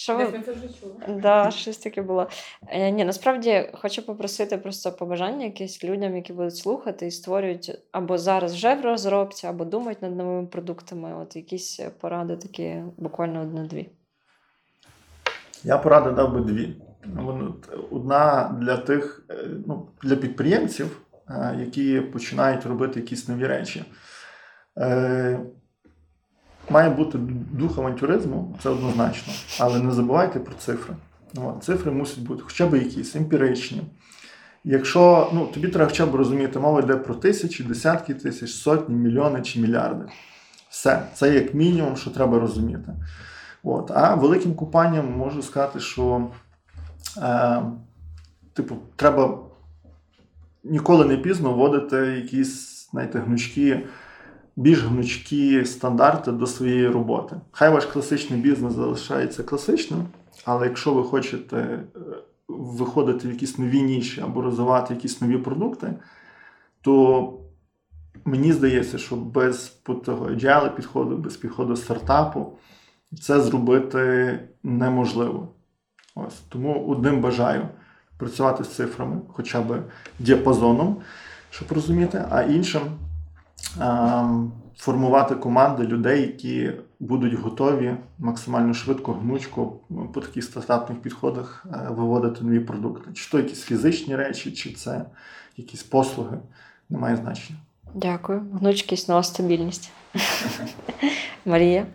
Що 0.00 0.16
ви 0.16 0.42
це 0.46 0.52
вже 0.52 0.68
чули. 0.80 1.20
Да, 1.20 1.50
щось 1.50 1.78
таке 1.78 2.02
було. 2.02 2.28
Е, 2.68 2.90
ні, 2.90 3.04
насправді 3.04 3.70
хочу 3.74 4.06
попросити 4.06 4.58
просто 4.58 4.92
побажання 4.92 5.44
якісь 5.44 5.84
людям, 5.84 6.16
які 6.16 6.32
будуть 6.32 6.56
слухати 6.56 7.06
і 7.06 7.10
створюють 7.10 7.78
або 7.92 8.18
зараз 8.18 8.54
вже 8.54 8.74
в 8.74 8.84
розробці, 8.84 9.46
або 9.46 9.64
думають 9.64 10.02
над 10.02 10.16
новими 10.16 10.46
продуктами. 10.46 11.14
От 11.14 11.36
якісь 11.36 11.80
поради 12.00 12.36
такі, 12.36 12.82
буквально 12.96 13.42
одну-дві. 13.42 13.88
Я 15.64 15.78
поради 15.78 16.10
дав 16.10 16.34
би 16.34 16.40
дві. 16.40 16.76
Одна 17.90 18.56
для 18.60 18.76
тих, 18.76 19.24
е, 19.30 19.34
ну, 19.66 19.88
для 20.02 20.16
підприємців, 20.16 21.00
е, 21.28 21.56
які 21.60 22.00
починають 22.00 22.66
робити 22.66 23.00
якісь 23.00 23.28
нові 23.28 23.46
речі. 23.46 23.84
Має 26.70 26.90
бути 26.90 27.18
дух 27.52 27.78
авантюризму, 27.78 28.58
це 28.62 28.68
однозначно. 28.68 29.32
Але 29.60 29.82
не 29.82 29.92
забувайте 29.92 30.40
про 30.40 30.54
цифри. 30.54 30.94
Ну, 31.34 31.58
цифри 31.62 31.90
мусять 31.90 32.24
бути 32.24 32.42
хоча 32.42 32.66
б 32.66 32.74
якісь 32.74 33.16
емпіричні. 33.16 33.82
Якщо 34.64 35.30
ну, 35.34 35.46
тобі 35.46 35.68
треба 35.68 35.90
хоча 35.90 36.06
б 36.06 36.14
розуміти, 36.14 36.58
мова 36.58 36.80
йде 36.80 36.96
про 36.96 37.14
тисячі, 37.14 37.64
десятки 37.64 38.14
тисяч, 38.14 38.50
сотні, 38.50 38.94
мільйони 38.94 39.42
чи 39.42 39.60
мільярди. 39.60 40.04
Все, 40.70 41.02
це 41.14 41.34
як 41.34 41.54
мінімум, 41.54 41.96
що 41.96 42.10
треба 42.10 42.40
розуміти. 42.40 42.92
От. 43.62 43.90
А 43.90 44.14
великим 44.14 44.54
компаніям 44.54 45.12
можу 45.12 45.42
сказати, 45.42 45.80
що 45.80 46.28
е, 47.16 47.62
типу, 48.52 48.76
треба 48.96 49.38
ніколи 50.64 51.04
не 51.04 51.16
пізно 51.16 51.52
вводити 51.52 51.96
якісь, 51.96 52.88
знаєте, 52.90 53.18
гнучкі, 53.18 53.86
більш 54.60 54.82
гнучкі 54.84 55.64
стандарти 55.64 56.32
до 56.32 56.46
своєї 56.46 56.88
роботи. 56.88 57.36
Хай 57.50 57.72
ваш 57.72 57.84
класичний 57.84 58.40
бізнес 58.40 58.72
залишається 58.72 59.42
класичним, 59.42 60.04
але 60.44 60.66
якщо 60.66 60.94
ви 60.94 61.02
хочете 61.04 61.56
е, 61.56 61.80
виходити 62.48 63.28
в 63.28 63.30
якісь 63.30 63.58
нові 63.58 63.82
ніші 63.82 64.20
або 64.20 64.42
розвивати 64.42 64.94
якісь 64.94 65.20
нові 65.20 65.38
продукти, 65.38 65.94
то 66.80 67.34
мені 68.24 68.52
здається, 68.52 68.98
що 68.98 69.16
без 69.16 69.68
того 70.04 70.26
agile 70.26 70.74
підходу, 70.74 71.16
без 71.16 71.36
підходу 71.36 71.76
стартапу 71.76 72.52
це 73.20 73.40
зробити 73.40 74.38
неможливо. 74.62 75.48
Ось 76.14 76.40
тому 76.48 76.84
одним 76.84 77.20
бажаю 77.20 77.68
працювати 78.18 78.64
з 78.64 78.68
цифрами, 78.68 79.20
хоча 79.28 79.60
б 79.60 79.82
діапазоном, 80.18 80.96
щоб 81.50 81.72
розуміти, 81.72 82.24
а 82.30 82.42
іншим 82.42 82.82
формувати 84.76 85.34
команди 85.34 85.82
людей, 85.82 86.20
які 86.20 86.72
будуть 87.00 87.34
готові 87.34 87.94
максимально 88.18 88.74
швидко, 88.74 89.12
гнучко 89.12 89.72
по 90.14 90.20
таких 90.20 90.44
стартапних 90.44 91.02
підходах 91.02 91.66
е, 91.66 91.86
виводити 91.90 92.44
нові 92.44 92.60
продукти. 92.60 93.10
Чи 93.14 93.30
то 93.30 93.38
якісь 93.38 93.62
фізичні 93.62 94.16
речі, 94.16 94.52
чи 94.52 94.72
це 94.72 95.04
якісь 95.56 95.82
послуги, 95.82 96.38
немає 96.88 97.16
значення. 97.16 97.58
Дякую. 97.94 98.42
Гнучкість, 98.60 99.08
нова 99.08 99.22
стабільність. 99.22 99.90
Марія. 101.44 101.86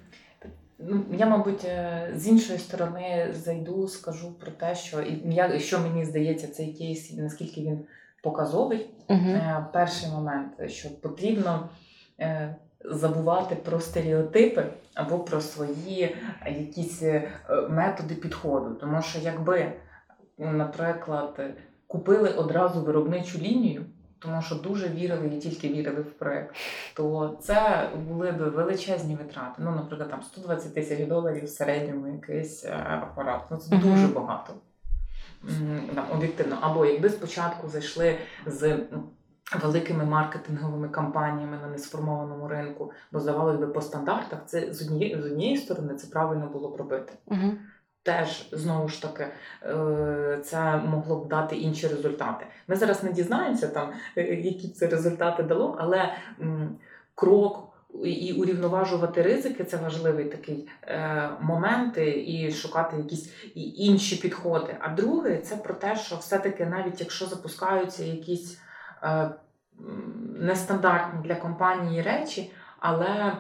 Ну, 0.80 1.02
я, 1.18 1.26
мабуть, 1.26 1.66
е, 1.66 2.12
з 2.16 2.28
іншої 2.28 2.60
сторони 2.60 3.34
зайду, 3.44 3.88
скажу 3.88 4.32
про 4.32 4.52
те, 4.52 4.76
що 4.76 5.02
і 5.02 5.60
що 5.60 5.80
мені 5.80 6.06
здається, 6.06 6.48
цей 6.48 6.74
кейс, 6.74 7.14
наскільки 7.14 7.62
він 7.62 7.80
показовий. 8.26 8.90
Угу. 9.10 9.40
Перший 9.74 10.10
момент, 10.10 10.70
що 10.70 10.90
потрібно 11.02 11.70
е, 12.20 12.56
забувати 12.86 13.56
про 13.56 13.80
стереотипи 13.80 14.66
або 14.94 15.20
про 15.20 15.42
свої 15.42 16.16
якісь 16.48 17.04
е, 17.04 17.32
методи 17.70 18.16
підходу. 18.16 18.76
Тому 18.76 19.02
що 19.02 19.20
якби, 19.20 19.74
наприклад, 20.38 21.40
купили 21.88 22.30
одразу 22.30 22.82
виробничу 22.82 23.40
лінію, 23.40 23.86
тому 24.20 24.42
що 24.42 24.56
дуже 24.56 24.90
вірили 24.90 25.28
і 25.28 25.40
тільки 25.40 25.68
вірили 25.68 26.02
в 26.02 26.12
проект, 26.12 26.56
то 26.96 27.38
це 27.42 27.90
були 28.08 28.32
б 28.32 28.50
величезні 28.50 29.16
витрати. 29.16 29.56
Ну, 29.58 29.72
наприклад, 29.72 30.10
там 30.10 30.22
120 30.22 30.74
тисяч 30.74 31.08
доларів 31.08 31.46
в 31.46 31.50
середньому 31.50 32.08
якийсь 32.08 32.66
апарат. 32.66 33.42
Ну 33.52 33.58
це 33.58 33.78
дуже 33.78 34.08
багато. 34.08 34.54
Там, 35.96 36.06
об'єктивно. 36.12 36.58
Або 36.62 36.86
якби 36.86 37.10
спочатку 37.10 37.70
зайшли 37.70 38.18
з 38.46 38.80
великими 39.62 40.06
маркетинговими 40.06 40.90
кампаніями 40.90 41.58
на 41.58 41.68
несформованому 41.68 42.48
ринку, 42.48 42.92
бо 43.12 43.20
здавалось 43.20 43.58
би 43.58 43.68
по 43.68 43.82
стандартах, 43.82 44.40
це 44.46 44.74
з 44.74 44.82
однієї 44.82 45.22
з 45.22 45.26
однієї 45.26 45.58
сторони 45.58 45.96
це 45.96 46.08
правильно 46.08 46.48
було 46.48 46.70
б 46.70 46.76
робити 46.76 47.14
Угу. 47.26 47.52
теж 48.04 48.50
знову 48.52 48.90
ж 48.90 49.02
таки 49.02 49.28
е, 49.64 50.40
це 50.44 50.78
могло 50.78 51.16
б 51.16 51.28
дати 51.28 51.56
інші 51.56 51.88
результати. 51.88 52.46
Ми 52.68 52.76
зараз 52.76 53.04
не 53.04 53.12
дізнаємося 53.12 53.68
там, 53.68 53.94
е, 54.18 54.24
які 54.24 54.70
це 54.70 54.88
результати 54.88 55.44
дало, 55.44 55.78
але 55.80 56.14
крок. 57.16 57.65
І 58.04 58.34
урівноважувати 58.34 59.22
ризики 59.22 59.64
це 59.64 59.78
важливий 59.78 60.26
такий 60.26 60.68
е, 60.84 61.30
момент, 61.42 61.98
і 61.98 62.52
шукати 62.52 62.98
якісь 62.98 63.34
інші 63.56 64.16
підходи. 64.16 64.78
А 64.80 64.90
друге, 64.90 65.38
це 65.38 65.56
про 65.56 65.74
те, 65.74 65.96
що 65.96 66.16
все-таки 66.16 66.66
навіть 66.66 67.00
якщо 67.00 67.26
запускаються 67.26 68.04
якісь 68.04 68.60
е, 69.04 69.30
нестандартні 70.40 71.28
для 71.28 71.36
компанії 71.36 72.02
речі, 72.02 72.52
але 72.80 73.38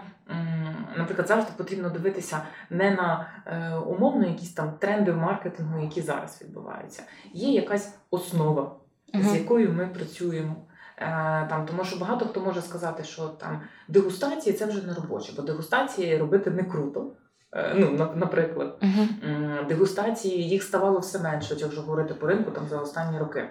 наприклад, 0.97 1.27
завжди 1.27 1.51
потрібно 1.57 1.89
дивитися 1.89 2.41
не 2.69 2.91
на 2.91 3.27
е, 3.45 3.75
умовно 3.75 4.27
якісь 4.27 4.53
там 4.53 4.71
тренди 4.79 5.11
в 5.11 5.17
маркетингу, 5.17 5.81
які 5.81 6.01
зараз 6.01 6.41
відбуваються. 6.41 7.03
Є 7.33 7.51
якась 7.51 7.95
основа, 8.11 8.75
з 9.13 9.27
Угу. 9.27 9.35
якою 9.35 9.73
ми 9.73 9.87
працюємо. 9.87 10.55
Е, 10.97 11.45
Там, 11.49 11.65
тому 11.65 11.83
що 11.85 11.97
багато 11.99 12.25
хто 12.25 12.39
може 12.41 12.61
сказати, 12.61 13.03
що 13.03 13.27
там 13.27 13.61
дегустації 13.87 14.55
це 14.55 14.65
вже 14.65 14.87
не 14.87 14.93
робоче, 14.93 15.33
бо 15.35 15.41
дегустації 15.41 16.17
робити 16.17 16.49
не 16.51 16.63
круто. 16.63 17.11
Е, 17.53 17.73
Ну, 17.75 18.11
наприклад. 18.15 18.77
М, 19.23 19.65
дегустації 19.67 20.49
їх 20.49 20.63
ставало 20.63 20.99
все 20.99 21.19
менше, 21.19 21.55
якщо 21.59 21.81
говорити 21.81 22.13
по 22.13 22.27
ринку 22.27 22.51
там 22.51 22.67
за 22.67 22.77
останні 22.79 23.19
роки. 23.19 23.49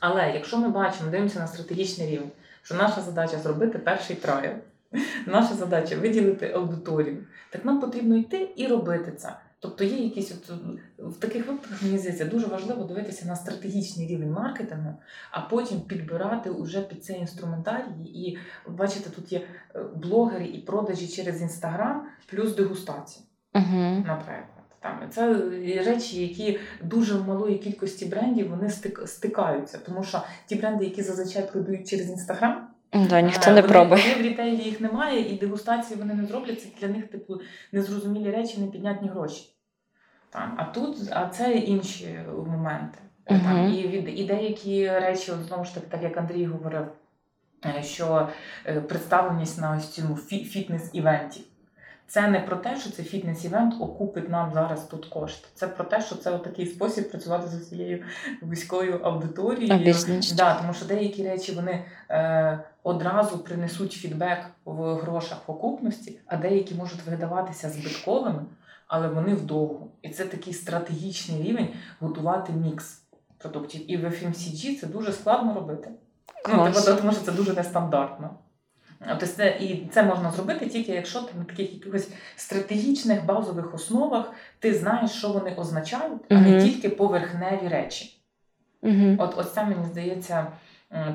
Але 0.00 0.30
якщо 0.34 0.58
ми 0.58 0.68
бачимо, 0.68 1.10
дивимося 1.10 1.38
на 1.40 1.46
стратегічний 1.46 2.10
рівень, 2.10 2.30
що 2.62 2.74
наша 2.74 3.00
задача 3.00 3.38
зробити 3.38 3.78
перший 3.78 4.16
трайл, 4.16 4.52
наша 5.26 5.54
задача 5.54 5.96
виділити 5.96 6.52
аудиторію, 6.52 7.24
так 7.50 7.64
нам 7.64 7.80
потрібно 7.80 8.16
йти 8.16 8.50
і 8.56 8.66
робити 8.66 9.12
це. 9.12 9.36
Тобто 9.60 9.84
є 9.84 10.04
якісь 10.04 10.32
от 10.32 10.58
в 10.98 11.20
таких 11.20 11.46
випадках, 11.46 11.82
мені 11.82 11.98
здається, 11.98 12.24
дуже 12.24 12.46
важливо 12.46 12.84
дивитися 12.84 13.26
на 13.26 13.36
стратегічний 13.36 14.06
рівень 14.06 14.30
маркетингу, 14.30 14.94
а 15.30 15.40
потім 15.40 15.80
підбирати 15.80 16.50
уже 16.50 16.80
під 16.80 17.04
цей 17.04 17.18
інструментарій. 17.18 18.04
І 18.04 18.38
бачите, 18.68 19.10
тут 19.10 19.32
є 19.32 19.38
е, 19.38 19.80
блогери 19.96 20.46
і 20.46 20.58
продажі 20.58 21.08
через 21.08 21.42
інстаграм, 21.42 22.06
плюс 22.26 22.56
дегустація 22.56 23.24
Угу. 23.54 24.04
наприклад. 24.06 24.58
Там 24.80 25.10
це 25.10 25.34
речі, 25.84 26.22
які 26.26 26.60
дуже 26.82 27.14
в 27.14 27.28
малої 27.28 27.58
кількості 27.58 28.06
брендів 28.06 28.50
вони 28.50 28.70
стик, 28.70 29.02
стикаються, 29.06 29.78
тому 29.78 30.04
що 30.04 30.22
ті 30.46 30.54
бренди, 30.54 30.84
які 30.84 31.02
зазвичай 31.02 31.52
продають 31.52 31.88
через 31.88 32.10
інстаграм, 32.10 32.67
Да, 32.92 33.20
ніхто 33.20 33.50
е, 33.50 33.54
не 33.54 33.60
вони, 33.60 33.72
пробує. 33.72 34.02
Вони 34.02 34.14
в 34.14 34.26
рітейлі 34.26 34.62
їх 34.62 34.80
немає, 34.80 35.32
і 35.32 35.36
дегустації 35.36 35.98
вони 36.00 36.14
не 36.14 36.26
зроблять. 36.26 36.62
Це 36.62 36.68
для 36.80 36.88
них 36.94 37.06
типу 37.08 37.40
незрозумілі 37.72 38.30
речі, 38.30 38.60
непіднятні 38.60 39.08
гроші. 39.08 39.54
Там, 40.30 40.54
а 40.56 40.64
тут, 40.64 40.96
а 41.10 41.26
це 41.28 41.52
інші 41.52 42.18
моменти. 42.46 42.98
Там, 43.24 43.74
і, 43.74 43.88
від, 43.88 44.18
і 44.20 44.24
деякі 44.24 44.88
речі, 44.90 45.32
знову 45.48 45.64
ж 45.64 45.74
таки, 45.74 45.86
так 45.90 46.02
як 46.02 46.16
Андрій 46.16 46.44
говорив, 46.46 46.86
е, 47.66 47.82
що 47.82 48.28
е, 48.66 48.80
представленість 48.80 49.60
на 49.60 49.76
ось 49.76 49.88
цьому 49.88 50.14
фі- 50.14 50.44
фітнес-івенті. 50.44 51.40
Це 52.08 52.28
не 52.28 52.40
про 52.40 52.56
те, 52.56 52.76
що 52.80 52.90
цей 52.90 53.04
фітнес-івент 53.04 53.74
окупить 53.80 54.28
нам 54.28 54.52
зараз 54.54 54.84
тут 54.84 55.06
кошти. 55.06 55.48
Це 55.54 55.68
про 55.68 55.84
те, 55.84 56.00
що 56.00 56.14
це 56.14 56.38
такий 56.38 56.66
спосіб 56.66 57.10
працювати 57.10 57.48
з 57.48 57.68
цією 57.68 58.04
вузькою 58.42 59.00
аудиторією. 59.02 59.68
Да, 60.36 60.54
тому 60.60 60.74
що 60.74 60.86
деякі 60.86 61.28
речі 61.28 61.52
вони 61.52 61.84
е, 62.10 62.60
одразу 62.82 63.38
принесуть 63.38 63.92
фідбек 63.92 64.38
в 64.64 64.94
грошах 64.94 65.38
в 65.46 65.50
окупності, 65.50 66.18
а 66.26 66.36
деякі 66.36 66.74
можуть 66.74 67.06
видаватися 67.06 67.70
збитковими, 67.70 68.44
але 68.86 69.08
вони 69.08 69.34
вдовго. 69.34 69.86
І 70.02 70.08
це 70.08 70.24
такий 70.24 70.52
стратегічний 70.52 71.42
рівень 71.42 71.68
готувати 72.00 72.52
мікс 72.52 73.02
продуктів. 73.38 73.90
І 73.90 73.96
в 73.96 74.04
FMCG 74.04 74.80
це 74.80 74.86
дуже 74.86 75.12
складно 75.12 75.54
робити. 75.54 75.90
Ну, 76.48 76.54
Клас. 76.54 76.84
типу, 76.84 77.00
тому 77.00 77.12
що 77.12 77.20
це 77.20 77.32
дуже 77.32 77.52
нестандартно. 77.52 78.30
Тобто 79.08 79.26
це, 79.26 79.48
і 79.60 79.88
це 79.92 80.02
можна 80.02 80.30
зробити 80.30 80.66
тільки 80.66 80.92
якщо 80.92 81.20
ти 81.20 81.38
на 81.38 81.44
таких 81.44 81.74
якихось 81.74 82.08
стратегічних 82.36 83.24
базових 83.24 83.74
основах 83.74 84.32
ти 84.58 84.74
знаєш, 84.74 85.10
що 85.10 85.28
вони 85.28 85.54
означають, 85.54 86.22
а 86.28 86.34
не 86.34 86.62
тільки 86.64 86.88
поверхневі 86.88 87.68
речі. 87.68 88.20
От, 89.18 89.34
от 89.38 89.52
це 89.52 89.64
мені 89.64 89.86
здається 89.90 90.46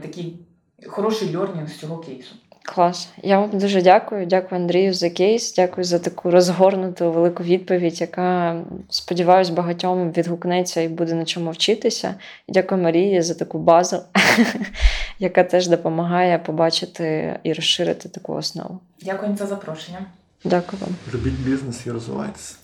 такий 0.01 0.39
хороший 0.87 1.35
льорнінг 1.37 1.67
з 1.69 1.77
цього 1.79 1.97
кейсу. 1.97 2.35
Клас. 2.65 3.09
Я 3.23 3.39
вам 3.39 3.59
дуже 3.59 3.81
дякую. 3.81 4.25
Дякую 4.25 4.61
Андрію 4.61 4.93
за 4.93 5.09
кейс. 5.09 5.53
Дякую 5.55 5.83
за 5.83 5.99
таку 5.99 6.31
розгорнуту 6.31 7.11
велику 7.11 7.43
відповідь, 7.43 8.01
яка, 8.01 8.61
сподіваюсь, 8.89 9.49
багатьом 9.49 10.11
відгукнеться 10.11 10.81
і 10.81 10.87
буде 10.87 11.13
на 11.13 11.25
чому 11.25 11.51
вчитися. 11.51 12.15
І 12.47 12.51
дякую 12.51 12.81
Марії 12.81 13.21
за 13.21 13.33
таку 13.33 13.59
базу, 13.59 13.97
яка 15.19 15.43
теж 15.43 15.67
допомагає 15.67 16.39
побачити 16.39 17.39
і 17.43 17.53
розширити 17.53 18.09
таку 18.09 18.33
основу. 18.33 18.79
Дякую 19.01 19.37
за 19.37 19.47
запрошення. 19.47 20.05
Дякую 20.43 20.81
вам. 20.81 20.95
Робіть 21.13 21.39
бізнес 21.39 21.85
і 21.85 21.91
розвивайтеся. 21.91 22.55